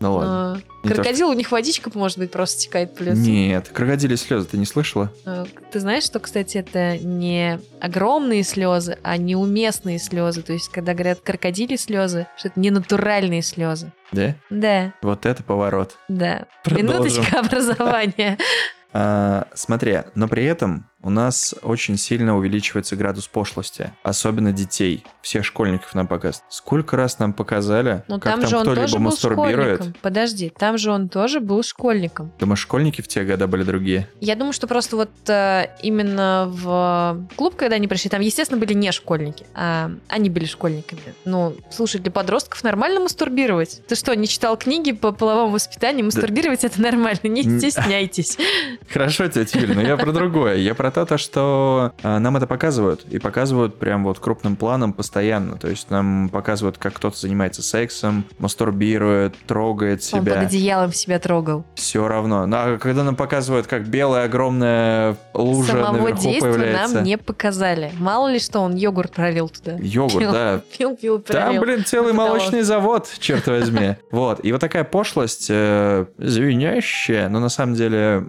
Ну 0.00 0.14
ладно. 0.16 0.62
Крокодил, 0.82 1.30
у 1.30 1.32
них 1.32 1.50
водичка, 1.50 1.90
может 1.94 2.18
быть, 2.18 2.30
просто 2.30 2.60
стекает 2.60 2.94
по 2.94 3.02
лицу. 3.02 3.13
Нет, 3.20 3.68
крокодили 3.72 4.14
слезы, 4.16 4.46
ты 4.48 4.56
не 4.58 4.66
слышала? 4.66 5.12
А, 5.24 5.44
Ты 5.70 5.80
знаешь, 5.80 6.04
что, 6.04 6.20
кстати, 6.20 6.58
это 6.58 6.98
не 6.98 7.58
огромные 7.80 8.42
слезы, 8.42 8.98
а 9.02 9.16
неуместные 9.16 9.98
слезы. 9.98 10.42
То 10.42 10.52
есть, 10.52 10.68
когда 10.70 10.94
говорят 10.94 11.20
крокодили 11.20 11.76
слезы, 11.76 12.26
что 12.36 12.48
это 12.48 12.60
не 12.60 12.70
натуральные 12.70 13.42
слезы. 13.42 13.92
Да? 14.12 14.34
Да, 14.50 14.92
Вот 15.02 15.26
это 15.26 15.42
поворот. 15.42 15.98
да. 16.08 16.46
Продолжим. 16.62 16.86
Минуточка 17.04 17.38
образования. 17.40 18.38
А, 18.96 19.48
смотри, 19.54 19.98
но 20.14 20.28
при 20.28 20.44
этом 20.44 20.88
у 21.04 21.10
нас 21.10 21.54
очень 21.62 21.98
сильно 21.98 22.36
увеличивается 22.36 22.96
градус 22.96 23.28
пошлости, 23.28 23.92
особенно 24.02 24.52
детей, 24.52 25.04
всех 25.20 25.44
школьников 25.44 25.94
нам 25.94 26.06
показывают. 26.06 26.44
Сколько 26.48 26.96
раз 26.96 27.18
нам 27.18 27.34
показали, 27.34 28.02
Ну, 28.08 28.18
как 28.18 28.40
там 28.40 28.50
там 28.50 28.62
кто-либо 28.62 28.98
мастурбирует? 28.98 29.74
школьником. 29.76 30.00
Подожди, 30.00 30.50
там 30.56 30.78
же 30.78 30.90
он 30.90 31.10
тоже 31.10 31.40
был 31.40 31.62
школьником. 31.62 32.32
Думаешь, 32.38 32.60
школьники 32.60 33.02
в 33.02 33.08
те 33.08 33.22
годы 33.24 33.46
были 33.46 33.64
другие? 33.64 34.08
Я 34.20 34.34
думаю, 34.34 34.54
что 34.54 34.66
просто 34.66 34.96
вот 34.96 35.10
э, 35.28 35.66
именно 35.82 36.46
в 36.50 37.26
клуб, 37.36 37.54
когда 37.54 37.76
они 37.76 37.86
пришли, 37.86 38.08
там, 38.08 38.22
естественно, 38.22 38.58
были 38.58 38.72
не 38.72 38.90
школьники, 38.90 39.44
а 39.54 39.90
они 40.08 40.30
были 40.30 40.46
школьниками. 40.46 41.02
Ну, 41.26 41.54
слушай, 41.70 42.00
для 42.00 42.10
подростков 42.10 42.64
нормально 42.64 43.00
мастурбировать. 43.00 43.82
Ты 43.86 43.94
что, 43.94 44.16
не 44.16 44.26
читал 44.26 44.56
книги 44.56 44.92
по 44.92 45.12
половому 45.12 45.52
воспитанию? 45.52 46.06
Мастурбировать 46.06 46.64
это 46.64 46.80
нормально, 46.80 47.20
не 47.24 47.42
стесняйтесь. 47.42 48.38
Хорошо, 48.90 49.28
тетя 49.28 49.60
Юль, 49.60 49.74
но 49.74 49.82
я 49.82 49.98
про 49.98 50.10
другое. 50.12 50.56
Я 50.56 50.74
про 50.74 50.93
то, 50.94 51.04
то, 51.04 51.18
что 51.18 51.92
а, 52.02 52.18
нам 52.18 52.36
это 52.36 52.46
показывают. 52.46 53.04
И 53.10 53.18
показывают 53.18 53.78
прям 53.78 54.04
вот 54.04 54.18
крупным 54.18 54.56
планом 54.56 54.92
постоянно. 54.92 55.56
То 55.58 55.68
есть 55.68 55.90
нам 55.90 56.28
показывают, 56.30 56.78
как 56.78 56.94
кто-то 56.94 57.18
занимается 57.18 57.62
сексом, 57.62 58.24
мастурбирует, 58.38 59.34
трогает 59.46 60.00
Он 60.12 60.20
под 60.20 60.28
себя. 60.28 60.40
одеялом 60.40 60.92
себя 60.92 61.18
трогал. 61.18 61.64
Все 61.74 62.06
равно. 62.08 62.46
Ну, 62.46 62.56
а 62.56 62.78
когда 62.78 63.04
нам 63.04 63.16
показывают, 63.16 63.66
как 63.66 63.86
белая 63.88 64.24
огромная 64.24 65.16
лужа 65.34 65.72
Самого 65.72 65.92
наверху 65.92 66.20
действия 66.22 66.52
появляется. 66.52 66.94
нам 66.96 67.04
не 67.04 67.18
показали. 67.18 67.90
Мало 67.98 68.28
ли 68.32 68.38
что, 68.38 68.60
он 68.60 68.74
йогурт 68.74 69.12
пролил 69.12 69.48
туда. 69.48 69.76
Йогурт, 69.80 70.18
Пил, 70.18 70.32
да. 70.32 70.60
Пил, 70.78 70.96
пил, 70.96 71.18
Там, 71.20 71.42
пролил. 71.42 71.62
блин, 71.62 71.84
целый 71.84 72.12
Потолок. 72.12 72.28
молочный 72.38 72.62
завод, 72.62 73.08
черт 73.18 73.46
возьми. 73.46 73.96
Вот. 74.10 74.40
И 74.44 74.52
вот 74.52 74.60
такая 74.60 74.84
пошлость, 74.84 75.48
э, 75.50 76.06
звенящая, 76.18 77.28
но 77.28 77.40
на 77.40 77.48
самом 77.48 77.74
деле 77.74 78.24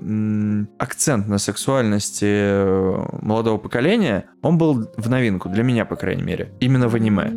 акцент 0.80 1.28
на 1.28 1.38
сексуальности 1.38 2.26
э, 2.26 2.55
молодого 3.22 3.58
поколения, 3.58 4.26
он 4.41 4.58
был 4.58 4.89
в 4.97 5.10
новинку, 5.10 5.49
для 5.49 5.64
меня, 5.64 5.86
по 5.86 5.95
крайней 5.95 6.24
мере. 6.24 6.53
Именно 6.60 6.88
в 6.88 6.95
аниме. 6.95 7.32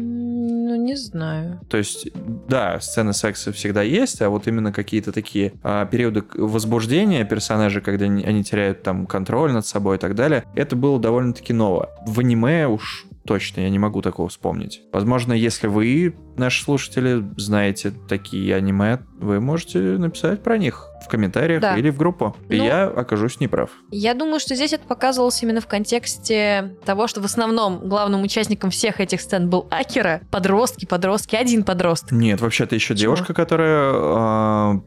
Ну, 0.68 0.76
не 0.76 0.96
знаю. 0.96 1.60
То 1.68 1.78
есть, 1.78 2.08
да, 2.48 2.78
сцены 2.80 3.12
секса 3.12 3.52
всегда 3.52 3.82
есть, 3.82 4.20
а 4.20 4.28
вот 4.28 4.46
именно 4.46 4.72
какие-то 4.72 5.12
такие 5.12 5.54
а, 5.62 5.86
периоды 5.86 6.24
возбуждения 6.34 7.24
персонажей, 7.24 7.80
когда 7.80 8.04
они 8.04 8.44
теряют 8.44 8.82
там 8.82 9.06
контроль 9.06 9.52
над 9.52 9.66
собой 9.66 9.96
и 9.96 9.98
так 9.98 10.14
далее, 10.14 10.44
это 10.54 10.76
было 10.76 11.00
довольно-таки 11.00 11.52
ново. 11.52 11.90
В 12.06 12.20
аниме 12.20 12.68
уж 12.68 13.06
точно, 13.28 13.60
я 13.60 13.68
не 13.70 13.78
могу 13.78 14.00
такого 14.02 14.28
вспомнить. 14.28 14.80
Возможно, 14.92 15.34
если 15.34 15.66
вы, 15.66 16.16
наши 16.36 16.62
слушатели, 16.64 17.22
знаете 17.36 17.92
такие 18.08 18.56
аниме, 18.56 19.00
вы 19.20 19.38
можете 19.40 19.78
написать 19.78 20.42
про 20.42 20.56
них 20.56 20.86
в 21.04 21.08
комментариях 21.08 21.60
Да. 21.60 21.76
или 21.76 21.90
в 21.90 21.96
группу. 21.98 22.34
И 22.48 22.56
Ну- 22.56 22.64
я 22.64 22.84
окажусь 22.86 23.38
неправ. 23.40 23.70
Я 23.90 24.14
думаю, 24.14 24.40
что 24.40 24.54
здесь 24.54 24.72
это 24.72 24.84
показывалось 24.86 25.42
именно 25.42 25.60
в 25.60 25.66
контексте 25.66 26.76
того, 26.84 27.06
что 27.06 27.20
в 27.20 27.24
основном 27.24 27.88
главным 27.88 28.22
участником 28.22 28.70
всех 28.70 29.00
этих 29.00 29.20
сцен 29.20 29.50
был 29.50 29.68
Акера. 29.70 30.22
Подростки, 30.30 30.86
подростки, 30.86 31.36
один 31.36 31.64
подросток. 31.64 32.12
Нет, 32.12 32.40
вообще-то 32.40 32.74
еще 32.74 32.94
Почему? 32.94 33.14
девушка, 33.14 33.34
которая... 33.34 33.92
а, 33.94 34.80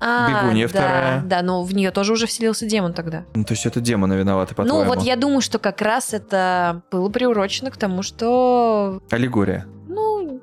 А, 0.00 0.42
Бегунья 0.42 0.66
да, 0.66 0.68
вторая. 0.68 1.22
Да, 1.22 1.42
но 1.42 1.62
в 1.62 1.74
нее 1.74 1.90
тоже 1.90 2.12
уже 2.12 2.26
вселился 2.26 2.66
демон 2.66 2.92
тогда. 2.92 3.24
ну, 3.34 3.44
то 3.44 3.52
есть 3.52 3.66
это 3.66 3.80
демоны 3.80 4.14
виноваты, 4.14 4.54
по-твоему? 4.54 4.84
Ну, 4.84 4.88
вот 4.94 5.02
я 5.02 5.16
думаю, 5.16 5.40
что 5.40 5.58
как 5.58 5.80
раз 5.82 6.12
это 6.12 6.82
было 6.90 7.08
приурочено 7.08 7.70
к 7.70 7.76
тому, 7.76 8.02
что, 8.02 9.00
Аллегория. 9.10 9.66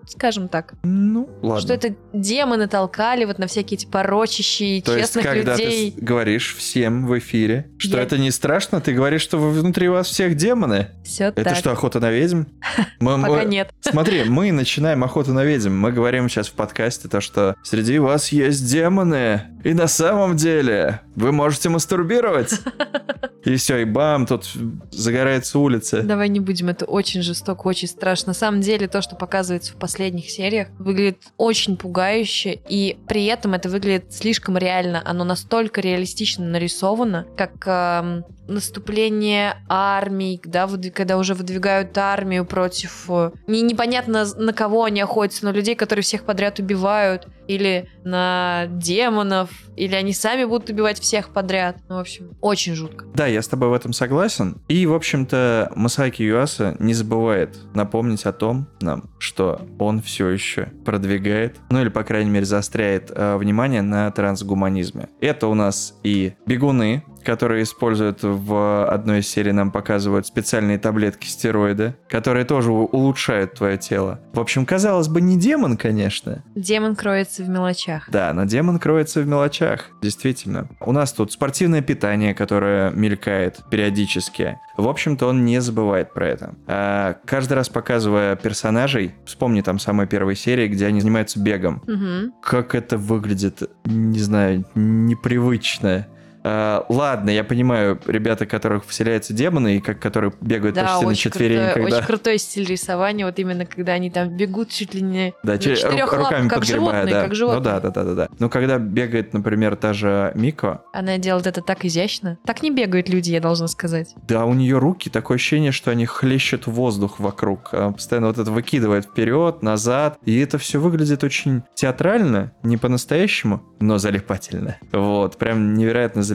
Скажем 0.07 0.47
так, 0.47 0.73
Ну, 0.83 1.29
ладно. 1.41 1.61
что 1.61 1.73
это 1.73 1.95
демоны 2.13 2.67
толкали 2.67 3.25
вот 3.25 3.39
на 3.39 3.47
всякие 3.47 3.77
эти 3.77 3.85
порочащие 3.85 4.81
То 4.81 4.97
есть, 4.97 5.13
когда 5.13 5.55
людей. 5.55 5.91
ты 5.91 6.01
говоришь 6.01 6.55
всем 6.55 7.07
в 7.07 7.17
эфире, 7.19 7.69
что 7.77 7.97
Я- 7.97 8.03
это 8.03 8.17
не 8.17 8.31
страшно, 8.31 8.81
ты 8.81 8.93
говоришь, 8.93 9.21
что 9.21 9.37
внутри 9.37 9.87
вас 9.89 10.07
всех 10.07 10.35
демоны. 10.35 10.89
Все 11.03 11.25
Это 11.25 11.43
так. 11.43 11.55
что, 11.55 11.71
охота 11.71 11.99
на 11.99 12.11
ведьм? 12.11 12.43
Мы- 12.99 13.17
мы- 13.17 13.27
Пока 13.29 13.43
нет. 13.43 13.71
Смотри, 13.81 14.23
мы 14.25 14.51
начинаем 14.51 15.03
охоту 15.03 15.33
на 15.33 15.43
ведьм. 15.43 15.73
Мы 15.77 15.91
говорим 15.91 16.29
сейчас 16.29 16.47
в 16.47 16.53
подкасте 16.53 17.07
то, 17.07 17.21
что 17.21 17.55
среди 17.63 17.99
вас 17.99 18.29
есть 18.29 18.69
демоны. 18.71 19.41
И 19.63 19.73
на 19.73 19.87
самом 19.87 20.35
деле 20.35 21.01
вы 21.15 21.31
можете 21.31 21.69
мастурбировать. 21.69 22.53
И 23.45 23.57
все, 23.57 23.79
и 23.79 23.83
бам, 23.83 24.25
тут 24.25 24.49
загорается 24.91 25.59
улица. 25.59 26.01
Давай 26.01 26.29
не 26.29 26.39
будем, 26.39 26.69
это 26.69 26.85
очень 26.85 27.21
жестоко, 27.21 27.67
очень 27.67 27.89
страшно. 27.89 28.29
На 28.29 28.33
самом 28.33 28.61
деле, 28.61 28.87
то, 28.87 29.01
что 29.01 29.17
показывается 29.17 29.73
в 29.73 29.75
последних 29.93 30.31
сериях, 30.31 30.69
выглядит 30.79 31.19
очень 31.37 31.77
пугающе, 31.77 32.59
и 32.67 32.97
при 33.07 33.25
этом 33.25 33.53
это 33.53 33.69
выглядит 33.69 34.11
слишком 34.11 34.57
реально. 34.57 35.03
Оно 35.05 35.23
настолько 35.23 35.81
реалистично 35.81 36.45
нарисовано, 36.45 37.27
как 37.37 37.51
эм, 37.67 38.25
наступление 38.47 39.57
армий, 39.69 40.41
да, 40.43 40.67
когда 40.93 41.17
уже 41.17 41.35
выдвигают 41.35 41.95
армию 41.95 42.43
против... 42.45 43.05
э, 43.09 43.31
не- 43.45 43.61
непонятно, 43.61 44.25
на 44.35 44.51
кого 44.51 44.85
они 44.85 44.99
охотятся, 44.99 45.45
на 45.45 45.51
людей, 45.51 45.75
которые 45.75 46.01
всех 46.01 46.23
подряд 46.23 46.57
убивают, 46.57 47.27
или 47.47 47.89
на 48.03 48.65
демонов, 48.69 49.49
или 49.75 49.95
они 49.95 50.13
сами 50.13 50.45
будут 50.45 50.69
убивать 50.69 50.99
всех 50.99 51.29
подряд. 51.29 51.77
Ну, 51.89 51.95
в 51.95 51.99
общем, 51.99 52.31
очень 52.41 52.73
жутко. 52.73 53.05
Да, 53.13 53.27
я 53.27 53.41
с 53.41 53.47
тобой 53.47 53.69
в 53.69 53.73
этом 53.73 53.93
согласен. 53.93 54.61
И, 54.67 54.85
в 54.85 54.93
общем-то, 54.93 55.71
Масаки 55.75 56.23
Юаса 56.23 56.75
не 56.79 56.93
забывает 56.93 57.57
напомнить 57.73 58.25
о 58.25 58.33
том 58.33 58.67
нам, 58.81 59.09
что 59.19 59.61
он 59.85 60.01
все 60.01 60.29
еще 60.29 60.71
продвигает, 60.85 61.59
ну 61.69 61.81
или, 61.81 61.89
по 61.89 62.03
крайней 62.03 62.31
мере, 62.31 62.45
заостряет 62.45 63.11
э, 63.13 63.37
внимание 63.37 63.81
на 63.81 64.11
трансгуманизме. 64.11 65.09
Это 65.21 65.47
у 65.47 65.53
нас 65.53 65.99
и 66.03 66.33
бегуны, 66.45 67.03
которые 67.23 67.63
используют 67.63 68.19
в 68.21 68.87
одной 68.87 69.19
из 69.19 69.27
серий, 69.27 69.51
нам 69.51 69.71
показывают 69.71 70.27
специальные 70.27 70.77
таблетки 70.77 71.27
стероиды, 71.27 71.95
которые 72.09 72.45
тоже 72.45 72.71
улучшают 72.71 73.53
твое 73.55 73.77
тело. 73.77 74.19
В 74.33 74.39
общем, 74.39 74.65
казалось 74.65 75.07
бы, 75.07 75.21
не 75.21 75.37
демон, 75.37 75.77
конечно, 75.77 76.43
Демон 76.55 76.95
кроется 76.95 77.43
в 77.43 77.49
мелочах. 77.49 78.09
да, 78.09 78.33
но 78.33 78.45
демон 78.45 78.79
кроется 78.79 79.21
в 79.21 79.27
мелочах, 79.27 79.89
действительно. 80.01 80.67
У 80.79 80.91
нас 80.91 81.13
тут 81.13 81.31
спортивное 81.31 81.81
питание, 81.81 82.33
которое 82.33 82.91
мелькает 82.91 83.61
периодически. 83.69 84.57
В 84.77 84.87
общем-то, 84.87 85.27
он 85.27 85.45
не 85.45 85.59
забывает 85.61 86.13
про 86.13 86.27
это. 86.27 86.55
А 86.67 87.15
каждый 87.25 87.53
раз 87.53 87.69
показывая 87.69 88.35
персонажей, 88.35 89.13
вспомни 89.25 89.61
там 89.61 89.79
самой 89.79 90.07
первой 90.07 90.35
серии, 90.35 90.67
где 90.67 90.87
они 90.87 90.99
занимаются 91.01 91.39
бегом. 91.39 91.81
Мгм. 91.87 92.33
Как 92.41 92.75
это 92.75 92.97
выглядит, 92.97 93.61
не 93.85 94.19
знаю, 94.19 94.65
непривычно. 94.75 96.07
А, 96.43 96.85
ладно, 96.89 97.29
я 97.29 97.43
понимаю, 97.43 97.99
ребята, 98.05 98.45
которых 98.45 98.85
вселяются 98.85 99.33
демоны, 99.33 99.77
и 99.77 99.79
как 99.79 99.99
которые 99.99 100.33
бегают 100.41 100.75
Да, 100.75 100.83
почти 100.85 101.05
на 101.05 101.15
четвереньках, 101.15 101.73
крутой, 101.73 101.91
да. 101.91 101.97
очень 101.97 102.07
крутой 102.07 102.37
стиль 102.37 102.65
рисования, 102.65 103.25
вот 103.25 103.39
именно 103.39 103.65
когда 103.65 103.93
они 103.93 104.09
там 104.11 104.29
бегут 104.35 104.69
чуть 104.69 104.93
ли 104.93 105.01
не 105.01 105.33
Да, 105.43 105.53
на 105.53 105.57
че- 105.59 105.75
четырех 105.75 106.11
ру- 106.13 106.17
руками 106.17 106.47
как 106.49 106.59
подгребая, 106.59 106.79
животные, 107.03 107.13
да. 107.13 107.23
как 107.23 107.35
животные. 107.35 107.59
Ну 107.59 107.63
да, 107.63 107.79
да, 107.79 107.89
да, 107.91 108.03
да, 108.03 108.13
да. 108.15 108.27
Но 108.39 108.49
когда 108.49 108.77
бегает, 108.77 109.33
например, 109.33 109.75
та 109.77 109.93
же 109.93 110.31
Мико, 110.35 110.81
Она 110.93 111.17
делает 111.17 111.47
это 111.47 111.61
так 111.61 111.85
изящно. 111.85 112.37
Так 112.45 112.61
не 112.61 112.71
бегают 112.71 113.07
люди, 113.09 113.31
я 113.31 113.39
должна 113.39 113.67
сказать. 113.67 114.13
Да, 114.27 114.45
у 114.45 114.53
нее 114.53 114.77
руки 114.79 115.09
такое 115.09 115.35
ощущение, 115.35 115.71
что 115.71 115.91
они 115.91 116.05
хлещут 116.05 116.67
воздух 116.67 117.19
вокруг. 117.19 117.73
Она 117.73 117.91
постоянно 117.91 118.27
вот 118.27 118.37
это 118.37 118.51
выкидывает 118.51 119.05
вперед, 119.05 119.61
назад. 119.63 120.17
И 120.25 120.37
это 120.39 120.57
все 120.57 120.79
выглядит 120.79 121.23
очень 121.23 121.63
театрально, 121.73 122.51
не 122.63 122.75
по-настоящему, 122.77 123.63
но 123.79 123.97
залипательно. 123.97 124.77
Вот, 124.91 125.37
прям 125.37 125.73
невероятно 125.75 126.21
залипательно. 126.21 126.32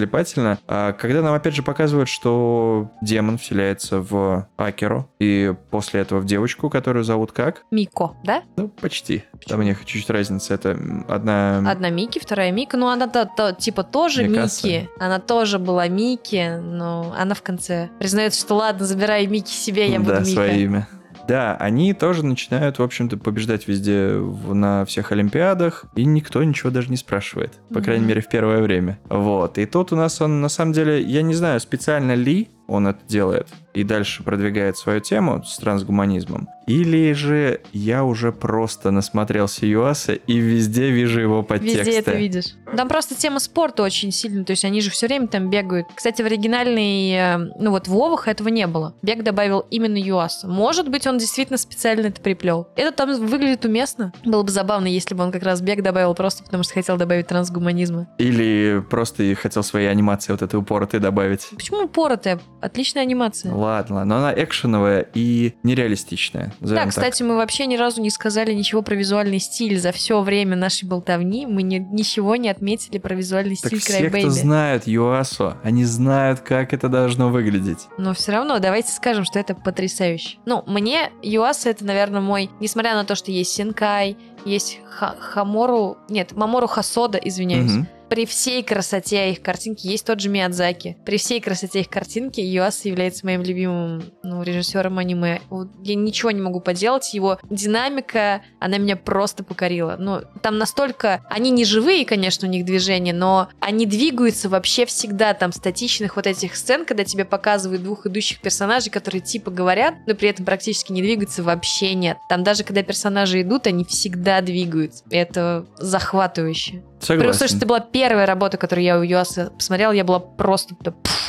А 0.66 0.92
когда 0.92 1.22
нам 1.22 1.34
опять 1.34 1.54
же 1.54 1.62
показывают, 1.62 2.08
что 2.08 2.90
демон 3.02 3.38
вселяется 3.38 4.00
в 4.00 4.48
Акеру, 4.56 5.10
и 5.18 5.54
после 5.70 6.00
этого 6.00 6.20
в 6.20 6.26
девочку, 6.26 6.70
которую 6.70 7.04
зовут 7.04 7.32
как? 7.32 7.62
Мико, 7.70 8.12
да? 8.24 8.42
Ну, 8.56 8.68
почти. 8.68 9.24
Там 9.46 9.60
у 9.60 9.62
них 9.62 9.84
чуть-чуть 9.84 10.10
разница. 10.10 10.54
Это 10.54 10.78
одна... 11.08 11.58
Одна 11.70 11.90
Мики, 11.90 12.18
вторая 12.18 12.52
Мика. 12.52 12.76
Ну, 12.76 12.88
она 12.88 13.08
то, 13.08 13.24
то- 13.24 13.52
типа 13.52 13.82
тоже 13.82 14.26
Микаса. 14.28 14.66
Мики. 14.66 14.88
Она 14.98 15.18
тоже 15.18 15.58
была 15.58 15.88
Мики, 15.88 16.58
но 16.60 17.14
она 17.18 17.34
в 17.34 17.42
конце 17.42 17.90
признается, 17.98 18.40
что 18.40 18.56
ладно, 18.56 18.86
забирай 18.86 19.26
Мики 19.26 19.50
себе, 19.50 19.90
я 19.90 19.98
буду 19.98 20.12
да, 20.12 20.20
Мика. 20.20 20.30
свое 20.30 20.62
имя. 20.62 20.88
Да, 21.28 21.56
они 21.60 21.92
тоже 21.92 22.24
начинают, 22.24 22.78
в 22.78 22.82
общем-то, 22.82 23.18
побеждать 23.18 23.68
везде 23.68 24.16
в- 24.16 24.54
на 24.54 24.84
всех 24.86 25.12
Олимпиадах, 25.12 25.84
и 25.94 26.04
никто 26.06 26.42
ничего 26.42 26.70
даже 26.70 26.88
не 26.90 26.96
спрашивает. 26.96 27.52
По 27.72 27.80
крайней 27.82 28.00
Мгм. 28.00 28.08
мере, 28.08 28.20
в 28.22 28.28
первое 28.28 28.62
время. 28.62 28.98
Вот. 29.10 29.58
И 29.58 29.66
тут 29.66 29.92
у 29.92 29.96
нас 29.96 30.20
он, 30.22 30.40
на 30.40 30.48
самом 30.48 30.72
деле, 30.72 31.02
я 31.02 31.20
не 31.22 31.34
знаю, 31.34 31.60
специально 31.60 32.12
ли 32.14 32.48
он 32.66 32.86
это 32.86 33.00
делает 33.06 33.46
и 33.78 33.84
дальше 33.84 34.24
продвигает 34.24 34.76
свою 34.76 34.98
тему 34.98 35.44
с 35.44 35.56
трансгуманизмом, 35.58 36.48
или 36.66 37.12
же 37.12 37.60
я 37.72 38.02
уже 38.02 38.32
просто 38.32 38.90
насмотрелся 38.90 39.66
Юаса 39.66 40.14
и 40.14 40.38
везде 40.38 40.90
вижу 40.90 41.20
его 41.20 41.44
подтексты. 41.44 41.78
Везде 41.78 41.98
это 42.00 42.12
видишь. 42.14 42.54
Там 42.76 42.88
просто 42.88 43.14
тема 43.14 43.38
спорта 43.38 43.84
очень 43.84 44.10
сильная, 44.10 44.44
то 44.44 44.50
есть 44.50 44.64
они 44.64 44.80
же 44.80 44.90
все 44.90 45.06
время 45.06 45.28
там 45.28 45.48
бегают. 45.48 45.86
Кстати, 45.94 46.22
в 46.22 46.26
оригинальной, 46.26 47.12
э, 47.12 47.38
ну 47.60 47.70
вот 47.70 47.86
в 47.86 47.92
Вовах 47.92 48.26
этого 48.26 48.48
не 48.48 48.66
было. 48.66 48.96
Бег 49.00 49.22
добавил 49.22 49.60
именно 49.70 49.96
Юаса. 49.96 50.48
Может 50.48 50.88
быть, 50.88 51.06
он 51.06 51.18
действительно 51.18 51.56
специально 51.56 52.08
это 52.08 52.20
приплел. 52.20 52.66
Это 52.74 52.90
там 52.90 53.14
выглядит 53.26 53.64
уместно. 53.64 54.12
Было 54.24 54.42
бы 54.42 54.50
забавно, 54.50 54.88
если 54.88 55.14
бы 55.14 55.22
он 55.22 55.30
как 55.30 55.44
раз 55.44 55.60
бег 55.60 55.84
добавил 55.84 56.14
просто 56.14 56.42
потому, 56.42 56.64
что 56.64 56.74
хотел 56.74 56.96
добавить 56.96 57.28
трансгуманизма. 57.28 58.08
Или 58.18 58.84
просто 58.90 59.36
хотел 59.36 59.62
своей 59.62 59.86
анимации 59.86 60.32
вот 60.32 60.42
этой 60.42 60.56
упоротой 60.56 60.98
добавить. 60.98 61.46
Почему 61.54 61.84
упоротая? 61.84 62.40
Отличная 62.60 63.04
анимация. 63.04 63.54
Ладно, 63.54 63.67
ладно, 63.68 64.04
но 64.04 64.16
она 64.16 64.34
экшеновая 64.36 65.06
и 65.14 65.54
нереалистичная. 65.62 66.46
Да, 66.48 66.54
назовем 66.60 66.82
так. 66.84 66.90
кстати, 66.90 67.22
мы 67.22 67.36
вообще 67.36 67.66
ни 67.66 67.76
разу 67.76 68.00
не 68.00 68.10
сказали 68.10 68.52
ничего 68.52 68.82
про 68.82 68.94
визуальный 68.94 69.38
стиль. 69.38 69.78
За 69.78 69.92
все 69.92 70.20
время 70.22 70.56
нашей 70.56 70.86
болтовни 70.88 71.46
мы 71.46 71.62
ни- 71.62 71.78
ничего 71.78 72.36
не 72.36 72.48
отметили 72.48 72.98
про 72.98 73.14
визуальный 73.14 73.56
Так 73.56 73.66
стиль 73.70 73.78
все, 73.80 74.08
кто 74.10 74.30
знают 74.30 74.86
Юасу, 74.86 75.54
они 75.62 75.84
знают, 75.84 76.40
как 76.40 76.72
это 76.72 76.88
должно 76.88 77.28
выглядеть. 77.30 77.86
Но 77.98 78.14
все 78.14 78.32
равно 78.32 78.58
давайте 78.58 78.92
скажем, 78.92 79.24
что 79.24 79.38
это 79.38 79.54
потрясающе. 79.54 80.38
Ну, 80.46 80.64
мне 80.66 81.10
Юаса 81.22 81.70
это, 81.70 81.84
наверное, 81.84 82.20
мой... 82.20 82.50
Несмотря 82.60 82.94
на 82.94 83.04
то, 83.04 83.14
что 83.14 83.30
есть 83.30 83.52
Синкай, 83.52 84.16
есть 84.44 84.80
Ха- 84.88 85.16
Хамору... 85.20 85.96
Нет, 86.08 86.32
Мамору 86.32 86.66
Хасода, 86.66 87.18
извиняюсь. 87.18 87.72
Мгм. 87.72 87.88
При 88.08 88.24
всей 88.24 88.62
красоте 88.62 89.30
их 89.30 89.42
картинки 89.42 89.86
есть 89.86 90.06
тот 90.06 90.20
же 90.20 90.28
Миядзаки. 90.28 90.96
При 91.04 91.18
всей 91.18 91.40
красоте 91.40 91.80
их 91.80 91.90
картинки 91.90 92.40
Юаса 92.40 92.88
является 92.88 93.26
моим 93.26 93.42
любимым 93.42 94.02
ну, 94.22 94.42
режиссером 94.42 94.98
аниме. 94.98 95.40
Я 95.82 95.94
ничего 95.94 96.30
не 96.30 96.40
могу 96.40 96.60
поделать. 96.60 97.12
Его 97.12 97.38
динамика, 97.50 98.42
она 98.60 98.78
меня 98.78 98.96
просто 98.96 99.44
покорила. 99.44 99.96
Ну, 99.98 100.22
там 100.42 100.58
настолько... 100.58 101.24
Они 101.28 101.50
не 101.50 101.64
живые, 101.64 102.04
конечно, 102.06 102.48
у 102.48 102.50
них 102.50 102.64
движения, 102.64 103.12
но 103.12 103.48
они 103.60 103.84
двигаются 103.86 104.48
вообще 104.48 104.86
всегда. 104.86 105.34
Там 105.34 105.52
статичных 105.52 106.16
вот 106.16 106.26
этих 106.26 106.56
сцен, 106.56 106.84
когда 106.86 107.04
тебе 107.04 107.24
показывают 107.24 107.82
двух 107.82 108.06
идущих 108.06 108.40
персонажей, 108.40 108.90
которые 108.90 109.20
типа 109.20 109.50
говорят, 109.50 109.94
но 110.06 110.14
при 110.14 110.30
этом 110.30 110.46
практически 110.46 110.92
не 110.92 111.02
двигаются, 111.02 111.42
вообще 111.42 111.94
нет. 111.94 112.16
Там 112.28 112.42
даже 112.42 112.64
когда 112.64 112.82
персонажи 112.82 113.42
идут, 113.42 113.66
они 113.66 113.84
всегда 113.84 114.40
двигаются. 114.40 115.04
Это 115.10 115.66
захватывающе. 115.76 116.82
Согласен. 117.00 117.30
Условии, 117.30 117.48
что 117.48 117.56
это 117.58 117.66
была 117.66 117.80
первая 117.80 118.26
работа, 118.26 118.56
которую 118.56 118.84
я 118.84 118.98
у 118.98 119.02
Юаса 119.02 119.50
посмотрела, 119.50 119.92
я 119.92 120.04
была 120.04 120.18
просто... 120.18 120.74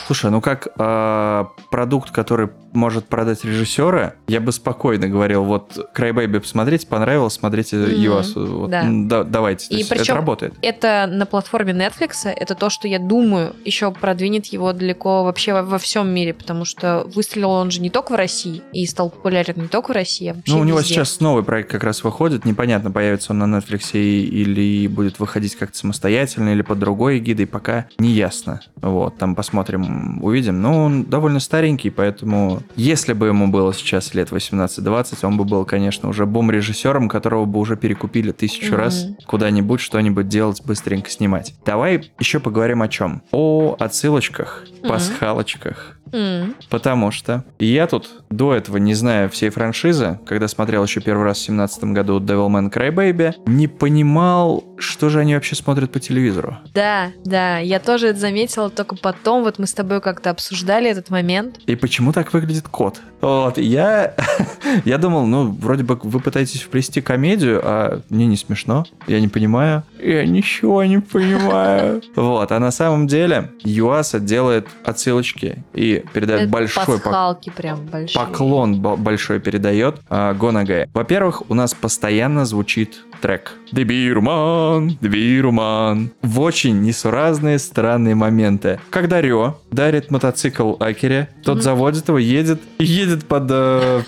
Слушай, 0.08 0.32
ну 0.32 0.42
как 0.42 0.68
э, 0.78 1.46
продукт, 1.70 2.12
который 2.12 2.50
может 2.74 3.06
продать 3.06 3.44
режиссера, 3.46 4.14
я 4.28 4.40
бы 4.42 4.52
спокойно 4.52 5.08
говорил, 5.08 5.44
вот 5.44 5.78
Crybaby 5.96 6.40
посмотрите, 6.40 6.88
понравилось, 6.88 7.34
смотрите 7.34 7.78
Юасу. 7.78 8.46
Вот, 8.46 8.70
да. 8.70 8.84
да, 8.88 9.24
давайте. 9.24 9.74
И 9.76 9.84
причем- 9.84 10.04
это 10.04 10.14
работает. 10.16 10.54
Это 10.62 11.08
на 11.10 11.26
платформе 11.26 11.74
Netflix, 11.74 12.28
это 12.30 12.56
то, 12.56 12.70
что 12.70 12.88
я 12.88 13.00
думаю, 13.00 13.56
еще 13.66 13.92
продвинет 13.92 14.48
его 14.48 14.74
далеко 14.74 15.24
вообще 15.24 15.54
во, 15.54 15.64
во 15.64 15.78
всем 15.78 16.10
мире, 16.10 16.34
потому 16.34 16.66
что 16.66 17.04
выстрелил 17.16 17.50
он 17.52 17.72
же 17.72 17.82
не 17.82 17.90
только 17.90 18.12
в 18.14 18.16
России 18.16 18.62
и 18.74 18.86
стал 18.86 19.10
популярен 19.10 19.56
не 19.58 19.68
только 19.68 19.92
в 19.92 19.96
России, 19.96 20.28
а 20.30 20.34
вообще 20.34 20.54
Ну, 20.54 20.60
у 20.60 20.64
него 20.64 20.80
везде. 20.80 20.96
сейчас 20.96 21.20
новый 21.20 21.44
проект 21.44 21.70
как 21.72 21.84
раз 21.84 22.04
выходит. 22.04 22.46
Непонятно, 22.46 22.92
появится 22.92 23.34
он 23.34 23.40
на 23.40 23.58
Netflix 23.58 23.92
или 24.00 24.88
будет 24.88 25.20
выходить 25.20 25.56
как-то 25.56 25.78
самостоятельно, 25.78 26.50
или 26.50 26.62
под 26.62 26.80
другой 26.80 27.18
эгидой, 27.18 27.48
пока 27.48 27.88
не 27.98 28.12
ясно. 28.12 28.62
Вот, 28.78 29.18
там 29.18 29.36
посмотрим, 29.36 30.24
увидим. 30.24 30.62
Но 30.62 30.84
он 30.86 31.04
довольно 31.06 31.40
старенький, 31.40 31.90
поэтому 31.90 32.59
если 32.76 33.14
бы 33.14 33.28
ему 33.28 33.48
было 33.48 33.74
сейчас 33.74 34.14
лет 34.14 34.32
18-20, 34.32 35.18
он 35.26 35.38
бы 35.38 35.46
был, 35.46 35.66
конечно, 35.66 36.10
уже 36.10 36.26
бум-режиссером, 36.26 37.10
которого 37.10 37.46
бы 37.46 37.60
уже 37.60 37.76
перекупили 37.78 38.32
тысячу 38.32 38.74
Мгм. 38.74 38.76
раз 38.78 39.06
куда-нибудь 39.26 39.80
что-нибудь 39.80 40.28
делать, 40.28 40.62
быстренько 40.66 41.10
снимать. 41.10 41.54
Давай 41.66 42.12
еще 42.20 42.40
поговорим 42.40 42.82
о 42.82 42.88
чем? 42.88 43.22
О 43.32 43.76
отсылочках, 43.80 44.66
Мгм. 44.82 44.90
пасхалочках. 44.90 45.99
М, 46.12 46.56
Потому 46.70 47.12
что 47.12 47.44
я 47.60 47.88
тут 47.88 48.24
до 48.30 48.54
этого, 48.54 48.78
не 48.78 48.94
зная 48.94 49.30
всей 49.30 49.50
франшизы, 49.50 50.20
когда 50.26 50.48
смотрел 50.48 50.84
еще 50.84 51.02
первый 51.02 51.24
раз 51.26 51.38
в 51.38 51.46
2017 51.46 51.84
году 51.94 52.20
Devilman 52.20 52.72
Crybaby, 52.72 53.34
не 53.48 53.68
понимал, 53.68 54.64
что 54.78 55.10
же 55.10 55.20
они 55.20 55.36
вообще 55.36 55.56
смотрят 55.56 55.92
по 55.92 56.00
телевизору. 56.00 56.58
Да, 56.74 57.12
да, 57.26 57.60
я 57.60 57.80
тоже 57.80 58.08
это 58.10 58.20
заметила, 58.20 58.70
только 58.70 58.96
потом 58.96 59.44
вот 59.44 59.60
мы 59.60 59.68
с 59.68 59.74
тобой 59.74 60.02
как-то 60.02 60.30
обсуждали 60.30 60.90
этот 60.90 61.10
момент. 61.10 61.60
И 61.66 61.76
почему 61.76 62.14
так 62.14 62.34
выглядит 62.34 62.68
кот? 62.68 63.02
Вот, 63.22 63.58
я, 63.58 64.14
я 64.86 64.98
думал, 64.98 65.26
ну, 65.26 65.52
вроде 65.52 65.84
бы 65.84 66.00
вы 66.02 66.20
пытаетесь 66.20 66.62
вплести 66.62 67.02
комедию, 67.02 67.60
а 67.64 68.02
мне 68.10 68.26
не 68.28 68.38
смешно, 68.38 68.86
я 69.08 69.20
не 69.20 69.28
понимаю. 69.28 69.84
Я 70.02 70.26
ничего 70.26 70.84
не 70.86 71.00
понимаю. 71.00 72.02
Вот, 72.16 72.52
а 72.52 72.60
на 72.60 72.72
самом 72.72 73.08
деле 73.08 73.52
Юаса 73.64 74.20
делает 74.20 74.68
отсылочки 74.84 75.64
и 75.74 76.04
передает 76.14 76.44
Это 76.44 76.50
большой 76.52 76.86
поклон 76.86 77.00
пасхалки 77.02 77.50
прям 77.50 77.86
большие. 77.86 78.26
поклон 78.26 78.82
бо- 78.82 78.96
большой 78.96 79.40
передает 79.40 80.00
а, 80.10 80.34
Гонагай. 80.34 80.88
Во-первых, 80.94 81.44
у 81.50 81.54
нас 81.54 81.74
постоянно 81.74 82.46
звучит 82.46 83.04
трек. 83.20 83.54
Дебируман, 83.72 84.98
Дебируман. 85.02 86.12
В 86.22 86.40
очень 86.40 86.82
несуразные, 86.82 87.60
странные 87.60 88.16
моменты. 88.16 88.80
Когда 88.90 89.22
Рё 89.22 89.58
дарит 89.72 90.12
мотоцикл 90.12 90.74
Акере, 90.80 91.30
тот 91.44 91.56
Мгм. 91.58 91.64
заводит 91.64 92.08
его, 92.08 92.18
едет, 92.18 92.62
и 92.80 92.86
едет 92.86 93.26
под 93.26 93.48
э, 93.50 94.02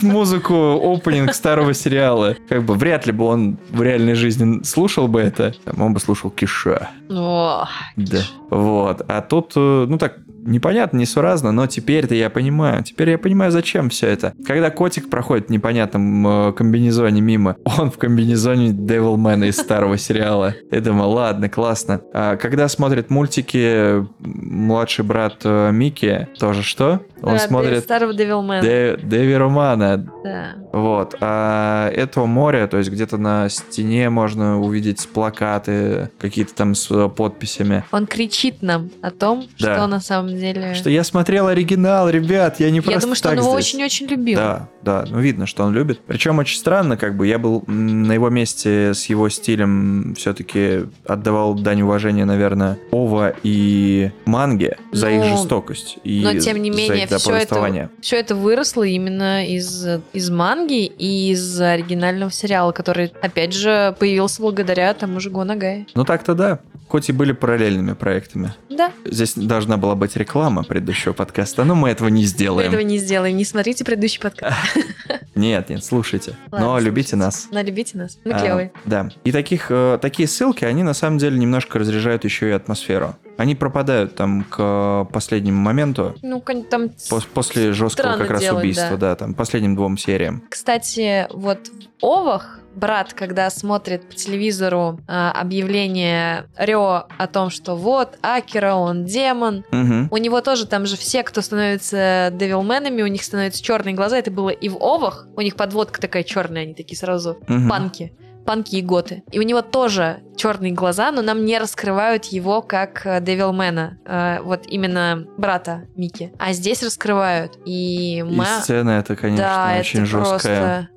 музыку 0.00 0.54
опенинг 0.94 1.34
старого 1.34 1.74
сериала. 1.74 2.36
Как 2.48 2.62
бы 2.64 2.74
вряд 2.74 3.06
ли 3.06 3.12
бы 3.12 3.24
он 3.24 3.58
в 3.70 3.82
реальной 3.82 4.14
жизни 4.14 4.62
слушал 4.62 5.08
бы 5.08 5.20
это. 5.20 5.54
Там 5.64 5.80
он 5.82 5.94
бы 5.94 6.00
слушал 6.00 6.30
Киша. 6.30 6.90
О, 7.10 7.66
Да. 7.96 8.20
Вот. 8.50 9.02
А 9.08 9.22
тут, 9.22 9.52
э, 9.56 9.86
ну 9.88 9.98
так, 9.98 10.18
непонятно, 10.46 10.98
несуразно, 10.98 11.52
но 11.52 11.66
теперь-то 11.66 12.14
я 12.14 12.30
понимаю. 12.30 12.82
Теперь 12.82 13.10
я 13.10 13.18
понимаю, 13.18 13.50
зачем 13.52 13.90
все 13.90 14.08
это. 14.08 14.32
Когда 14.46 14.70
котик 14.70 15.10
проходит 15.10 15.46
в 15.48 15.50
непонятном 15.50 16.26
э, 16.48 16.52
комбинезоне 16.52 17.20
мимо, 17.20 17.56
он 17.78 17.90
в 17.90 17.98
комбинезоне 17.98 18.70
Девилмена 18.72 19.44
из 19.44 19.56
старого 19.56 19.98
сериала. 19.98 20.54
Я 20.70 20.80
думаю, 20.80 21.08
ладно, 21.10 21.48
классно. 21.48 22.00
А 22.12 22.36
когда 22.36 22.68
смотрит 22.68 23.10
мультики 23.10 24.06
младший 24.20 25.04
брат 25.04 25.36
э, 25.44 25.70
Микки, 25.72 26.28
тоже 26.38 26.62
что? 26.62 27.00
Он 27.22 27.34
да, 27.34 27.38
смотрит 27.38 27.82
старого 27.84 28.14
Девилмена. 28.14 28.62
Де- 28.62 28.96
Дэви 29.02 29.34
Романа, 29.36 30.06
Да. 30.24 30.54
вот. 30.72 31.14
А 31.20 31.88
этого 31.90 32.26
моря, 32.26 32.66
то 32.66 32.76
есть 32.78 32.90
где-то 32.90 33.16
на 33.18 33.48
стене 33.48 34.10
можно 34.10 34.60
увидеть 34.60 35.06
плакаты, 35.08 36.10
какие-то 36.18 36.54
там 36.54 36.74
с 36.74 36.90
э, 36.90 37.08
подписями. 37.08 37.84
Он 37.92 38.06
кричит 38.06 38.62
нам 38.62 38.90
о 39.02 39.10
том, 39.10 39.46
Да. 39.58 39.74
что 39.74 39.86
на 39.86 40.00
самом 40.00 40.35
деле... 40.36 40.74
Что 40.74 40.90
я 40.90 41.04
смотрел 41.04 41.48
оригинал, 41.48 42.08
ребят, 42.08 42.60
я 42.60 42.70
не 42.70 42.80
просто 42.80 42.96
я 42.96 43.00
думаю, 43.00 43.16
что 43.16 43.28
так 43.28 43.38
он 43.38 43.44
его 43.44 43.52
очень-очень 43.52 44.06
любил. 44.06 44.38
Да, 44.38 44.68
да, 44.82 45.04
ну 45.08 45.20
видно, 45.20 45.46
что 45.46 45.64
он 45.64 45.74
любит. 45.74 46.00
Причем 46.06 46.38
очень 46.38 46.58
странно, 46.58 46.96
как 46.96 47.16
бы 47.16 47.26
я 47.26 47.38
был 47.38 47.64
на 47.66 48.12
его 48.12 48.30
месте 48.30 48.94
с 48.94 49.06
его 49.06 49.28
стилем 49.28 50.14
все-таки 50.16 50.84
отдавал 51.06 51.54
дань 51.54 51.82
уважения, 51.82 52.24
наверное, 52.24 52.78
Ова 52.90 53.34
и 53.42 54.10
Манге 54.24 54.78
за 54.92 55.10
их 55.10 55.22
Ну, 55.22 55.36
жестокость 55.36 55.98
и 56.04 56.22
но 56.22 56.38
тем 56.38 56.62
не 56.62 56.70
менее, 56.70 57.04
их 57.04 57.18
все 57.18 57.34
это, 57.34 57.90
все 58.00 58.16
это 58.16 58.34
выросло 58.34 58.82
именно 58.82 59.46
из, 59.46 59.86
из 60.12 60.30
манги 60.30 60.84
и 60.86 61.32
из 61.32 61.60
оригинального 61.60 62.30
сериала, 62.30 62.72
который, 62.72 63.12
опять 63.20 63.52
же, 63.52 63.94
появился 63.98 64.42
благодаря 64.42 64.94
тому 64.94 65.20
же 65.20 65.30
Гонагай. 65.30 65.86
Ну 65.94 66.04
так-то 66.04 66.34
да, 66.34 66.60
хоть 66.88 67.08
и 67.08 67.12
были 67.12 67.32
параллельными 67.32 67.94
проектами. 67.94 68.54
Да, 68.70 68.92
Здесь 69.04 69.34
должна 69.34 69.76
была 69.76 69.94
быть 69.94 70.16
реклама 70.16 70.62
предыдущего 70.62 71.12
подкаста, 71.12 71.64
но 71.64 71.74
мы 71.74 71.88
этого 71.90 72.08
не 72.08 72.22
мы 72.22 72.26
сделаем. 72.26 72.68
этого 72.68 72.82
не 72.82 72.98
сделаем. 72.98 73.36
Не 73.36 73.44
смотрите 73.44 73.84
предыдущий 73.84 74.20
подкаст. 74.20 74.56
Нет, 75.34 75.68
нет, 75.68 75.84
слушайте. 75.84 76.34
Ладно, 76.50 76.66
но 76.68 76.78
любите 76.78 77.10
слушайте. 77.10 77.16
нас. 77.16 77.48
Но 77.50 77.60
любите 77.60 77.98
нас. 77.98 78.18
Мы 78.24 78.32
А, 78.32 78.40
клевые. 78.40 78.72
да. 78.86 79.10
И 79.24 79.32
таких, 79.32 79.66
э, 79.70 79.98
такие 80.00 80.26
ссылки, 80.28 80.64
они 80.64 80.82
на 80.82 80.94
самом 80.94 81.18
деле 81.18 81.38
немножко 81.38 81.78
разряжают 81.78 82.24
еще 82.24 82.48
и 82.48 82.52
атмосферу. 82.52 83.16
Они 83.36 83.54
пропадают 83.54 84.14
там 84.16 84.44
к 84.48 85.06
последнему 85.12 85.60
моменту, 85.60 86.14
Ну, 86.22 86.42
там... 86.70 86.84
пос- 86.86 87.26
после 87.34 87.72
жесткого 87.72 88.16
как 88.16 88.30
раз 88.30 88.40
делать, 88.40 88.62
убийства, 88.64 88.96
да. 88.96 89.10
да. 89.10 89.16
там 89.16 89.34
последним 89.34 89.74
двум 89.76 89.98
сериям. 89.98 90.42
Кстати, 90.48 91.26
вот 91.30 91.58
в 92.00 92.04
Овах 92.06 92.60
брат, 92.76 93.12
когда 93.14 93.50
смотрит 93.50 94.08
по 94.08 94.14
телевизору 94.14 95.00
а, 95.08 95.32
объявление 95.32 96.44
Рё 96.56 97.04
о 97.18 97.26
том, 97.26 97.50
что 97.50 97.74
вот 97.74 98.18
Акера, 98.22 98.74
он 98.74 99.04
демон, 99.04 99.64
Мгм. 99.72 100.08
у 100.10 100.16
него 100.18 100.40
тоже 100.40 100.66
там 100.66 100.86
же 100.86 100.96
все, 100.96 101.22
кто 101.22 101.40
становится 101.40 102.30
девилменами, 102.32 103.02
у 103.02 103.06
них 103.08 103.22
становятся 103.24 103.62
черные 103.62 103.94
глаза. 103.94 104.18
Это 104.18 104.30
было 104.30 104.50
и 104.50 104.68
в 104.68 104.76
Овах. 104.76 105.26
У 105.36 105.40
них 105.40 105.56
подводка 105.56 106.00
такая 106.00 106.22
черная, 106.22 106.62
они 106.62 106.74
такие 106.74 106.96
сразу 106.98 107.38
Мгм. 107.48 107.68
панки. 107.68 108.12
Панки 108.44 108.76
и 108.76 108.82
готы. 108.82 109.24
И 109.32 109.40
у 109.40 109.42
него 109.42 109.60
тоже 109.60 110.20
черные 110.36 110.70
глаза, 110.70 111.10
но 111.10 111.20
нам 111.20 111.44
не 111.44 111.58
раскрывают 111.58 112.26
его 112.26 112.62
как 112.62 113.04
э, 113.04 113.20
Девилмена. 113.20 113.98
э, 114.06 114.38
вот 114.42 114.66
именно 114.68 115.24
брата 115.36 115.86
Мики. 115.96 116.32
А 116.38 116.52
здесь 116.52 116.80
раскрывают. 116.84 117.58
И 117.64 118.18
И 118.18 118.22
мы... 118.22 118.44
сцена 118.60 118.90
это, 119.00 119.16
конечно, 119.16 119.44
да, 119.44 119.76
очень 119.80 120.02
это 120.02 120.06
жесткая. 120.10 120.28
просто... 120.30 120.88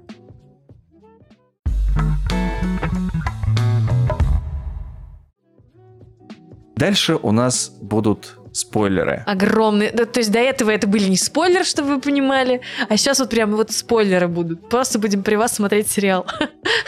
Дальше 6.79 7.19
у 7.21 7.33
нас 7.33 7.73
будут 7.81 8.37
спойлеры. 8.53 9.23
Огромные. 9.27 9.91
Да, 9.91 10.05
то 10.05 10.21
есть 10.21 10.31
до 10.31 10.39
этого 10.39 10.71
это 10.71 10.87
были 10.87 11.09
не 11.09 11.17
спойлеры, 11.17 11.65
чтобы 11.65 11.95
вы 11.95 11.99
понимали, 11.99 12.61
а 12.87 12.95
сейчас 12.95 13.19
вот 13.19 13.29
прям 13.29 13.53
вот 13.53 13.71
спойлеры 13.71 14.29
будут. 14.29 14.69
Просто 14.69 14.97
будем 14.97 15.21
при 15.21 15.35
вас 15.35 15.55
смотреть 15.55 15.89
сериал. 15.89 16.25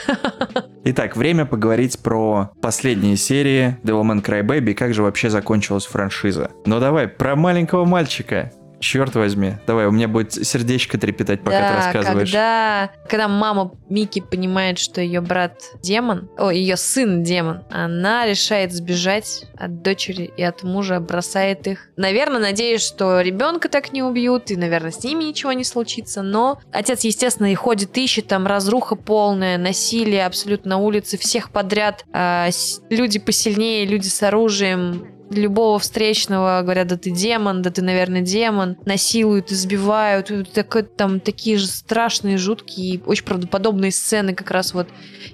Итак, 0.86 1.18
время 1.18 1.46
поговорить 1.46 2.00
про 2.00 2.52
последние 2.62 3.18
серии 3.18 3.78
Devilman 3.84 4.24
Crybaby, 4.24 4.74
как 4.76 4.94
же 4.94 5.04
вообще 5.04 5.30
закончилась 5.30 5.86
франшиза. 5.86 6.52
Ну 6.66 6.80
давай, 6.80 7.10
про 7.10 7.36
маленького 7.36 7.84
мальчика. 7.84 8.54
Черт 8.82 9.14
возьми. 9.14 9.54
Давай, 9.68 9.86
у 9.86 9.92
меня 9.92 10.08
будет 10.08 10.34
сердечко 10.34 10.98
трепетать, 10.98 11.42
пока 11.42 11.58
ты 11.58 11.64
да, 11.64 11.76
рассказываешь. 11.76 12.30
когда, 12.32 12.90
когда 13.08 13.28
мама 13.28 13.74
Мики 13.90 14.22
понимает, 14.22 14.80
что 14.80 15.02
ее 15.02 15.22
брат 15.22 15.62
демон, 15.84 16.30
о, 16.36 16.50
ее 16.50 16.78
сын 16.78 17.22
демон, 17.22 17.64
она 17.70 18.26
решает 18.26 18.74
сбежать 18.74 19.46
от 19.56 19.84
дочери 19.84 20.32
и 20.36 20.42
от 20.42 20.64
мужа, 20.64 21.00
бросает 21.00 21.68
их. 21.68 21.90
Наверное, 21.96 22.42
надеюсь, 22.42 22.82
что 22.82 23.22
ребенка 23.22 23.70
так 23.70 23.94
не 23.94 24.02
убьют, 24.02 24.50
и, 24.50 24.56
наверное, 24.56 24.92
с 24.92 25.04
ними 25.04 25.26
ничего 25.26 25.54
не 25.54 25.64
случится, 25.64 26.24
но 26.24 26.60
отец, 26.72 27.04
естественно, 27.04 27.52
и 27.52 27.56
ходит, 27.56 27.96
ищет, 27.98 28.28
там 28.28 28.48
разруха 28.48 28.96
полная, 28.96 29.60
насилие 29.60 30.26
абсолютно 30.26 30.72
на 30.72 30.78
улице, 30.78 31.18
всех 31.18 31.52
подряд, 31.52 32.06
а, 32.14 32.50
люди 32.90 33.20
посильнее, 33.20 33.86
люди 33.86 34.08
с 34.08 34.24
оружием, 34.24 35.21
любого 35.38 35.80
встречного 35.80 36.62
говорят, 36.62 36.88
да 36.88 36.98
ты 36.98 37.12
демон, 37.12 37.62
да 37.62 37.70
ты, 37.72 37.82
наверное, 37.82 38.22
демон, 38.22 38.78
насилуют, 38.86 39.52
избивают, 39.52 40.32
так- 40.54 40.90
там 40.96 41.20
такие 41.20 41.58
же 41.58 41.68
страшные, 41.68 42.38
жуткие, 42.38 43.02
очень 43.06 43.26
правдоподобные 43.26 43.92
сцены 43.92 44.34
как 44.34 44.52
раз 44.52 44.74
вот, 44.74 44.88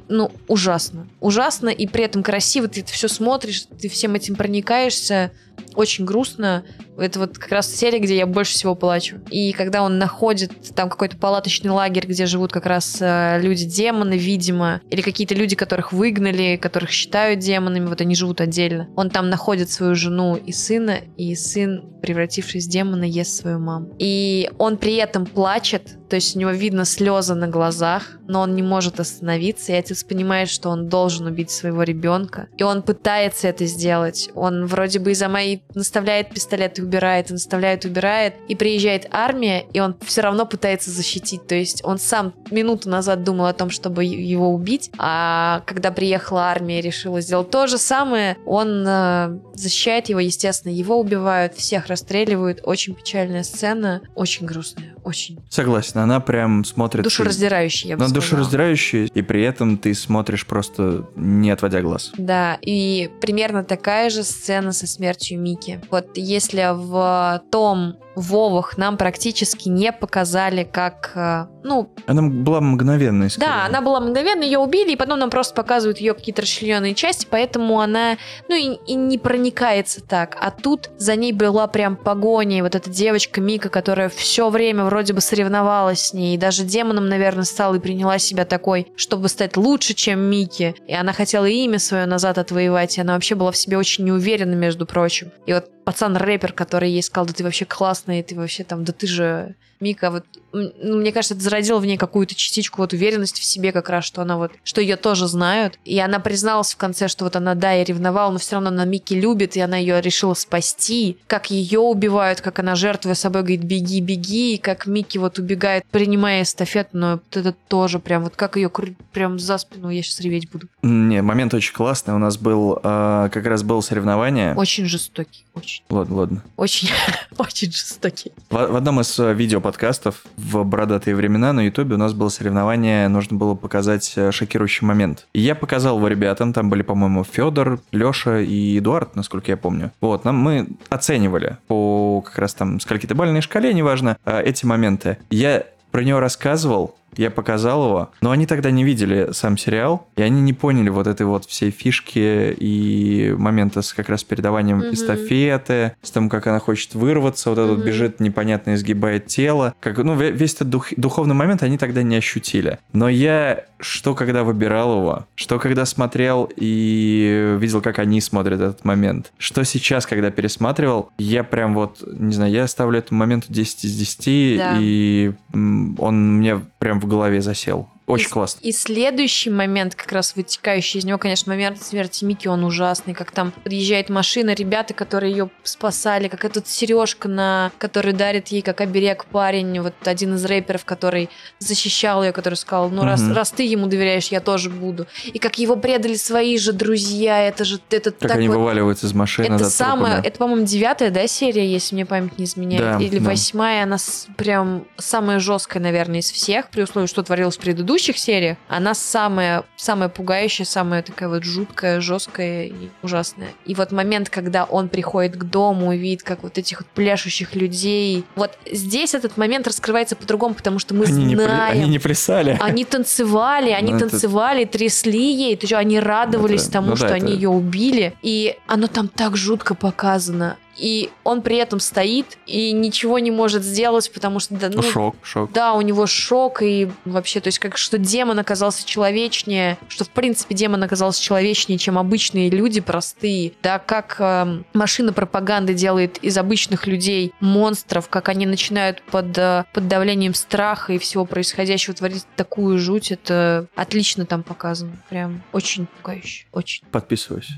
ну, 0.08 0.32
ужасно. 0.48 1.08
Ужасно, 1.20 1.70
и 1.70 1.88
при 1.88 2.04
этом 2.04 2.24
красиво, 2.24 2.68
ты 2.68 2.82
это 2.82 2.92
все 2.92 3.08
смотришь, 3.08 3.66
ты 3.80 3.90
всем 3.90 4.16
этим 4.16 4.36
проникаешься, 4.36 5.32
очень 5.76 6.06
грустно. 6.06 6.64
Это 6.98 7.20
вот 7.20 7.38
как 7.38 7.52
раз 7.52 7.74
серия, 7.74 8.00
где 8.00 8.18
я 8.18 8.26
больше 8.26 8.54
всего 8.54 8.74
плачу. 8.76 9.18
И 9.30 9.52
когда 9.54 9.84
он 9.84 10.00
находит 10.00 10.52
там 10.76 10.90
какой-то 10.90 11.18
палаточный 11.18 11.70
лагерь, 11.70 12.08
где 12.08 12.26
живут 12.26 12.52
как 12.52 12.66
раз 12.66 12.98
э, 13.00 13.40
люди-демоны, 13.42 14.18
видимо, 14.18 14.82
или 14.90 15.02
какие-то 15.02 15.36
люди, 15.36 15.56
которых 15.56 15.94
выгнали, 15.94 16.58
которых 16.58 16.90
считают 16.90 17.40
демонами, 17.40 17.86
вот 17.86 18.02
они 18.02 18.16
живут 18.16 18.42
отдельно. 18.42 18.90
Он 18.96 19.10
там 19.10 19.30
находит 19.30 19.70
свою 19.70 19.94
жену 19.94 20.36
и 20.36 20.52
сына, 20.52 21.00
и 21.18 21.36
сын, 21.36 21.84
превратившись 22.02 22.66
в 22.66 22.70
демона, 22.70 23.04
ест 23.04 23.42
свою 23.42 23.60
маму. 23.60 23.96
И 24.00 24.50
он 24.58 24.78
при 24.78 24.96
этом 24.96 25.26
плачет, 25.26 25.97
то 26.10 26.16
есть 26.16 26.36
у 26.36 26.40
него 26.40 26.52
видно 26.52 26.86
слезы 26.86 27.36
на 27.36 27.48
глазах, 27.48 28.04
но 28.28 28.42
он 28.42 28.56
не 28.56 28.64
может 28.64 29.00
остановиться, 29.00 29.72
и 29.72 29.76
отец 29.76 30.04
понимает, 30.04 30.50
что 30.50 30.70
он 30.70 30.88
должен 30.88 31.26
убить 31.28 31.52
своего 31.52 31.84
ребенка. 31.84 32.48
И 32.58 32.64
он 32.64 32.82
пытается 32.82 33.48
это 33.48 33.66
сделать. 33.66 34.30
Он 34.36 34.66
вроде 34.66 35.00
бы 35.00 35.12
из-за 35.12 35.30
моей 35.30 35.64
наставляет 35.74 36.30
пистолет 36.30 36.80
и 36.80 36.82
убирает, 36.82 37.30
и 37.30 37.34
наставляет, 37.34 37.86
убирает. 37.86 38.36
И 38.48 38.56
приезжает 38.56 39.08
армия, 39.12 39.66
и 39.74 39.80
он 39.80 39.96
все 40.06 40.22
равно 40.22 40.46
пытается 40.46 40.92
защитить. 40.92 41.48
То 41.48 41.56
есть 41.56 41.82
он 41.84 42.00
сам 42.00 42.34
минуту 42.52 42.90
назад 42.90 43.24
думал 43.24 43.46
о 43.46 43.54
том, 43.54 43.70
чтобы 43.70 44.04
его 44.04 44.54
убить, 44.54 44.92
а 44.98 45.64
когда 45.66 45.92
приехала 45.92 46.44
армия 46.44 46.80
и 46.80 46.82
решила 46.82 47.22
сделать 47.22 47.50
то 47.50 47.68
же 47.68 47.78
самое, 47.78 48.38
он 48.46 48.86
э, 48.88 49.40
защищает 49.54 50.10
его, 50.10 50.20
естественно, 50.20 50.72
его 50.72 51.00
убивают, 51.00 51.56
всех 51.56 51.88
расстреливают. 51.88 52.62
Очень 52.64 52.96
печальная 52.96 53.44
сцена, 53.44 54.02
очень 54.16 54.46
грустная, 54.46 54.96
очень. 55.08 55.40
Согласен, 55.50 56.00
она 56.00 56.20
прям 56.20 56.64
смотрит... 56.66 57.04
Душераздирающая, 57.04 57.90
я 57.92 57.98
бы 57.98 58.04
Она 58.04 58.10
сказала. 58.10 58.22
душераздирающая, 58.22 59.06
и 59.14 59.22
при 59.22 59.42
этом 59.44 59.78
ты 59.78 59.94
смотришь 59.94 60.46
просто 60.46 61.08
не 61.16 61.50
отводя 61.50 61.82
глаз. 61.82 62.12
Да, 62.18 62.58
и 62.62 63.10
примерно 63.22 63.64
такая 63.64 64.10
же 64.10 64.24
сцена 64.24 64.72
со 64.74 64.86
смертью 64.88 65.40
Мики. 65.40 65.80
Вот 65.90 66.10
если 66.16 66.68
в 66.74 67.42
том 67.52 67.96
Вовах 68.16 68.80
нам 68.80 68.98
практически 68.98 69.70
не 69.70 69.92
показали, 69.92 70.64
как, 70.64 71.12
э, 71.14 71.46
ну, 71.64 71.92
Она 72.08 72.24
была 72.24 72.62
мгновенной, 72.62 73.30
скорее. 73.30 73.48
да, 73.48 73.66
она 73.66 73.80
была 73.82 74.00
мгновенно, 74.00 74.42
ее 74.42 74.58
убили, 74.58 74.94
и 74.94 74.96
потом 74.96 75.20
нам 75.20 75.30
просто 75.30 75.54
показывают 75.54 76.00
ее 76.00 76.16
какие-то 76.16 76.42
расчлененные 76.42 76.96
части, 76.96 77.28
поэтому 77.30 77.80
она, 77.80 78.18
ну, 78.50 78.56
и, 78.56 78.80
и 78.92 78.96
не 78.96 79.20
проникается 79.20 80.02
так. 80.02 80.36
А 80.42 80.50
тут 80.50 80.90
за 80.98 81.16
ней 81.16 81.32
была 81.32 81.68
прям 81.68 81.96
погоня, 81.96 82.58
и 82.58 82.62
вот 82.64 82.74
эта 82.74 82.90
девочка 82.90 83.40
Мика, 83.40 83.70
которая 83.70 84.10
все 84.10 84.50
время 84.50 84.86
вроде 84.86 84.97
бы 85.14 85.22
соревновалась 85.22 86.08
с 86.08 86.14
ней, 86.14 86.36
и 86.36 86.38
даже 86.38 86.64
демоном, 86.64 87.08
наверное, 87.08 87.44
стала 87.44 87.76
и 87.76 87.80
приняла 87.80 88.20
себя 88.20 88.46
такой, 88.46 88.88
чтобы 88.96 89.30
стать 89.30 89.58
лучше, 89.58 89.94
чем 89.94 90.20
Мики. 90.20 90.76
И 90.88 90.94
она 90.94 91.14
хотела 91.14 91.46
имя 91.46 91.80
свое 91.80 92.06
назад 92.06 92.38
отвоевать, 92.38 92.98
и 92.98 93.02
она 93.02 93.14
вообще 93.14 93.36
была 93.36 93.52
в 93.52 93.58
себе 93.58 93.78
очень 93.78 94.06
неуверена, 94.06 94.56
между 94.56 94.86
прочим. 94.86 95.32
И 95.46 95.54
вот 95.54 95.70
пацан-рэпер, 95.88 96.52
который 96.52 96.92
ей 96.92 97.02
сказал, 97.02 97.28
да 97.28 97.34
ты 97.34 97.46
вообще 97.46 97.64
классный, 97.64 98.22
ты 98.22 98.36
вообще 98.36 98.66
там, 98.66 98.84
да 98.84 98.92
ты 98.92 99.08
же 99.08 99.56
Мика, 99.80 100.10
вот, 100.10 100.26
ну, 100.54 100.98
мне 100.98 101.12
кажется, 101.12 101.36
это 101.36 101.44
зародило 101.44 101.80
в 101.80 101.86
ней 101.86 101.98
какую-то 101.98 102.34
частичку 102.34 102.82
вот 102.82 102.94
уверенности 102.94 103.42
в 103.42 103.44
себе 103.44 103.72
как 103.72 103.90
раз, 103.90 104.06
что 104.06 104.22
она 104.22 104.38
вот, 104.38 104.52
что 104.64 104.82
ее 104.82 104.96
тоже 104.96 105.28
знают. 105.28 105.78
И 105.86 106.00
она 106.00 106.20
призналась 106.20 106.74
в 106.74 106.78
конце, 106.78 107.08
что 107.08 107.26
вот 107.26 107.36
она, 107.36 107.54
да, 107.54 107.74
я 107.74 107.84
ревновала, 107.84 108.32
но 108.32 108.40
все 108.40 108.56
равно 108.56 108.70
она 108.70 108.86
Мики 108.86 109.14
любит, 109.14 109.56
и 109.56 109.62
она 109.62 109.78
ее 109.78 110.02
решила 110.02 110.34
спасти. 110.34 111.18
Как 111.28 111.52
ее 111.52 111.80
убивают, 111.80 112.42
как 112.42 112.60
она, 112.60 112.76
жертвуя 112.76 113.14
собой, 113.14 113.42
говорит, 113.42 113.64
беги, 113.64 114.02
беги, 114.02 114.56
и 114.56 114.58
как 114.58 114.88
Мики 114.88 115.20
вот 115.20 115.38
убегает, 115.38 115.86
принимая 115.92 116.42
эстафету, 116.42 116.90
но 116.94 117.12
вот 117.12 117.38
это 117.38 117.54
тоже 117.68 118.00
прям, 118.00 118.24
вот 118.24 118.36
как 118.36 118.56
ее 118.56 118.72
прям 119.12 119.38
за 119.38 119.58
спину, 119.60 119.90
я 119.90 120.02
сейчас 120.02 120.22
реветь 120.22 120.50
буду. 120.50 120.68
Не, 120.82 121.22
момент 121.22 121.54
очень 121.54 121.74
классный. 121.74 122.16
У 122.16 122.20
нас 122.20 122.38
был, 122.38 122.80
э, 122.84 123.30
как 123.32 123.46
раз 123.46 123.62
было 123.62 123.82
соревнование. 123.82 124.56
Очень 124.56 124.86
жестокий, 124.86 125.46
очень, 125.54 125.77
Ладно, 125.90 126.16
ладно. 126.16 126.44
очень, 126.58 126.90
очень 127.38 127.72
жестокий. 127.72 128.32
В, 128.50 128.56
в 128.56 128.76
одном 128.76 129.02
из 129.02 129.18
э, 129.20 129.34
видеоподкастов 129.34 130.24
в 130.36 130.64
бородатые 130.64 131.16
времена 131.16 131.54
на 131.54 131.62
Ютубе 131.62 131.96
у 131.96 131.98
нас 131.98 132.14
было 132.14 132.30
соревнование, 132.30 133.08
нужно 133.08 133.38
было 133.38 133.56
показать 133.56 134.14
э, 134.16 134.32
шокирующий 134.32 134.86
момент. 134.86 135.28
И 135.34 135.42
я 135.42 135.56
показал 135.56 135.98
его 135.98 136.08
ребятам, 136.08 136.54
там 136.54 136.70
были, 136.70 136.82
по-моему, 136.82 137.24
Федор, 137.24 137.80
Леша 137.92 138.40
и 138.40 138.78
Эдуард, 138.78 139.16
насколько 139.16 139.52
я 139.52 139.58
помню. 139.58 139.92
Вот, 140.02 140.26
нам 140.26 140.38
мы 140.38 140.68
оценивали 140.90 141.58
по 141.68 142.22
как 142.22 142.38
раз 142.38 142.54
там 142.54 142.80
скольки-то 142.80 143.16
бальной 143.16 143.42
шкале, 143.42 143.74
неважно, 143.74 144.18
э, 144.26 144.42
эти 144.44 144.66
моменты. 144.66 145.18
Я 145.30 145.66
про 145.92 146.04
него 146.04 146.20
рассказывал, 146.20 146.96
я 147.16 147.32
показал 147.32 147.86
его, 147.88 148.10
но 148.22 148.32
они 148.32 148.46
тогда 148.46 148.70
не 148.72 148.84
видели 148.84 149.30
сам 149.32 149.58
сериал, 149.58 150.08
и 150.16 150.22
они 150.22 150.42
не 150.42 150.54
поняли 150.54 150.90
вот 150.90 151.08
этой 151.08 151.26
вот 151.26 151.46
всей 151.46 151.72
фишки 151.72 152.54
и 152.60 153.34
момента 153.38 153.82
с 153.82 153.94
как 153.94 154.10
раз 154.10 154.24
передаванием 154.24 154.80
Мгм. 154.80 154.94
эстафеты, 154.94 155.94
с 156.02 156.12
тем, 156.12 156.30
как 156.30 156.48
она 156.48 156.60
хочет 156.60 156.94
вырваться, 156.96 157.50
вот 157.50 157.60
этот 157.60 157.78
Мгм. 157.80 157.88
бежит 157.88 158.20
непонятно, 158.20 158.76
изгибает 158.76 159.28
тело. 159.28 159.74
Как, 159.80 159.98
ну, 159.98 160.16
ве- 160.16 160.32
весь 160.32 160.54
этот 160.56 160.70
дух- 160.70 160.94
духовный 160.98 161.36
момент 161.36 161.64
они 161.64 161.78
тогда 161.78 162.04
не 162.04 162.16
ощутили. 162.18 162.80
Но 162.94 163.10
я, 163.10 163.66
что 163.80 164.14
когда 164.16 164.44
выбирал 164.44 165.00
его, 165.00 165.26
что 165.36 165.60
когда 165.60 165.86
смотрел 165.86 166.50
и 166.56 167.56
видел, 167.60 167.82
как 167.82 168.00
они 168.00 168.22
смотрят 168.22 168.60
этот 168.60 168.86
момент, 168.86 169.32
что 169.38 169.64
сейчас, 169.64 170.06
когда 170.06 170.30
пересматривал, 170.32 171.10
я 171.18 171.44
прям 171.44 171.74
вот, 171.74 172.04
не 172.08 172.34
знаю, 172.34 172.52
я 172.52 172.68
ставлю 172.68 173.00
этому 173.00 173.20
моменту 173.20 173.48
10 173.50 173.86
из 173.86 173.96
10, 173.96 174.58
Да. 174.58 174.78
и 174.80 175.32
он 175.54 176.38
мне 176.38 176.60
прям 176.80 176.97
в 177.00 177.08
голове 177.08 177.42
засел. 177.42 177.90
Очень 178.08 178.28
И- 178.28 178.32
классно. 178.32 178.60
И 178.64 178.72
следующий 178.72 179.50
момент, 179.50 179.94
как 179.94 180.14
раз 180.14 180.34
вытекающий 180.38 181.02
из 181.02 181.04
него, 181.04 181.18
конечно, 181.18 181.52
момент 181.52 181.84
смерти 181.84 182.24
Мики, 182.24 182.48
он 182.48 182.64
ужасный, 182.64 183.14
как 183.14 183.32
там 183.32 183.52
подъезжает 183.52 184.08
машина, 184.10 184.54
ребята, 184.54 184.94
которые 184.94 185.32
ее 185.34 185.50
спасали, 185.64 186.30
как 186.30 186.46
эта 186.46 186.64
сережка, 186.66 187.28
на 187.28 187.70
который 187.78 188.14
дарит 188.14 188.48
ей 188.48 188.62
как 188.62 188.80
оберег 188.80 189.26
парень, 189.26 189.82
вот 189.82 189.94
один 190.06 190.36
из 190.36 190.46
рэперов, 190.46 190.86
который 190.86 191.30
защищал 191.60 192.24
ее, 192.24 192.32
который 192.32 192.56
сказал, 192.56 192.90
ну 192.90 193.04
раз, 193.04 193.20
Мгм. 193.22 193.34
раз 193.34 193.52
ты 193.52 193.64
ему 193.64 193.88
доверяешь, 193.88 194.30
я 194.30 194.40
тоже 194.40 194.70
буду. 194.70 195.06
И 195.26 195.38
как 195.38 195.60
его 195.60 195.76
предали 195.76 196.16
свои 196.16 196.58
же 196.58 196.72
друзья, 196.72 197.42
это 197.42 197.66
же 197.66 197.78
это 197.90 198.12
Как 198.12 198.20
так 198.30 198.38
они 198.38 198.48
вот- 198.48 198.56
вываливаются 198.56 199.08
из 199.08 199.14
машины 199.14 199.48
это 199.54 199.70
самая, 199.70 200.14
трупами. 200.14 200.28
это, 200.30 200.38
по-моему, 200.40 200.66
девятая, 200.66 201.10
да, 201.12 201.28
серия, 201.28 201.70
если 201.70 201.94
мне 201.96 202.06
память 202.06 202.40
не 202.40 202.46
изменяет, 202.46 203.00
Да, 203.00 203.06
или 203.06 203.20
да. 203.20 203.32
восьмая, 203.32 203.84
она 203.84 203.98
с- 203.98 204.28
прям 204.38 204.86
самая 204.96 205.40
жесткая, 205.40 205.84
наверное, 205.84 206.20
из 206.22 206.32
всех, 206.32 206.70
при 206.70 206.84
условии, 206.84 207.08
что 207.08 207.22
творилось 207.22 207.58
в 207.58 207.60
предыдущих 207.98 208.18
сериях, 208.20 208.58
она 208.68 208.94
самая, 208.94 209.64
самая 209.76 210.10
пугающая, 210.10 210.66
самая 210.66 211.02
такая 211.02 211.30
вот 211.30 211.44
жуткая, 211.44 212.00
жесткая 212.00 212.66
и 212.66 212.90
ужасная. 213.02 213.50
И 213.66 213.74
вот 213.74 213.92
момент, 213.92 214.30
когда 214.30 214.66
он 214.66 214.88
приходит 214.88 215.36
к 215.36 215.44
дому 215.44 215.94
и 215.94 215.98
видит, 215.98 216.24
как 216.24 216.44
вот 216.44 216.58
этих 216.58 216.82
вот 216.82 216.88
пляшущих 216.90 217.56
людей, 217.56 218.24
вот 218.36 218.52
здесь 218.72 219.16
этот 219.16 219.38
момент 219.38 219.68
раскрывается 219.68 220.16
по-другому, 220.16 220.54
потому 220.54 220.78
что 220.80 220.94
мы 220.94 221.06
Они 221.06 221.26
не, 221.26 221.36
при- 221.36 221.44
знаем, 221.46 221.78
они 221.84 221.90
не 221.90 222.00
плясали. 222.00 222.58
они 222.62 222.86
танцевали, 222.86 223.72
они 223.72 223.92
Ну, 223.94 223.98
это- 223.98 224.10
танцевали, 224.10 224.66
трясли 224.66 225.34
ей, 225.34 225.56
то 225.56 225.64
есть 225.64 225.74
они 225.74 226.00
радовались 226.00 226.64
Это- 226.64 226.74
тому, 226.74 226.88
ну 226.90 226.96
да, 226.96 227.08
что 227.08 227.14
они 227.16 227.26
это- 227.34 227.34
ее 227.34 227.50
убили, 227.50 228.14
и 228.22 228.56
оно 228.68 228.88
там 228.88 229.08
так 229.08 229.36
жутко 229.38 229.74
показано. 229.74 230.58
И 230.78 231.10
он 231.24 231.42
при 231.42 231.58
этом 231.58 231.80
стоит 231.80 232.38
и 232.46 232.72
ничего 232.72 233.20
не 233.20 233.32
может 233.32 233.64
сделать, 233.64 234.12
потому 234.12 234.40
что 234.40 234.56
да, 234.56 234.70
ну, 234.70 234.82
шок, 234.82 235.16
шок. 235.24 235.52
да, 235.52 235.74
у 235.74 235.82
него 235.82 236.06
шок 236.08 236.62
и 236.62 236.90
вообще, 237.06 237.40
то 237.40 237.48
есть 237.48 237.60
как 237.60 237.78
что 237.78 237.98
демон 237.98 238.40
оказался 238.40 238.86
человечнее, 238.86 239.78
что 239.88 240.04
в 240.04 240.10
принципе 240.10 240.56
демон 240.56 240.84
оказался 240.84 241.22
человечнее, 241.22 241.78
чем 241.78 241.98
обычные 241.98 242.50
люди 242.50 242.82
простые. 242.82 243.54
Да, 243.64 243.80
как 243.80 244.18
эм, 244.20 244.66
машина 244.74 245.14
пропаганды 245.14 245.74
делает 245.74 246.18
из 246.20 246.38
обычных 246.38 246.88
людей 246.88 247.34
монстров, 247.40 248.10
как 248.10 248.30
они 248.30 248.46
начинают 248.46 249.02
под, 249.04 249.38
э, 249.38 249.66
под 249.74 249.88
давлением 249.88 250.34
страха 250.34 250.94
и 250.94 250.98
всего 250.98 251.26
происходящего 251.26 251.96
творить 251.96 252.26
такую 252.36 252.78
жуть, 252.78 253.12
это 253.12 253.68
отлично 253.76 254.26
там 254.26 254.44
показано. 254.44 254.98
Прям 255.10 255.42
очень 255.52 255.88
пугающе, 255.88 256.46
очень. 256.52 256.84
Подписываюсь. 256.92 257.50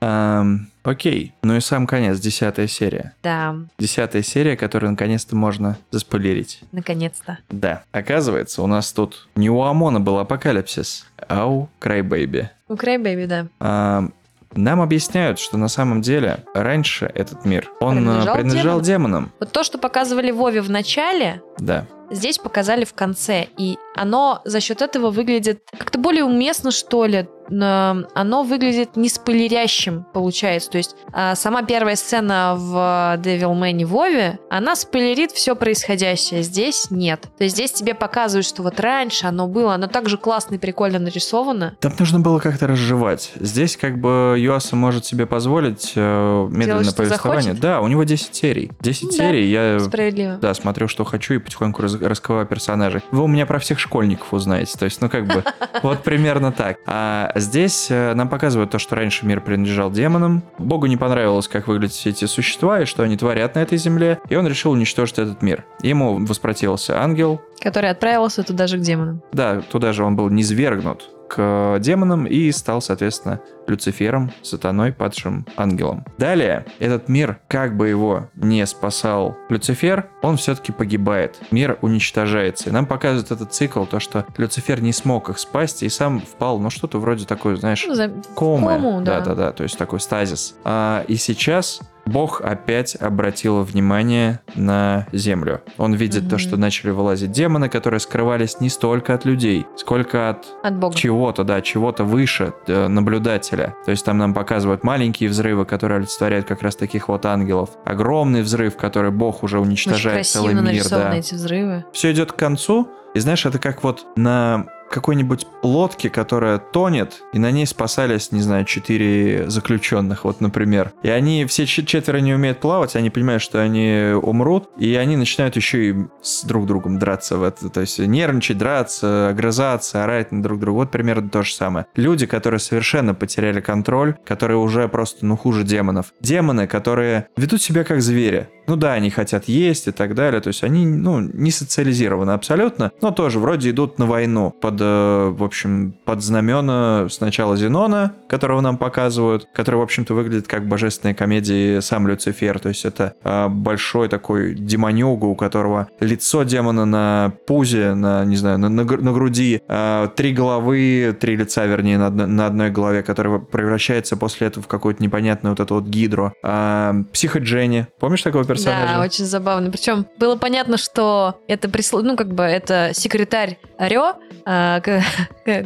Эм, 0.00 0.68
Окей. 0.82 1.32
Ну 1.42 1.56
и 1.56 1.60
сам 1.60 1.86
конец, 1.86 2.20
десятая 2.20 2.68
серия. 2.68 3.12
Да, 3.22 3.56
Десятая 3.78 4.22
серия, 4.22 4.56
которую 4.56 4.90
наконец-то 4.92 5.34
можно 5.34 5.76
заспойлерить. 5.90 6.60
наконец-то. 6.70 7.38
Да. 7.50 7.82
Оказывается, 7.90 8.62
у 8.62 8.66
нас 8.68 8.92
тут 8.92 9.26
не 9.34 9.50
у 9.50 9.62
Омона 9.62 9.98
был 9.98 10.18
апокалипсис, 10.18 11.06
а 11.28 11.46
у 11.46 11.68
Крайбэйби. 11.80 12.50
Ну, 12.68 12.76
Крайбэби, 12.76 13.24
да. 13.26 13.46
Ам, 13.58 14.12
Нам 14.54 14.80
объясняют, 14.80 15.38
что 15.40 15.58
на 15.58 15.68
самом 15.68 16.02
деле 16.02 16.44
раньше 16.54 17.10
этот 17.14 17.44
мир, 17.44 17.68
он 17.80 17.98
э, 17.98 18.02
Принадлежал 18.02 18.34
принадлежал 18.36 18.80
демонам. 18.80 19.32
Вот 19.40 19.50
то, 19.50 19.64
что 19.64 19.78
показывали 19.78 20.30
Вове 20.30 20.60
в 20.62 20.70
начале, 20.70 21.42
Да. 21.58 21.84
Здесь 22.10 22.38
показали 22.38 22.84
в 22.84 22.94
конце, 22.94 23.46
и 23.56 23.78
оно 23.94 24.40
за 24.44 24.60
счет 24.60 24.82
этого 24.82 25.10
выглядит 25.10 25.62
как-то 25.76 25.98
более 25.98 26.24
уместно, 26.24 26.70
что 26.70 27.06
ли 27.06 27.28
оно 27.48 28.42
выглядит 28.42 28.96
не 28.96 29.08
спойлерящим, 29.08 30.04
получается. 30.12 30.70
То 30.70 30.78
есть 30.78 30.96
а, 31.12 31.34
сама 31.34 31.62
первая 31.62 31.96
сцена 31.96 32.54
в 32.56 33.20
Devilman 33.22 33.84
Вове, 33.84 34.38
она 34.50 34.74
спойлерит 34.74 35.32
все 35.32 35.54
происходящее. 35.54 36.42
Здесь 36.42 36.88
нет. 36.90 37.28
То 37.38 37.44
есть 37.44 37.54
здесь 37.54 37.72
тебе 37.72 37.94
показывают, 37.94 38.46
что 38.46 38.62
вот 38.62 38.80
раньше 38.80 39.26
оно 39.26 39.46
было, 39.46 39.74
оно 39.74 39.86
также 39.86 40.18
классно 40.18 40.56
и 40.56 40.58
прикольно 40.58 40.98
нарисовано. 40.98 41.76
Там 41.80 41.92
нужно 41.98 42.20
было 42.20 42.38
как-то 42.38 42.66
разжевать. 42.66 43.32
Здесь 43.36 43.76
как 43.76 43.98
бы 43.98 44.34
Юаса 44.38 44.76
может 44.76 45.06
себе 45.06 45.26
позволить 45.26 45.92
э, 45.94 46.48
медленное 46.50 46.82
Делать, 46.82 46.96
повествование. 46.96 47.54
Да, 47.54 47.80
у 47.80 47.88
него 47.88 48.04
10 48.04 48.34
серий. 48.34 48.72
10 48.80 49.08
да, 49.08 49.12
серий, 49.12 49.50
я 49.50 49.78
справедливо. 49.78 50.36
Да, 50.36 50.52
смотрю, 50.54 50.88
что 50.88 51.04
хочу 51.04 51.34
и 51.34 51.38
потихоньку 51.38 51.82
раз, 51.82 51.95
раскрываю 52.00 52.46
персонажей. 52.46 53.02
Вы 53.10 53.22
у 53.22 53.26
меня 53.26 53.46
про 53.46 53.58
всех 53.58 53.78
школьников 53.78 54.32
узнаете. 54.32 54.76
То 54.78 54.84
есть, 54.84 55.00
ну 55.00 55.08
как 55.08 55.26
бы, 55.26 55.44
вот 55.82 56.02
примерно 56.02 56.52
так. 56.52 56.78
А 56.86 57.32
Здесь 57.34 57.88
э, 57.90 58.14
нам 58.14 58.28
показывают 58.28 58.70
то, 58.70 58.78
что 58.78 58.96
раньше 58.96 59.26
мир 59.26 59.40
принадлежал 59.40 59.90
демонам. 59.90 60.42
Богу 60.58 60.86
не 60.86 60.96
понравилось, 60.96 61.48
как 61.48 61.68
выглядят 61.68 61.94
все 61.94 62.10
эти 62.10 62.24
существа 62.24 62.82
и 62.82 62.84
что 62.84 63.02
они 63.02 63.16
творят 63.16 63.54
на 63.54 63.60
этой 63.60 63.78
земле, 63.78 64.18
и 64.28 64.36
он 64.36 64.46
решил 64.46 64.72
уничтожить 64.72 65.18
этот 65.18 65.42
мир. 65.42 65.64
Ему 65.82 66.24
воспротивился 66.24 67.00
ангел. 67.00 67.40
Который 67.60 67.90
отправился 67.90 68.42
туда 68.42 68.66
же 68.66 68.78
к 68.78 68.80
демонам. 68.80 69.22
Да, 69.32 69.60
туда 69.60 69.92
же 69.92 70.04
он 70.04 70.16
был 70.16 70.28
низвергнут 70.28 71.10
к 71.28 71.78
демонам 71.80 72.26
и 72.26 72.50
стал, 72.52 72.80
соответственно, 72.80 73.40
Люцифером, 73.66 74.30
сатаной, 74.42 74.92
падшим 74.92 75.46
ангелом. 75.56 76.04
Далее, 76.18 76.66
этот 76.78 77.08
мир, 77.08 77.40
как 77.48 77.76
бы 77.76 77.88
его 77.88 78.28
не 78.36 78.64
спасал 78.66 79.36
Люцифер, 79.48 80.08
он 80.22 80.36
все-таки 80.36 80.72
погибает. 80.72 81.36
Мир 81.50 81.78
уничтожается. 81.82 82.68
И 82.68 82.72
нам 82.72 82.86
показывают 82.86 83.30
этот 83.30 83.52
цикл, 83.52 83.84
то, 83.84 83.98
что 83.98 84.24
Люцифер 84.36 84.80
не 84.80 84.92
смог 84.92 85.28
их 85.30 85.38
спасти 85.38 85.86
и 85.86 85.88
сам 85.88 86.20
впал, 86.20 86.60
ну, 86.60 86.70
что-то 86.70 86.98
вроде 86.98 87.26
такой, 87.26 87.56
знаешь, 87.56 87.84
ну, 87.86 88.22
комы. 88.34 88.68
Кому, 88.68 89.00
да. 89.00 89.20
Да-да-да, 89.20 89.52
то 89.52 89.62
есть 89.62 89.76
такой 89.76 90.00
стазис. 90.00 90.54
А, 90.64 91.04
и 91.08 91.16
сейчас 91.16 91.80
Бог 92.06 92.40
опять 92.40 92.94
обратил 92.94 93.62
внимание 93.62 94.40
на 94.54 95.06
землю. 95.12 95.60
Он 95.76 95.94
видит 95.94 96.24
mm-hmm. 96.24 96.30
то, 96.30 96.38
что 96.38 96.56
начали 96.56 96.90
вылазить 96.90 97.32
демоны, 97.32 97.68
которые 97.68 98.00
скрывались 98.00 98.60
не 98.60 98.68
столько 98.68 99.14
от 99.14 99.24
людей, 99.24 99.66
сколько 99.76 100.30
от, 100.30 100.46
от 100.62 100.76
Бога. 100.78 100.96
чего-то, 100.96 101.44
да, 101.44 101.60
чего-то 101.60 102.04
выше 102.04 102.52
э, 102.66 102.88
наблюдателя. 102.88 103.74
То 103.84 103.90
есть 103.90 104.04
там 104.04 104.18
нам 104.18 104.34
показывают 104.34 104.84
маленькие 104.84 105.28
взрывы, 105.28 105.64
которые 105.64 105.98
олицетворяют 105.98 106.46
как 106.46 106.62
раз 106.62 106.76
таких 106.76 107.08
вот 107.08 107.26
ангелов. 107.26 107.70
Огромный 107.84 108.42
взрыв, 108.42 108.76
который 108.76 109.10
Бог 109.10 109.42
уже 109.42 109.58
уничтожает 109.58 110.20
Очень 110.20 110.30
целый 110.30 110.54
мир. 110.54 110.84
Да. 110.88 111.14
эти 111.14 111.34
взрывы. 111.34 111.84
Все 111.92 112.12
идет 112.12 112.32
к 112.32 112.36
концу, 112.36 112.88
и 113.14 113.18
знаешь, 113.18 113.44
это 113.46 113.58
как 113.58 113.82
вот 113.82 114.06
на 114.14 114.66
какой-нибудь 114.90 115.46
лодке, 115.62 116.10
которая 116.10 116.58
тонет, 116.58 117.22
и 117.32 117.38
на 117.38 117.50
ней 117.50 117.66
спасались, 117.66 118.32
не 118.32 118.40
знаю, 118.40 118.64
четыре 118.64 119.48
заключенных, 119.48 120.24
вот, 120.24 120.40
например. 120.40 120.92
И 121.02 121.08
они 121.08 121.44
все 121.46 121.66
четверо 121.66 122.18
не 122.18 122.34
умеют 122.34 122.60
плавать, 122.60 122.96
они 122.96 123.10
понимают, 123.10 123.42
что 123.42 123.62
они 123.62 124.12
умрут, 124.20 124.70
и 124.78 124.94
они 124.94 125.16
начинают 125.16 125.56
еще 125.56 125.90
и 125.90 125.94
с 126.22 126.44
друг 126.44 126.66
другом 126.66 126.98
драться 126.98 127.36
в 127.36 127.42
это, 127.42 127.68
то 127.68 127.80
есть 127.80 127.98
нервничать, 127.98 128.58
драться, 128.58 129.28
огрызаться, 129.30 130.04
орать 130.04 130.32
на 130.32 130.42
друг 130.42 130.60
друга. 130.60 130.76
Вот 130.76 130.90
примерно 130.90 131.28
то 131.28 131.42
же 131.42 131.52
самое. 131.52 131.86
Люди, 131.96 132.26
которые 132.26 132.60
совершенно 132.60 133.14
потеряли 133.14 133.60
контроль, 133.60 134.16
которые 134.24 134.58
уже 134.58 134.88
просто, 134.88 135.24
ну, 135.26 135.36
хуже 135.36 135.64
демонов. 135.64 136.12
Демоны, 136.20 136.66
которые 136.66 137.28
ведут 137.36 137.62
себя 137.62 137.84
как 137.84 138.02
звери. 138.02 138.48
Ну 138.66 138.76
да, 138.76 138.94
они 138.94 139.10
хотят 139.10 139.44
есть 139.46 139.86
и 139.86 139.92
так 139.92 140.14
далее, 140.14 140.40
то 140.40 140.48
есть 140.48 140.64
они, 140.64 140.86
ну, 140.86 141.20
не 141.20 141.50
социализированы 141.50 142.32
абсолютно, 142.32 142.90
но 143.00 143.10
тоже 143.12 143.38
вроде 143.38 143.70
идут 143.70 143.98
на 143.98 144.06
войну 144.06 144.50
под, 144.60 144.80
э, 144.80 145.28
в 145.30 145.44
общем, 145.44 145.94
под 146.04 146.22
знамена 146.22 147.06
сначала 147.10 147.56
Зенона, 147.56 148.14
которого 148.28 148.60
нам 148.60 148.76
показывают, 148.76 149.48
который, 149.54 149.76
в 149.76 149.82
общем-то, 149.82 150.14
выглядит 150.14 150.48
как 150.48 150.66
божественная 150.66 151.14
комедия 151.14 151.80
сам 151.80 152.08
Люцифер, 152.08 152.58
то 152.58 152.68
есть 152.68 152.84
это 152.84 153.14
э, 153.22 153.48
большой 153.48 154.08
такой 154.08 154.54
демонюга, 154.54 155.26
у 155.26 155.36
которого 155.36 155.88
лицо 156.00 156.42
демона 156.42 156.84
на 156.84 157.32
пузе, 157.46 157.94
на, 157.94 158.24
не 158.24 158.36
знаю, 158.36 158.58
на, 158.58 158.68
на, 158.68 158.84
на 158.84 159.12
груди, 159.12 159.62
э, 159.68 160.08
три 160.16 160.32
головы, 160.32 161.16
три 161.18 161.36
лица, 161.36 161.64
вернее, 161.66 161.98
на, 161.98 162.10
на 162.10 162.46
одной 162.46 162.70
голове, 162.70 163.02
которая 163.02 163.38
превращается 163.38 164.16
после 164.16 164.48
этого 164.48 164.64
в 164.64 164.68
какую-то 164.68 165.02
непонятную 165.02 165.52
вот 165.52 165.60
эту 165.60 165.74
вот 165.76 165.84
гидру. 165.84 166.32
Э, 166.42 166.92
Психо 167.12 167.38
Дженни, 167.38 167.86
помнишь 168.00 168.22
такого 168.22 168.44
персонажа? 168.44 168.55
Персонажа. 168.56 168.94
Да, 168.94 169.00
очень 169.00 169.24
забавно. 169.24 169.70
Причем 169.70 170.06
было 170.18 170.36
понятно, 170.36 170.76
что 170.76 171.40
это 171.48 171.68
прислу... 171.68 172.02
ну 172.02 172.16
как 172.16 172.34
бы 172.34 172.42
это 172.42 172.90
секретарь 172.94 173.58
Рё, 173.78 174.14
а, 174.44 174.80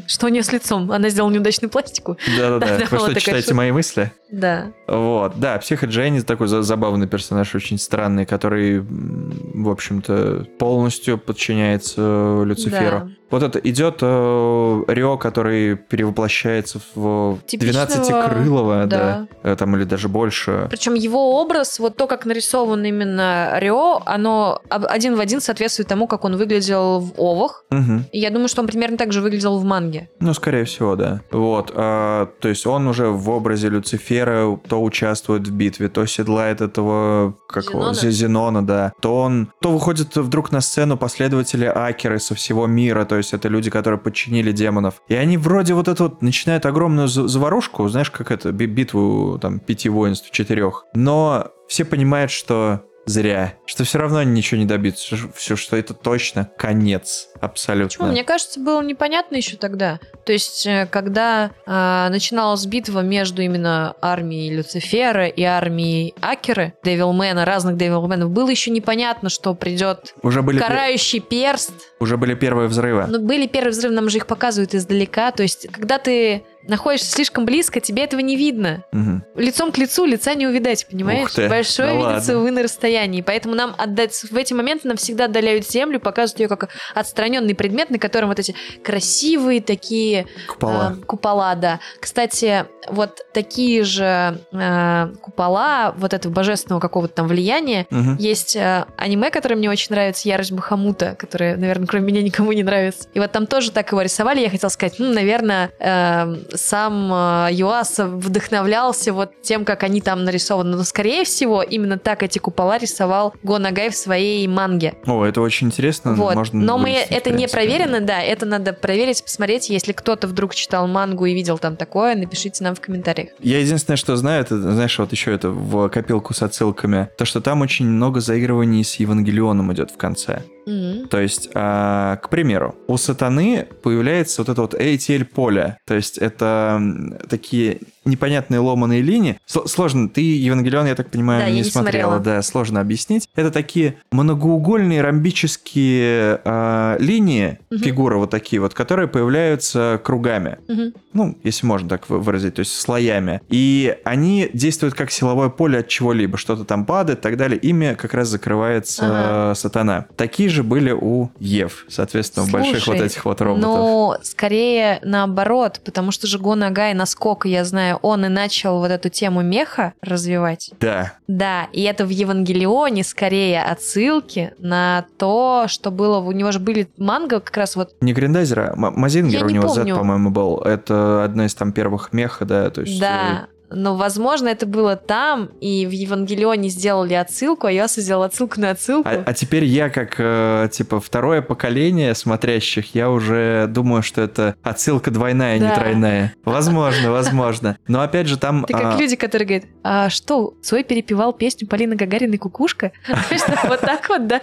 что 0.07 0.26
у 0.26 0.28
нее 0.28 0.43
с 0.43 0.53
лицом. 0.53 0.91
Она 0.91 1.09
сделала 1.11 1.30
неудачную 1.30 1.70
пластику. 1.70 2.16
Да-да-да. 2.36 2.86
Вы 2.91 2.99
что, 2.99 3.20
читаете 3.20 3.55
мои 3.55 3.72
мысли? 3.72 4.12
Да. 4.30 4.72
Вот, 4.86 5.38
да, 5.38 5.59
Психо 5.59 5.86
Дженни 5.86 6.20
такой 6.20 6.49
забавный 6.49 7.07
персонаж, 7.07 7.55
очень 7.55 7.78
странный, 7.78 8.26
который, 8.26 8.80
в 8.80 9.68
общем-то, 9.68 10.47
полностью 10.59 11.18
подчиняется 11.18 12.43
Люциферу. 12.45 13.01
Да. 13.01 13.09
Вот 13.30 13.45
это 13.45 13.61
идет 13.61 13.99
э, 14.01 14.84
Рио, 14.88 15.16
который 15.16 15.76
перевоплощается 15.76 16.80
в 16.95 17.38
Типичного... 17.47 17.86
12-крылого, 17.86 18.86
да. 18.86 19.26
да, 19.43 19.51
э, 19.53 19.57
там 19.57 19.76
или 19.76 19.84
даже 19.84 20.09
больше. 20.09 20.66
Причем 20.68 20.95
его 20.95 21.41
образ, 21.41 21.78
вот 21.78 21.97
то, 21.97 22.09
как 22.09 22.26
нарисован 22.26 22.80
именно 22.85 23.59
Рио, 23.59 24.03
оно 24.07 24.61
один 24.68 25.16
в 25.16 25.20
один 25.20 25.41
соответствует 25.41 25.89
тому, 25.89 26.07
как 26.07 26.24
он 26.24 26.37
выглядел 26.37 27.01
в 27.01 27.12
Овах. 27.18 27.64
Угу. 27.70 28.05
И 28.12 28.18
я 28.18 28.31
думаю, 28.31 28.49
что 28.49 28.62
он 28.62 28.68
примерно 28.68 28.97
так 28.97 29.12
же 29.12 29.20
выглядел 29.20 29.59
в 29.59 29.64
манге. 29.64 30.09
Ну, 30.20 30.35
скорее 30.35 30.64
всего, 30.64 30.97
да. 30.97 31.20
Вот, 31.31 31.72
а, 31.74 32.28
то 32.41 32.49
есть 32.49 32.66
он 32.66 32.87
уже 32.87 33.09
в 33.09 33.28
образе 33.31 33.68
Люцифера 33.68 34.59
то 34.68 34.83
участвует 34.83 35.47
в 35.47 35.53
битве, 35.53 35.89
то 35.89 36.05
седлает 36.07 36.61
этого 36.61 37.35
какого 37.49 37.95
Зенона. 37.95 38.11
Зенона, 38.11 38.66
да. 38.66 38.93
То 39.01 39.16
он, 39.16 39.53
то 39.61 39.70
выходит 39.70 40.16
вдруг 40.16 40.53
на 40.53 40.61
сцену 40.61 40.97
последователи 40.97 41.64
Акеры 41.66 42.18
со 42.18 42.35
всего 42.35 42.66
мира, 42.66 43.05
то 43.05 43.16
есть 43.16 43.33
это 43.33 43.49
люди, 43.49 43.70
которые 43.70 43.99
подчинили 43.99 44.53
демонов. 44.53 45.03
И 45.09 45.14
они 45.14 45.37
вроде 45.37 45.74
вот 45.74 45.89
это 45.89 46.05
вот 46.05 46.22
начинают 46.22 46.66
огромную 46.66 47.09
заварушку, 47.09 47.89
знаешь, 47.89 48.11
как 48.11 48.31
это, 48.31 48.53
битву 48.53 49.39
там 49.41 49.59
пяти 49.59 49.89
воинств, 49.89 50.31
четырех. 50.31 50.85
Но 50.95 51.49
все 51.71 51.85
понимают, 51.85 52.33
что 52.33 52.83
зря. 53.07 53.55
Что 53.64 53.85
все 53.85 53.99
равно 53.99 54.25
ничего 54.25 54.61
не 54.61 54.66
добиться. 54.66 55.16
Все, 55.35 55.55
что 55.55 55.77
это 55.77 55.95
точно 55.95 56.51
конец. 56.59 57.29
Абсолютно. 57.41 57.89
Почему? 57.89 58.09
Мне 58.09 58.25
кажется, 58.25 58.59
было 58.59 58.83
непонятно 58.83 59.37
еще 59.37 59.57
тогда. 59.57 60.01
То 60.27 60.33
есть, 60.33 60.66
э, 60.66 60.87
когда 60.91 61.53
э, 61.66 62.09
начиналась 62.11 62.66
битва 62.66 63.01
между 63.01 63.43
именно 63.43 63.95
армией 64.03 64.55
Люцифера 64.55 65.29
и 65.29 65.43
армией 65.43 66.14
Акеры, 66.21 66.75
Девилмена, 66.85 67.45
разных 67.45 67.77
Девилменов, 67.77 68.31
было 68.31 68.51
еще 68.51 68.73
непонятно, 68.73 69.29
что 69.29 69.55
придет 69.55 70.14
уже 70.23 70.43
были 70.43 70.59
карающий 70.59 71.21
пер... 71.21 71.53
перст. 71.53 71.73
Уже 72.01 72.16
были 72.16 72.35
первые 72.35 72.68
взрывы. 72.68 73.07
Ну, 73.07 73.21
были 73.21 73.47
первые 73.47 73.71
взрывы, 73.73 73.95
нам 73.95 74.11
же 74.11 74.18
их 74.18 74.27
показывают 74.27 74.75
издалека. 74.75 75.31
То 75.31 75.43
есть, 75.43 75.68
когда 75.73 75.99
ты 75.99 76.45
находишься 76.63 77.11
слишком 77.11 77.45
близко, 77.45 77.81
тебе 77.81 78.05
этого 78.05 78.21
не 78.21 78.37
видно. 78.37 78.85
Угу. 78.93 79.41
Лицом 79.41 79.73
к 79.73 79.79
лицу 79.79 80.05
лица 80.05 80.35
не 80.35 80.47
увидать, 80.47 80.87
понимаешь? 80.91 81.35
Большое 81.37 81.89
да 81.89 81.95
видится 81.95 82.33
ладно. 82.33 82.39
вы 82.39 82.51
на 82.51 82.63
расстоянии. 82.63 83.23
Поэтому 83.23 83.55
нам 83.55 83.75
отдать 83.79 84.15
в 84.15 84.37
эти 84.37 84.53
моменты 84.53 84.89
нам 84.89 84.97
всегда 84.97 85.25
отдаляют 85.25 85.67
землю, 85.67 86.01
показывают 86.01 86.41
ее 86.41 86.49
как 86.49 86.69
отстраненный 86.95 87.55
предмет, 87.55 87.91
на 87.91 87.99
котором 87.99 88.29
вот 88.29 88.39
эти 88.39 88.55
красивые 88.83 89.61
такие 89.61 90.27
купола. 90.49 90.97
Э, 90.97 91.05
купола, 91.05 91.55
да. 91.55 91.81
Кстати, 92.01 92.67
вот 92.89 93.21
такие 93.33 93.85
же 93.85 94.39
э, 94.53 95.13
купола 95.21 95.95
вот 95.97 96.15
этого 96.15 96.33
божественного 96.33 96.81
какого-то 96.81 97.15
там 97.15 97.29
влияния. 97.29 97.87
Угу. 97.91 98.17
Есть 98.19 98.57
э, 98.57 98.85
аниме, 98.97 99.31
которое 99.31 99.57
мне 99.57 99.71
очень 99.71 99.89
нравится, 99.91 100.29
Ярость 100.29 100.53
Бахамута, 100.53 101.17
которое, 101.19 101.57
наверное, 101.57 101.87
кроме 101.87 102.07
меня 102.07 102.23
никому 102.23 102.53
не 102.53 102.63
нравится. 102.63 103.09
И 103.15 103.21
вот 103.21 103.33
там 103.33 103.47
тоже 103.47 103.71
так 103.71 103.91
его 103.93 104.03
рисовали. 104.03 104.41
Я 104.41 104.51
хотела 104.51 104.71
сказать, 104.71 104.97
ну, 104.99 105.13
наверное, 105.13 105.71
э, 105.79 106.50
сам 106.55 107.13
э, 107.13 107.49
Юаса 107.53 108.07
вдохновлялся 108.07 109.13
вот 109.13 109.33
тем, 109.43 109.65
как 109.65 109.83
они 109.83 110.01
там 110.01 110.25
нарисованы. 110.25 110.77
Но, 110.77 110.85
скорее 110.85 111.25
всего, 111.25 111.63
именно 111.63 111.99
так 111.99 112.23
эти 112.23 112.39
купола 112.39 112.79
рисовал 112.79 113.35
Го 113.43 113.59
Нагай 113.59 113.91
в 113.91 113.97
своей 113.97 114.47
манге. 114.49 114.95
О, 115.07 115.25
это 115.25 115.41
очень 115.41 115.69
интересно. 115.69 116.15
Вот. 116.15 116.35
Можно 116.35 116.61
Но 116.61 116.79
мы 116.79 116.91
это 116.91 117.31
не 117.31 117.49
проверено, 117.49 118.01
да, 118.01 118.21
это 118.21 118.47
надо 118.47 118.73
проверить, 118.73 119.23
посмотреть. 119.23 119.71
Если 119.71 119.93
кто-то 119.93 120.27
вдруг 120.27 120.55
читал 120.55 120.87
мангу 120.87 121.27
и 121.27 121.35
видел 121.35 121.59
там 121.59 121.77
такое, 121.77 122.15
напишите 122.15 122.65
нам 122.65 122.75
в 122.75 122.81
комментариях. 122.81 123.31
Я 123.41 123.61
единственное, 123.61 123.97
что 123.97 124.17
знаю, 124.17 124.43
это, 124.43 124.61
знаешь, 124.61 124.99
вот 124.99 125.13
еще 125.13 125.35
это 125.35 125.51
в 125.51 125.89
копилку 125.89 126.35
с 126.35 126.43
отсылками, 126.43 127.09
то, 127.17 127.25
что 127.25 127.41
там 127.41 127.61
очень 127.61 127.87
много 127.87 128.21
заигрываний 128.21 128.85
с 128.85 128.97
Евангелионом 128.97 129.73
идет 129.73 129.91
в 129.91 129.97
конце. 129.97 130.43
Mm-hmm. 130.67 131.09
То 131.09 131.21
есть, 131.21 131.51
а, 131.55 132.17
к 132.17 132.29
примеру, 132.29 132.77
у 132.87 132.97
сатаны 132.97 133.67
появляется 133.83 134.43
вот 134.43 134.49
это 134.49 134.61
вот 134.63 134.75
ATL 134.75 135.25
поле. 135.25 135.79
То 135.87 135.95
есть 135.95 136.19
это 136.19 136.81
такие 137.29 137.81
непонятные 138.05 138.59
ломаные 138.61 139.03
линии. 139.03 139.39
С- 139.47 139.67
сложно. 139.69 140.09
Ты 140.09 140.21
Евангелион, 140.21 140.87
я 140.87 140.95
так 140.95 141.11
понимаю, 141.11 141.41
Да, 141.43 141.47
я 141.47 141.53
не, 141.53 141.59
не 141.59 141.65
смотрела. 141.65 142.13
смотрела. 142.15 142.37
Да, 142.37 142.43
сложно 142.43 142.81
объяснить. 142.81 143.29
Это 143.35 143.51
такие 143.51 143.97
многоугольные 144.11 145.03
ромбические 145.03 146.41
а, 146.45 146.97
линии, 146.99 147.59
Мгм. 147.71 147.81
фигуры 147.83 148.17
вот 148.19 148.31
такие 148.31 148.61
вот, 148.61 148.75
которые 148.75 149.09
появляются 149.09 150.01
кругами. 150.03 150.59
Мгм. 150.69 150.93
Ну, 151.13 151.39
если 151.43 151.67
можно 151.67 151.89
так 151.89 152.09
вы- 152.09 152.21
выразить, 152.21 152.55
то 152.55 152.61
есть 152.61 152.73
слоями. 152.79 153.41
И 153.49 153.97
они 154.05 154.49
действуют 154.53 154.95
как 154.95 155.11
силовое 155.11 155.49
поле 155.49 155.79
от 155.81 155.89
чего-либо. 155.89 156.39
Что-то 156.39 156.65
там 156.65 156.85
падает 156.87 157.19
и 157.21 157.23
так 157.23 157.37
далее. 157.37 157.59
Ими 157.59 157.95
как 157.95 158.15
раз 158.15 158.29
закрывается 158.29 159.05
Ага. 159.07 159.53
э, 159.53 159.55
сатана. 159.57 160.07
Такие 160.17 160.49
же 160.49 160.63
были 160.63 160.93
у 160.93 161.31
Ев, 161.39 161.85
соответственно, 161.89 162.47
у 162.47 162.51
больших 162.51 162.87
вот 162.87 162.97
Слушай, 162.97 163.07
этих 163.07 163.25
вот 163.25 163.41
роботов. 163.41 163.69
Ну, 163.69 164.15
скорее 164.23 165.01
наоборот, 165.03 165.81
потому 165.85 166.11
что 166.13 166.27
же 166.27 166.39
Гонагай, 166.39 166.95
насколько 166.95 167.49
я 167.49 167.65
знаю, 167.65 167.89
он 167.97 168.24
и 168.24 168.28
начал 168.28 168.78
вот 168.78 168.91
эту 168.91 169.09
тему 169.09 169.43
меха 169.43 169.95
развивать. 170.03 170.70
Да, 170.80 171.12
Да, 171.26 171.68
и 171.72 171.82
это 171.82 172.05
в 172.05 172.11
Евангелионе 172.11 173.05
скорее 173.05 173.62
отсылки 173.62 174.53
на 174.59 175.07
то, 175.18 175.64
что 175.68 175.91
было... 175.91 176.18
У 176.18 176.32
него 176.32 176.53
же 176.53 176.59
были 176.59 176.88
манго 176.99 177.41
как 177.41 177.57
раз 177.57 177.76
вот... 177.76 177.91
Не 178.01 178.12
Гриндайзера, 178.12 178.72
а 178.72 178.76
Мазингер 178.76 179.41
Я 179.41 179.45
у 179.45 179.49
не 179.49 179.55
него 179.55 179.68
помню. 179.68 179.95
Z, 179.95 179.99
по-моему, 179.99 180.30
был. 180.30 180.59
Это 180.59 181.24
одна 181.24 181.47
из 181.47 181.55
там 181.55 181.72
первых 181.72 182.12
меха, 182.12 182.45
да, 182.45 182.70
то 182.70 182.82
есть... 182.82 183.01
Да, 183.01 183.47
но, 183.71 183.97
возможно, 183.97 184.49
это 184.49 184.66
было 184.66 184.97
там, 184.97 185.51
и 185.61 185.87
в 185.87 185.91
Евангелионе 185.91 186.68
сделали 186.68 187.14
отсылку, 187.14 187.66
а 187.66 187.73
я 187.73 187.87
сделал 187.89 188.23
отсылку 188.25 188.61
на 188.61 188.71
отсылку. 188.71 189.09
А, 189.09 189.23
а 189.27 189.33
теперь 189.33 189.64
я, 189.64 189.91
как, 189.91 190.16
э, 190.18 190.68
типа, 190.73 191.01
второе 191.01 191.43
поколение 191.43 192.14
смотрящих, 192.14 192.95
я 192.95 193.11
уже 193.11 193.66
думаю, 193.68 194.03
что 194.03 194.23
это 194.23 194.55
отсылка 194.62 195.11
двойная, 195.11 195.57
а 195.57 195.59
не 195.59 195.66
Да. 195.68 195.75
тройная. 195.75 196.35
Возможно, 196.45 197.11
возможно. 197.12 197.79
Но 197.87 198.03
опять 198.03 198.27
же 198.27 198.37
там... 198.37 198.64
Ты 198.64 198.73
как 198.73 198.95
а, 198.95 198.99
люди, 198.99 199.16
которые 199.16 199.47
говорят, 199.47 199.64
а 199.83 200.11
что, 200.11 200.55
Цой 200.62 200.85
перепевал 200.85 201.33
песню 201.33 201.66
Полины 201.66 201.97
Гагариной 201.97 202.39
«Кукушка»? 202.39 202.93
Вот 203.64 203.81
так 203.81 204.09
вот, 204.09 204.26
да? 204.26 204.41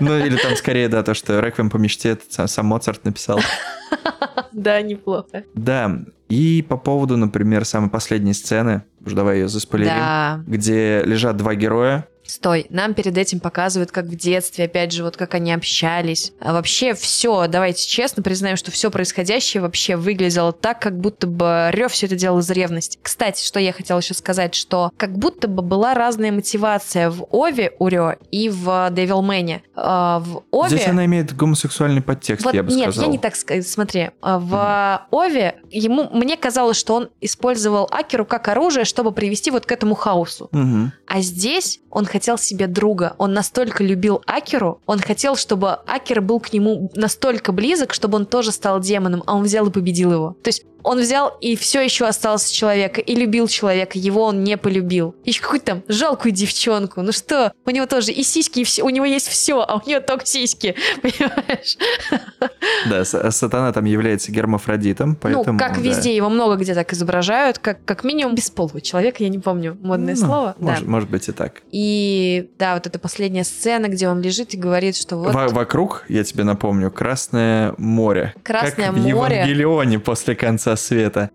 Ну, 0.00 0.16
или 0.18 0.36
там 0.36 0.56
скорее, 0.56 0.88
да, 0.88 1.02
то, 1.02 1.14
что 1.14 1.40
«Реквием 1.40 1.70
по 1.70 1.76
мечте» 1.76 2.18
сам, 2.28 2.48
сам 2.48 2.66
Моцарт 2.66 3.04
написал. 3.04 3.40
Да, 4.52 4.82
неплохо. 4.82 5.44
Да, 5.54 6.00
и 6.28 6.62
по 6.68 6.76
поводу, 6.76 7.16
например, 7.16 7.64
самой 7.64 7.88
последней 7.88 8.34
сцены, 8.34 8.82
уж 9.04 9.12
давай 9.12 9.38
ее 9.38 9.48
заспойлерим, 9.48 9.90
Да. 9.94 10.40
где 10.46 11.02
лежат 11.04 11.36
два 11.36 11.54
героя, 11.54 12.08
Стой, 12.30 12.66
нам 12.70 12.94
перед 12.94 13.18
этим 13.18 13.40
показывают, 13.40 13.90
как 13.90 14.04
в 14.06 14.14
детстве, 14.14 14.66
опять 14.66 14.92
же, 14.92 15.02
вот 15.02 15.16
как 15.16 15.34
они 15.34 15.52
общались. 15.52 16.32
А 16.40 16.52
вообще 16.52 16.94
все, 16.94 17.48
давайте 17.48 17.86
честно 17.88 18.22
признаем, 18.22 18.56
что 18.56 18.70
все 18.70 18.90
происходящее 18.90 19.60
вообще 19.60 19.96
выглядело 19.96 20.52
так, 20.52 20.80
как 20.80 20.98
будто 20.98 21.26
бы 21.26 21.70
Рев 21.72 21.90
все 21.92 22.06
это 22.06 22.14
делал 22.14 22.38
из 22.38 22.48
ревности. 22.50 22.98
Кстати, 23.02 23.44
что 23.44 23.58
я 23.58 23.72
хотела 23.72 23.98
еще 23.98 24.14
сказать, 24.14 24.54
что 24.54 24.92
как 24.96 25.18
будто 25.18 25.48
бы 25.48 25.62
была 25.62 25.94
разная 25.94 26.30
мотивация 26.30 27.10
в 27.10 27.26
Ове 27.32 27.72
у 27.80 27.88
Рё 27.88 28.14
и 28.30 28.48
в 28.48 28.90
Девилмене. 28.92 29.62
А, 29.74 30.20
В 30.20 30.44
Ове... 30.52 30.68
здесь 30.76 30.86
она 30.86 31.04
имеет 31.06 31.34
гомосексуальный 31.34 32.00
подтекст, 32.02 32.44
Вот 32.44 32.54
я 32.54 32.62
бы 32.62 32.70
нет, 32.72 32.90
сказал. 32.90 33.04
я 33.06 33.10
не 33.10 33.18
так 33.18 33.34
сказать. 33.34 33.66
Смотри, 33.66 34.10
а, 34.22 34.38
в 34.38 35.06
Ове 35.10 35.56
ему 35.70 36.08
мне 36.12 36.36
казалось, 36.36 36.76
что 36.76 36.94
он 36.94 37.10
использовал 37.20 37.88
Акеру 37.90 38.24
как 38.24 38.46
оружие, 38.48 38.84
чтобы 38.84 39.10
привести 39.10 39.50
вот 39.50 39.66
к 39.66 39.72
этому 39.72 39.96
хаосу. 39.96 40.48
Мгм. 40.52 40.92
А 41.06 41.20
здесь 41.22 41.80
он 41.90 42.04
хотел 42.04 42.19
себе 42.38 42.66
друга. 42.66 43.14
Он 43.18 43.32
настолько 43.32 43.84
любил 43.84 44.22
Акеру, 44.26 44.80
он 44.86 44.98
хотел, 44.98 45.36
чтобы 45.36 45.72
Акер 45.86 46.20
был 46.20 46.40
к 46.40 46.52
нему 46.52 46.90
настолько 46.94 47.52
близок, 47.52 47.92
чтобы 47.94 48.16
он 48.16 48.26
тоже 48.26 48.52
стал 48.52 48.80
демоном, 48.80 49.22
а 49.26 49.36
он 49.36 49.42
взял 49.42 49.66
и 49.66 49.70
победил 49.70 50.12
его. 50.12 50.36
То 50.42 50.48
есть 50.48 50.64
он 50.82 51.00
взял 51.00 51.36
и 51.40 51.56
все 51.56 51.80
еще 51.80 52.06
остался 52.06 52.52
человека, 52.52 53.00
и 53.00 53.14
любил 53.14 53.48
человека, 53.48 53.98
его 53.98 54.24
он 54.24 54.44
не 54.44 54.56
полюбил. 54.56 55.14
Еще 55.24 55.40
какую-то 55.42 55.66
там 55.66 55.82
жалкую 55.88 56.32
девчонку. 56.32 57.02
Ну 57.02 57.12
что, 57.12 57.52
у 57.66 57.70
него 57.70 57.86
тоже 57.86 58.12
и 58.12 58.22
сиськи, 58.22 58.60
и 58.60 58.64
все, 58.64 58.82
у 58.82 58.88
него 58.90 59.04
есть 59.04 59.28
все, 59.28 59.60
а 59.60 59.76
у 59.76 59.86
нее 59.86 60.00
только 60.00 60.26
сиськи, 60.26 60.74
понимаешь? 61.02 61.76
Да, 62.88 63.04
с- 63.04 63.30
сатана 63.32 63.72
там 63.72 63.84
является 63.84 64.32
гермафродитом, 64.32 65.16
поэтому... 65.16 65.52
ну, 65.54 65.58
как 65.58 65.74
да. 65.76 65.80
везде, 65.80 66.14
его 66.14 66.28
много 66.28 66.56
где 66.56 66.74
так 66.74 66.92
изображают, 66.92 67.58
как, 67.58 67.84
как 67.84 68.04
минимум 68.04 68.34
бесполого 68.34 68.80
человека, 68.80 69.22
я 69.22 69.28
не 69.28 69.38
помню 69.38 69.76
модное 69.80 70.14
Ну, 70.14 70.20
слово. 70.26 70.54
да. 70.58 70.66
Может, 70.66 70.86
может 70.86 71.10
быть 71.10 71.28
и 71.28 71.32
так. 71.32 71.62
И 71.70 72.50
да, 72.58 72.74
вот 72.74 72.86
эта 72.86 72.98
последняя 72.98 73.44
сцена, 73.44 73.86
где 73.88 74.08
он 74.08 74.20
лежит 74.20 74.54
и 74.54 74.56
говорит, 74.56 74.96
что 74.96 75.16
вот... 75.16 75.34
Во- 75.34 75.48
вокруг, 75.48 76.04
я 76.08 76.24
тебе 76.24 76.44
напомню, 76.44 76.90
Красное 76.90 77.74
море. 77.78 78.34
Красное 78.42 78.86
как 78.88 78.94
в 78.94 78.98
море. 78.98 79.36
Евангелионе 79.36 79.98
после 79.98 80.34
конца 80.34 80.69
света. 80.76 81.30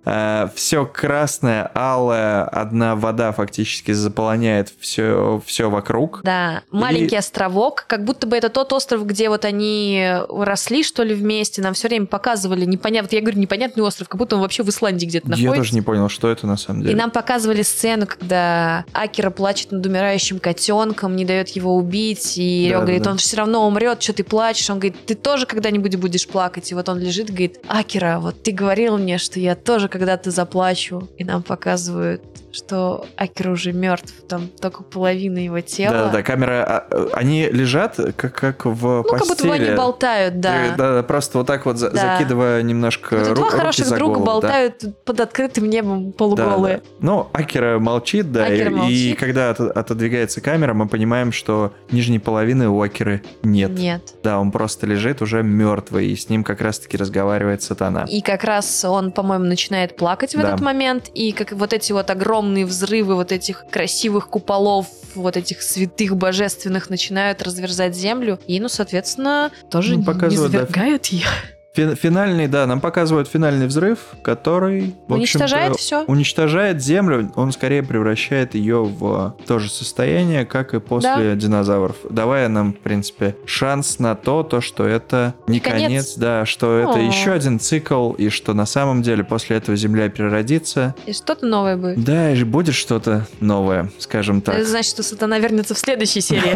все 0.55 0.85
красное, 0.85 1.71
алое, 1.75 2.43
одна 2.43 2.95
вода 2.95 3.31
фактически 3.31 3.91
заполоняет 3.91 4.71
все, 4.79 5.41
все 5.45 5.69
вокруг. 5.69 6.21
Да, 6.23 6.61
маленький 6.71 7.15
островок, 7.15 7.85
как 7.87 8.03
будто 8.03 8.27
бы 8.27 8.35
это 8.37 8.49
тот 8.49 8.73
остров, 8.73 9.05
где 9.05 9.29
вот 9.29 9.45
они 9.45 10.07
росли, 10.29 10.83
что 10.83 11.03
ли, 11.03 11.13
вместе. 11.13 11.61
Нам 11.61 11.73
все 11.73 11.87
время 11.87 12.05
показывали 12.05 12.65
непонятно, 12.65 13.15
я 13.15 13.21
говорю, 13.21 13.39
непонятный 13.39 13.83
остров, 13.83 14.07
как 14.09 14.17
будто 14.17 14.35
он 14.35 14.41
вообще 14.41 14.63
в 14.63 14.69
Исландии 14.69 15.05
где-то 15.05 15.27
Я 15.27 15.31
находится. 15.31 15.55
тоже 15.57 15.73
не 15.75 15.81
понял, 15.81 16.09
что 16.09 16.29
это 16.29 16.47
на 16.47 16.57
самом 16.57 16.81
деле. 16.81 16.93
И 16.93 16.95
нам 16.95 17.11
показывали 17.11 17.61
сцену, 17.61 18.07
когда 18.07 18.85
Акера 18.93 19.29
плачет 19.29 19.71
над 19.71 19.85
умирающим 19.85 20.39
котенком, 20.39 21.15
не 21.15 21.25
дает 21.25 21.49
его 21.49 21.75
убить, 21.75 22.37
и 22.37 22.67
Да, 22.69 22.75
Рё 22.75 22.79
да, 22.79 22.85
говорит, 22.85 23.03
да. 23.03 23.11
он 23.11 23.17
все 23.17 23.37
равно 23.37 23.67
умрет, 23.67 24.01
что 24.01 24.13
ты 24.13 24.23
плачешь? 24.23 24.69
Он 24.69 24.79
говорит, 24.79 25.05
ты 25.05 25.15
тоже 25.15 25.45
когда-нибудь 25.45 25.95
будешь 25.97 26.27
плакать? 26.27 26.71
И 26.71 26.75
вот 26.75 26.89
он 26.89 26.99
лежит 26.99 27.29
и 27.29 27.33
говорит, 27.33 27.59
Акера, 27.67 28.19
вот 28.19 28.43
ты 28.43 28.51
говорил 28.51 28.97
мне, 28.97 29.17
что 29.25 29.39
я 29.39 29.55
тоже 29.55 29.89
когда-то 29.89 30.31
заплачу. 30.31 31.09
И 31.17 31.23
нам 31.23 31.43
показывают, 31.43 32.23
что 32.55 33.05
Акера 33.17 33.51
уже 33.51 33.73
мертв, 33.73 34.13
там 34.27 34.47
только 34.47 34.83
половина 34.83 35.39
его 35.39 35.59
тела. 35.61 35.91
Да, 36.05 36.09
да, 36.09 36.23
камера. 36.23 36.63
а, 36.63 36.87
э, 36.89 37.07
Они 37.13 37.47
лежат 37.47 37.99
как, 38.15 38.33
как 38.33 38.65
в 38.65 38.81
Ну, 38.81 39.03
постели. 39.03 39.19
как 39.19 39.27
будто 39.27 39.47
бы 39.47 39.53
они 39.53 39.75
болтают, 39.75 40.39
да. 40.39 40.65
Э, 40.67 40.75
Да, 40.77 41.03
просто 41.03 41.39
вот 41.39 41.47
так 41.47 41.65
вот 41.65 41.77
за- 41.77 41.89
Да. 41.91 42.17
закидывая 42.17 42.61
немножко 42.61 43.17
Вот 43.17 43.27
ру- 43.29 43.35
два 43.35 43.45
руки 43.45 43.57
хороших 43.57 43.85
за 43.85 43.95
друга 43.95 44.13
голову, 44.19 44.25
да. 44.25 44.31
болтают 44.47 44.83
под 45.05 45.19
открытым 45.19 45.69
небом 45.69 46.11
Да, 46.11 46.17
полуголые. 46.17 46.77
да. 46.77 46.83
Ну, 46.99 47.27
Акера 47.33 47.79
молчит, 47.79 48.31
да, 48.31 48.45
Акера 48.45 48.69
и, 48.69 48.73
и 48.73 48.75
молчит. 48.75 49.19
когда 49.19 49.49
от- 49.49 49.59
отодвигается 49.59 50.39
камера, 50.41 50.73
мы 50.73 50.87
понимаем, 50.87 51.31
что 51.31 51.73
нижней 51.91 52.19
половины 52.19 52.69
у 52.69 52.81
Акеры 52.81 53.21
нет. 53.43 53.71
Нет. 53.71 54.13
Да, 54.23 54.39
он 54.39 54.51
просто 54.51 54.87
лежит 54.87 55.21
уже 55.21 55.43
мертвый, 55.43 56.07
и 56.07 56.15
с 56.15 56.29
ним 56.29 56.43
как 56.43 56.61
раз-таки 56.61 56.95
разговаривает 56.97 57.61
сатана. 57.63 58.05
И 58.09 58.21
как 58.21 58.43
раз 58.43 58.85
он, 58.85 59.11
по-моему, 59.11 59.45
начинает 59.45 59.97
плакать 59.97 60.33
в 60.35 60.39
Да. 60.41 60.49
этот 60.49 60.61
момент, 60.61 61.09
и 61.13 61.31
как 61.31 61.51
вот 61.51 61.73
эти 61.73 61.91
вот 61.91 62.09
огромные 62.09 62.44
взрывы 62.65 63.15
вот 63.15 63.31
этих 63.31 63.65
красивых 63.69 64.29
куполов, 64.29 64.87
вот 65.15 65.37
этих 65.37 65.61
святых 65.61 66.15
божественных 66.15 66.89
начинают 66.89 67.41
разверзать 67.41 67.95
землю, 67.95 68.39
и, 68.47 68.59
ну, 68.59 68.69
соответственно, 68.69 69.51
тоже 69.69 69.93
Ну, 69.93 69.99
не 69.99 70.05
показывают, 70.05 70.51
да, 70.51 70.65
свергают 70.65 71.05
ее. 71.07 71.27
Фи- 71.75 71.95
Финальный, 71.95 72.47
да, 72.47 72.65
нам 72.67 72.79
показывают 72.79 73.27
финальный 73.27 73.67
взрыв, 73.67 73.99
который 74.23 74.95
в 75.07 75.13
Уничтожает 75.13 75.75
всё. 75.75 76.05
Уничтожает 76.05 76.81
землю, 76.81 77.31
он 77.35 77.51
скорее 77.51 77.83
превращает 77.83 78.55
ее 78.55 78.83
в 78.83 79.35
то 79.45 79.59
же 79.59 79.69
состояние, 79.69 80.45
как 80.45 80.73
и 80.73 80.79
после 80.79 81.35
динозавров, 81.35 81.97
давая 82.09 82.47
нам, 82.47 82.73
в 82.73 82.79
принципе, 82.79 83.35
шанс 83.45 83.99
на 83.99 84.15
то, 84.15 84.43
то 84.43 84.61
что 84.61 84.85
это 84.85 85.33
не 85.47 85.59
Конец. 85.59 85.81
конец, 85.83 86.15
да, 86.15 86.45
что 86.45 86.77
это 86.79 86.93
О. 86.93 87.01
еще 87.01 87.31
один 87.33 87.59
цикл, 87.59 88.13
и 88.13 88.29
что 88.29 88.53
на 88.53 88.65
самом 88.65 89.01
деле 89.01 89.23
после 89.25 89.57
этого 89.57 89.75
Земля 89.75 90.07
переродится. 90.07 90.95
И 91.05 91.11
что-то 91.11 91.45
новое 91.45 91.75
будет. 91.75 92.03
Да, 92.03 92.31
и 92.31 92.41
будет 92.45 92.75
что-то 92.75 93.27
новое, 93.41 93.91
скажем 93.99 94.39
так. 94.41 94.55
Это 94.55 94.65
значит, 94.69 94.91
что 94.91 95.03
сатана 95.03 95.39
вернется 95.39 95.73
в 95.75 95.79
следующей 95.79 96.21
серии. 96.21 96.55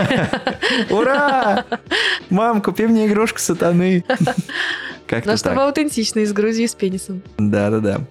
Ура! 0.93 1.65
Мам, 2.29 2.61
купи 2.61 2.87
мне 2.87 3.07
игрушку 3.07 3.39
сатаны. 3.39 4.05
Но 5.11 5.15
Как-то 5.17 5.37
чтобы 5.37 5.55
так. 5.55 5.65
аутентично, 5.65 6.19
и 6.19 6.25
с 6.25 6.33
грудью, 6.33 6.63
и 6.63 6.67
с 6.67 6.75
пенисом. 6.75 7.21
Да-да-да. 7.37 8.01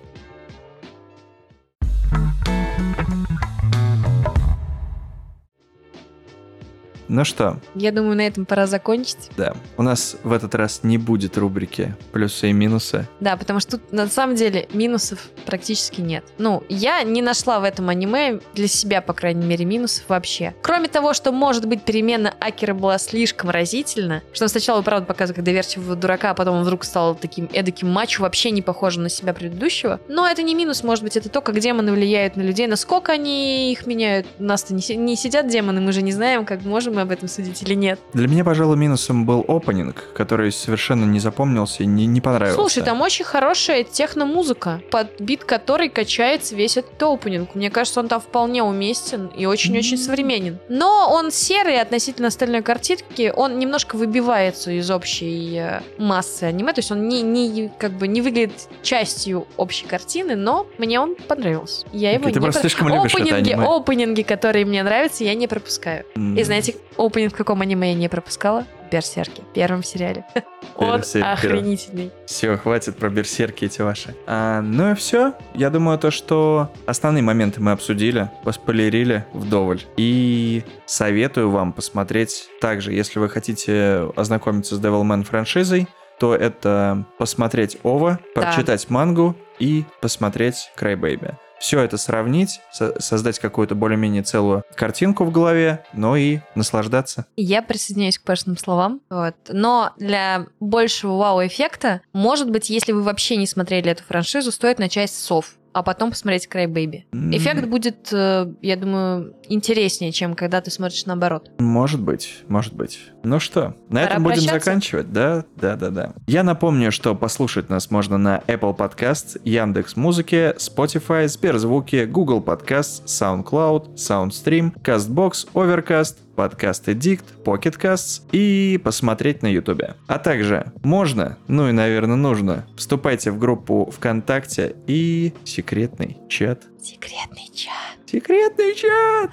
Ну 7.08 7.24
что, 7.24 7.58
Я 7.74 7.90
думаю, 7.90 8.16
на 8.16 8.26
этом 8.26 8.44
пора 8.44 8.66
закончить. 8.66 9.30
да, 9.36 9.54
у 9.76 9.82
нас 9.82 10.16
в 10.22 10.32
этот 10.32 10.54
раз 10.54 10.80
не 10.82 10.98
будет 10.98 11.38
рубрики 11.38 11.94
плюсы 12.12 12.50
и 12.50 12.52
минусы. 12.52 13.06
Да, 13.20 13.36
потому 13.36 13.60
что 13.60 13.78
тут 13.78 13.92
на 13.92 14.08
самом 14.08 14.36
деле 14.36 14.68
минусов 14.74 15.28
практически 15.46 16.02
нет. 16.02 16.24
Ну, 16.36 16.62
я 16.68 17.02
не 17.04 17.22
нашла 17.22 17.60
в 17.60 17.64
этом 17.64 17.88
аниме 17.88 18.40
для 18.54 18.68
себя, 18.68 19.00
по 19.00 19.14
крайней 19.14 19.46
мере, 19.46 19.64
минусов 19.64 20.04
вообще. 20.08 20.54
Кроме 20.62 20.88
того, 20.88 21.14
что, 21.14 21.32
может 21.32 21.66
быть, 21.66 21.82
перемена 21.82 22.34
Акера 22.40 22.74
была 22.74 22.98
слишком 22.98 23.48
разительна, 23.48 24.22
что 24.32 24.44
он 24.44 24.48
сначала, 24.50 24.82
правда, 24.82 25.06
показывает 25.06 25.36
как 25.36 25.44
доверчивого 25.44 25.96
дурака, 25.96 26.30
а 26.30 26.34
потом 26.34 26.56
он 26.56 26.62
вдруг 26.62 26.84
стал 26.84 27.14
таким 27.14 27.48
эдаким 27.52 27.88
мачо, 27.90 28.22
вообще 28.22 28.50
не 28.50 28.60
похожим 28.60 29.04
на 29.04 29.08
себя 29.08 29.32
предыдущего. 29.32 29.98
Но 30.08 30.28
это 30.28 30.42
не 30.42 30.54
минус, 30.54 30.82
может 30.82 31.04
быть, 31.04 31.16
это 31.16 31.30
то, 31.30 31.40
как 31.40 31.58
демоны 31.58 31.90
влияют 31.92 32.36
на 32.36 32.42
людей, 32.42 32.66
насколько 32.66 33.12
они 33.12 33.72
их 33.72 33.86
меняют. 33.86 34.26
У 34.38 34.44
нас-то 34.44 34.74
не, 34.74 34.96
не 34.96 35.16
сидят 35.16 35.48
демоны, 35.48 35.80
мы 35.80 35.92
же 35.92 36.02
не 36.02 36.12
знаем, 36.12 36.44
как 36.44 36.62
можем 36.64 36.97
мы 36.98 37.02
об 37.02 37.10
этом 37.12 37.28
судить 37.28 37.62
или 37.62 37.74
нет. 37.74 38.00
Для 38.12 38.26
меня, 38.26 38.44
пожалуй, 38.44 38.76
минусом 38.76 39.24
был 39.24 39.44
опенинг, 39.46 40.12
который 40.14 40.50
совершенно 40.50 41.04
не 41.04 41.20
запомнился 41.20 41.84
и 41.84 41.86
не, 41.86 42.06
не 42.06 42.20
понравился. 42.20 42.58
Слушай, 42.60 42.82
там 42.82 43.00
очень 43.00 43.24
хорошая 43.24 43.84
техно-музыка, 43.84 44.80
под 44.90 45.20
бит 45.20 45.44
которой 45.44 45.88
качается 45.88 46.56
весь 46.56 46.76
этот 46.76 47.00
опенинг. 47.02 47.54
Мне 47.54 47.70
кажется, 47.70 48.00
он 48.00 48.08
там 48.08 48.20
вполне 48.20 48.62
уместен 48.62 49.26
и 49.28 49.46
очень-очень 49.46 49.96
современен. 49.96 50.58
Но 50.68 51.08
он 51.12 51.30
серый 51.30 51.80
относительно 51.80 52.28
остальной 52.28 52.62
картинки, 52.62 53.32
он 53.34 53.58
немножко 53.58 53.96
выбивается 53.96 54.70
из 54.72 54.90
общей 54.90 55.56
э, 55.58 55.80
массы 55.98 56.44
аниме, 56.44 56.72
то 56.72 56.80
есть 56.80 56.90
он 56.90 57.06
не, 57.08 57.22
не, 57.22 57.70
как 57.78 57.92
бы 57.92 58.08
не 58.08 58.20
выглядит 58.20 58.68
частью 58.82 59.46
общей 59.56 59.86
картины, 59.86 60.34
но 60.36 60.66
мне 60.78 60.98
он 61.00 61.14
понравился. 61.14 61.86
Я 61.92 62.12
его 62.12 62.24
ты 62.24 62.32
не 62.32 62.40
просто 62.40 62.60
про- 62.60 62.68
слишком 62.68 62.88
любишь 62.88 63.12
это 63.14 63.22
опенинги, 63.22 63.52
аниме. 63.52 63.66
опенинги, 63.76 64.22
которые 64.22 64.64
мне 64.64 64.82
нравятся, 64.82 65.24
я 65.24 65.34
не 65.34 65.46
пропускаю. 65.46 66.04
М, 66.16 66.36
И 66.36 66.42
знаете, 66.42 66.74
опенинг 66.96 67.34
в 67.34 67.36
каком 67.36 67.60
аниме 67.60 67.90
я 67.92 67.94
не 67.94 68.08
пропускала? 68.08 68.64
Берсерки. 68.90 69.42
Первом 69.54 69.82
сериале. 69.82 70.24
Он 70.76 71.02
охренительный. 71.22 72.10
Все, 72.26 72.56
хватит 72.56 72.96
про 72.96 73.10
берсерки 73.10 73.66
эти 73.66 73.82
ваши. 73.82 74.14
А, 74.26 74.62
ну 74.62 74.92
и 74.92 74.94
все. 74.94 75.34
Я 75.54 75.70
думаю, 75.70 75.98
то, 75.98 76.10
что 76.10 76.72
основные 76.86 77.22
моменты 77.22 77.60
мы 77.60 77.72
обсудили, 77.72 78.30
поспойлерили 78.44 79.26
вдоволь. 79.34 79.82
И 79.96 80.64
советую 80.86 81.50
вам 81.50 81.72
посмотреть 81.72 82.48
также, 82.60 82.92
если 82.92 83.18
вы 83.18 83.28
хотите 83.28 84.10
ознакомиться 84.16 84.76
с 84.76 84.80
Devilman 84.80 85.24
франшизой, 85.24 85.88
то 86.18 86.34
это 86.34 87.04
посмотреть 87.18 87.78
Ова, 87.82 88.18
Да. 88.34 88.40
прочитать 88.40 88.88
мангу 88.90 89.36
и 89.58 89.84
посмотреть 90.00 90.70
Crybaby. 90.78 91.34
Все 91.60 91.80
это 91.80 91.96
сравнить, 91.98 92.60
со- 92.72 93.00
создать 93.00 93.38
какую-то 93.38 93.74
более-менее 93.74 94.22
целую 94.22 94.62
картинку 94.74 95.24
в 95.24 95.32
голове, 95.32 95.84
но 95.92 96.16
и 96.16 96.38
наслаждаться. 96.54 97.26
Я 97.36 97.62
присоединяюсь 97.62 98.18
к 98.18 98.22
Пашиным 98.22 98.56
словам. 98.56 99.00
Вот. 99.10 99.34
Но 99.48 99.92
для 99.98 100.46
большего 100.60 101.16
вау-эффекта, 101.16 102.00
может 102.12 102.50
быть, 102.50 102.70
если 102.70 102.92
вы 102.92 103.02
вообще 103.02 103.36
не 103.36 103.46
смотрели 103.46 103.90
эту 103.90 104.04
франшизу, 104.04 104.52
стоит 104.52 104.78
начать 104.78 105.10
с 105.10 105.18
сов, 105.18 105.54
а 105.78 105.82
потом 105.82 106.10
посмотреть 106.10 106.48
Cry 106.52 106.66
Baby. 106.66 107.04
Эффект 107.34 107.66
будет, 107.66 108.12
э, 108.12 108.52
я 108.62 108.76
думаю, 108.76 109.34
интереснее, 109.48 110.12
чем 110.12 110.34
когда 110.34 110.60
ты 110.60 110.70
смотришь 110.70 111.06
наоборот. 111.06 111.50
Может 111.58 112.00
быть, 112.00 112.42
может 112.48 112.74
быть. 112.74 112.98
Ну 113.22 113.38
что, 113.40 113.76
на 113.88 114.00
Пора 114.00 114.04
этом 114.12 114.22
будем 114.24 114.36
прощаться? 114.42 114.58
заканчивать, 114.60 115.12
да? 115.12 115.44
Да, 115.56 115.76
да, 115.76 115.90
да. 115.90 116.12
Я 116.26 116.42
напомню, 116.42 116.90
что 116.92 117.14
послушать 117.14 117.68
нас 117.68 117.90
можно 117.90 118.18
на 118.18 118.38
Apple 118.46 118.76
Podcast, 118.76 119.40
Яндекс 119.44 119.96
Музыке, 119.96 120.54
Spotify, 120.58 121.28
Сберзвуки, 121.28 122.04
Google 122.04 122.42
Podcast, 122.42 123.04
SoundCloud, 123.06 123.94
SoundStream, 123.94 124.72
CastBox, 124.82 125.48
Overcast, 125.54 126.16
подкаст 126.38 126.86
Addict, 126.86 127.42
Pocket 127.44 127.76
Casts 127.80 128.22
и 128.30 128.78
посмотреть 128.78 129.42
на 129.42 129.48
YouTube. 129.48 129.82
А 130.06 130.18
также 130.20 130.72
можно, 130.84 131.36
ну 131.48 131.68
и, 131.68 131.72
наверное, 131.72 132.14
нужно, 132.14 132.64
вступайте 132.76 133.32
в 133.32 133.40
группу 133.40 133.92
ВКонтакте 133.96 134.76
и 134.86 135.34
секретный 135.44 136.16
чат 136.28 136.62
Секретный 136.88 137.50
чат. 137.54 137.98
Секретный 138.06 138.74
чат! 138.74 139.30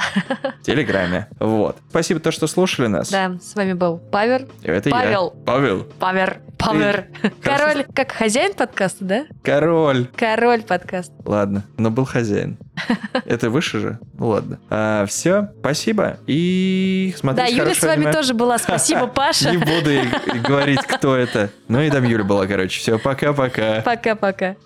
В 0.60 0.61
Телеграме. 0.64 1.30
Вот. 1.40 1.77
Спасибо, 1.90 2.19
то, 2.19 2.32
что 2.32 2.48
слушали 2.48 2.88
нас. 2.88 3.10
Да, 3.10 3.38
с 3.41 3.56
вами 3.56 3.72
был 3.72 3.98
Павер. 3.98 4.45
Это 4.61 4.90
Павел. 4.90 5.34
я. 5.34 5.44
Павел. 5.45 5.84
Павер. 5.98 6.41
Павер. 6.57 7.07
Король. 7.41 7.86
Как 7.95 8.11
хозяин 8.11 8.53
подкаста, 8.56 9.06
да? 9.06 9.26
Король. 9.41 10.07
Король 10.18 10.64
подкаста. 10.64 11.14
Ладно, 11.23 11.64
но 11.77 11.91
был 11.91 12.03
хозяин. 12.03 12.57
Это 13.26 13.49
выше 13.49 13.80
же? 13.80 13.99
Ну 14.18 14.27
ладно. 14.27 15.06
все, 15.07 15.48
спасибо. 15.60 16.18
И 16.27 17.11
Да, 17.14 17.19
смотрите 17.19 17.56
Юля 17.56 17.73
с 17.73 17.82
вами 17.84 17.94
аниме. 18.02 18.11
тоже 18.11 18.34
была. 18.34 18.57
Спасибо, 18.57 19.07
Паша. 19.07 19.52
Не 19.52 19.60
буду 19.60 19.91
и- 19.91 20.36
и 20.36 20.40
говорить, 20.40 20.82
кто 20.82 21.15
это. 21.15 21.52
Ну 21.69 21.80
и 21.80 21.90
там 21.90 22.03
Юля 22.03 22.26
была, 22.26 22.48
короче. 22.48 22.82
Все, 22.82 22.99
пока-пока. 22.99 23.82
Пока-пока. 23.82 24.57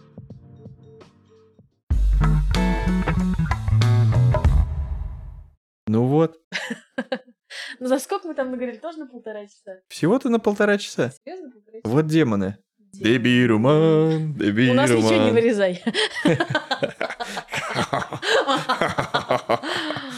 Вот. 6.20 6.40
Ну 7.80 7.88
за 7.88 7.98
сколько 7.98 8.28
мы 8.28 8.36
там 8.36 8.52
наговорили? 8.52 8.78
Тоже 8.78 9.00
на 9.00 9.08
полтора 9.08 9.48
часа? 9.48 9.80
Всего-то 9.88 10.30
на 10.30 10.40
полтора 10.40 10.78
часа. 10.78 11.12
Серьезно 11.26 11.50
полтора 11.50 11.80
Вот 11.84 12.06
демоны. 12.06 12.58
Дебируман, 12.94 14.32
У 14.40 14.74
нас 14.74 14.90
ничего 14.90 15.02
не 15.02 15.10
дебируман. 15.10 15.34
вырезай. 15.34 15.84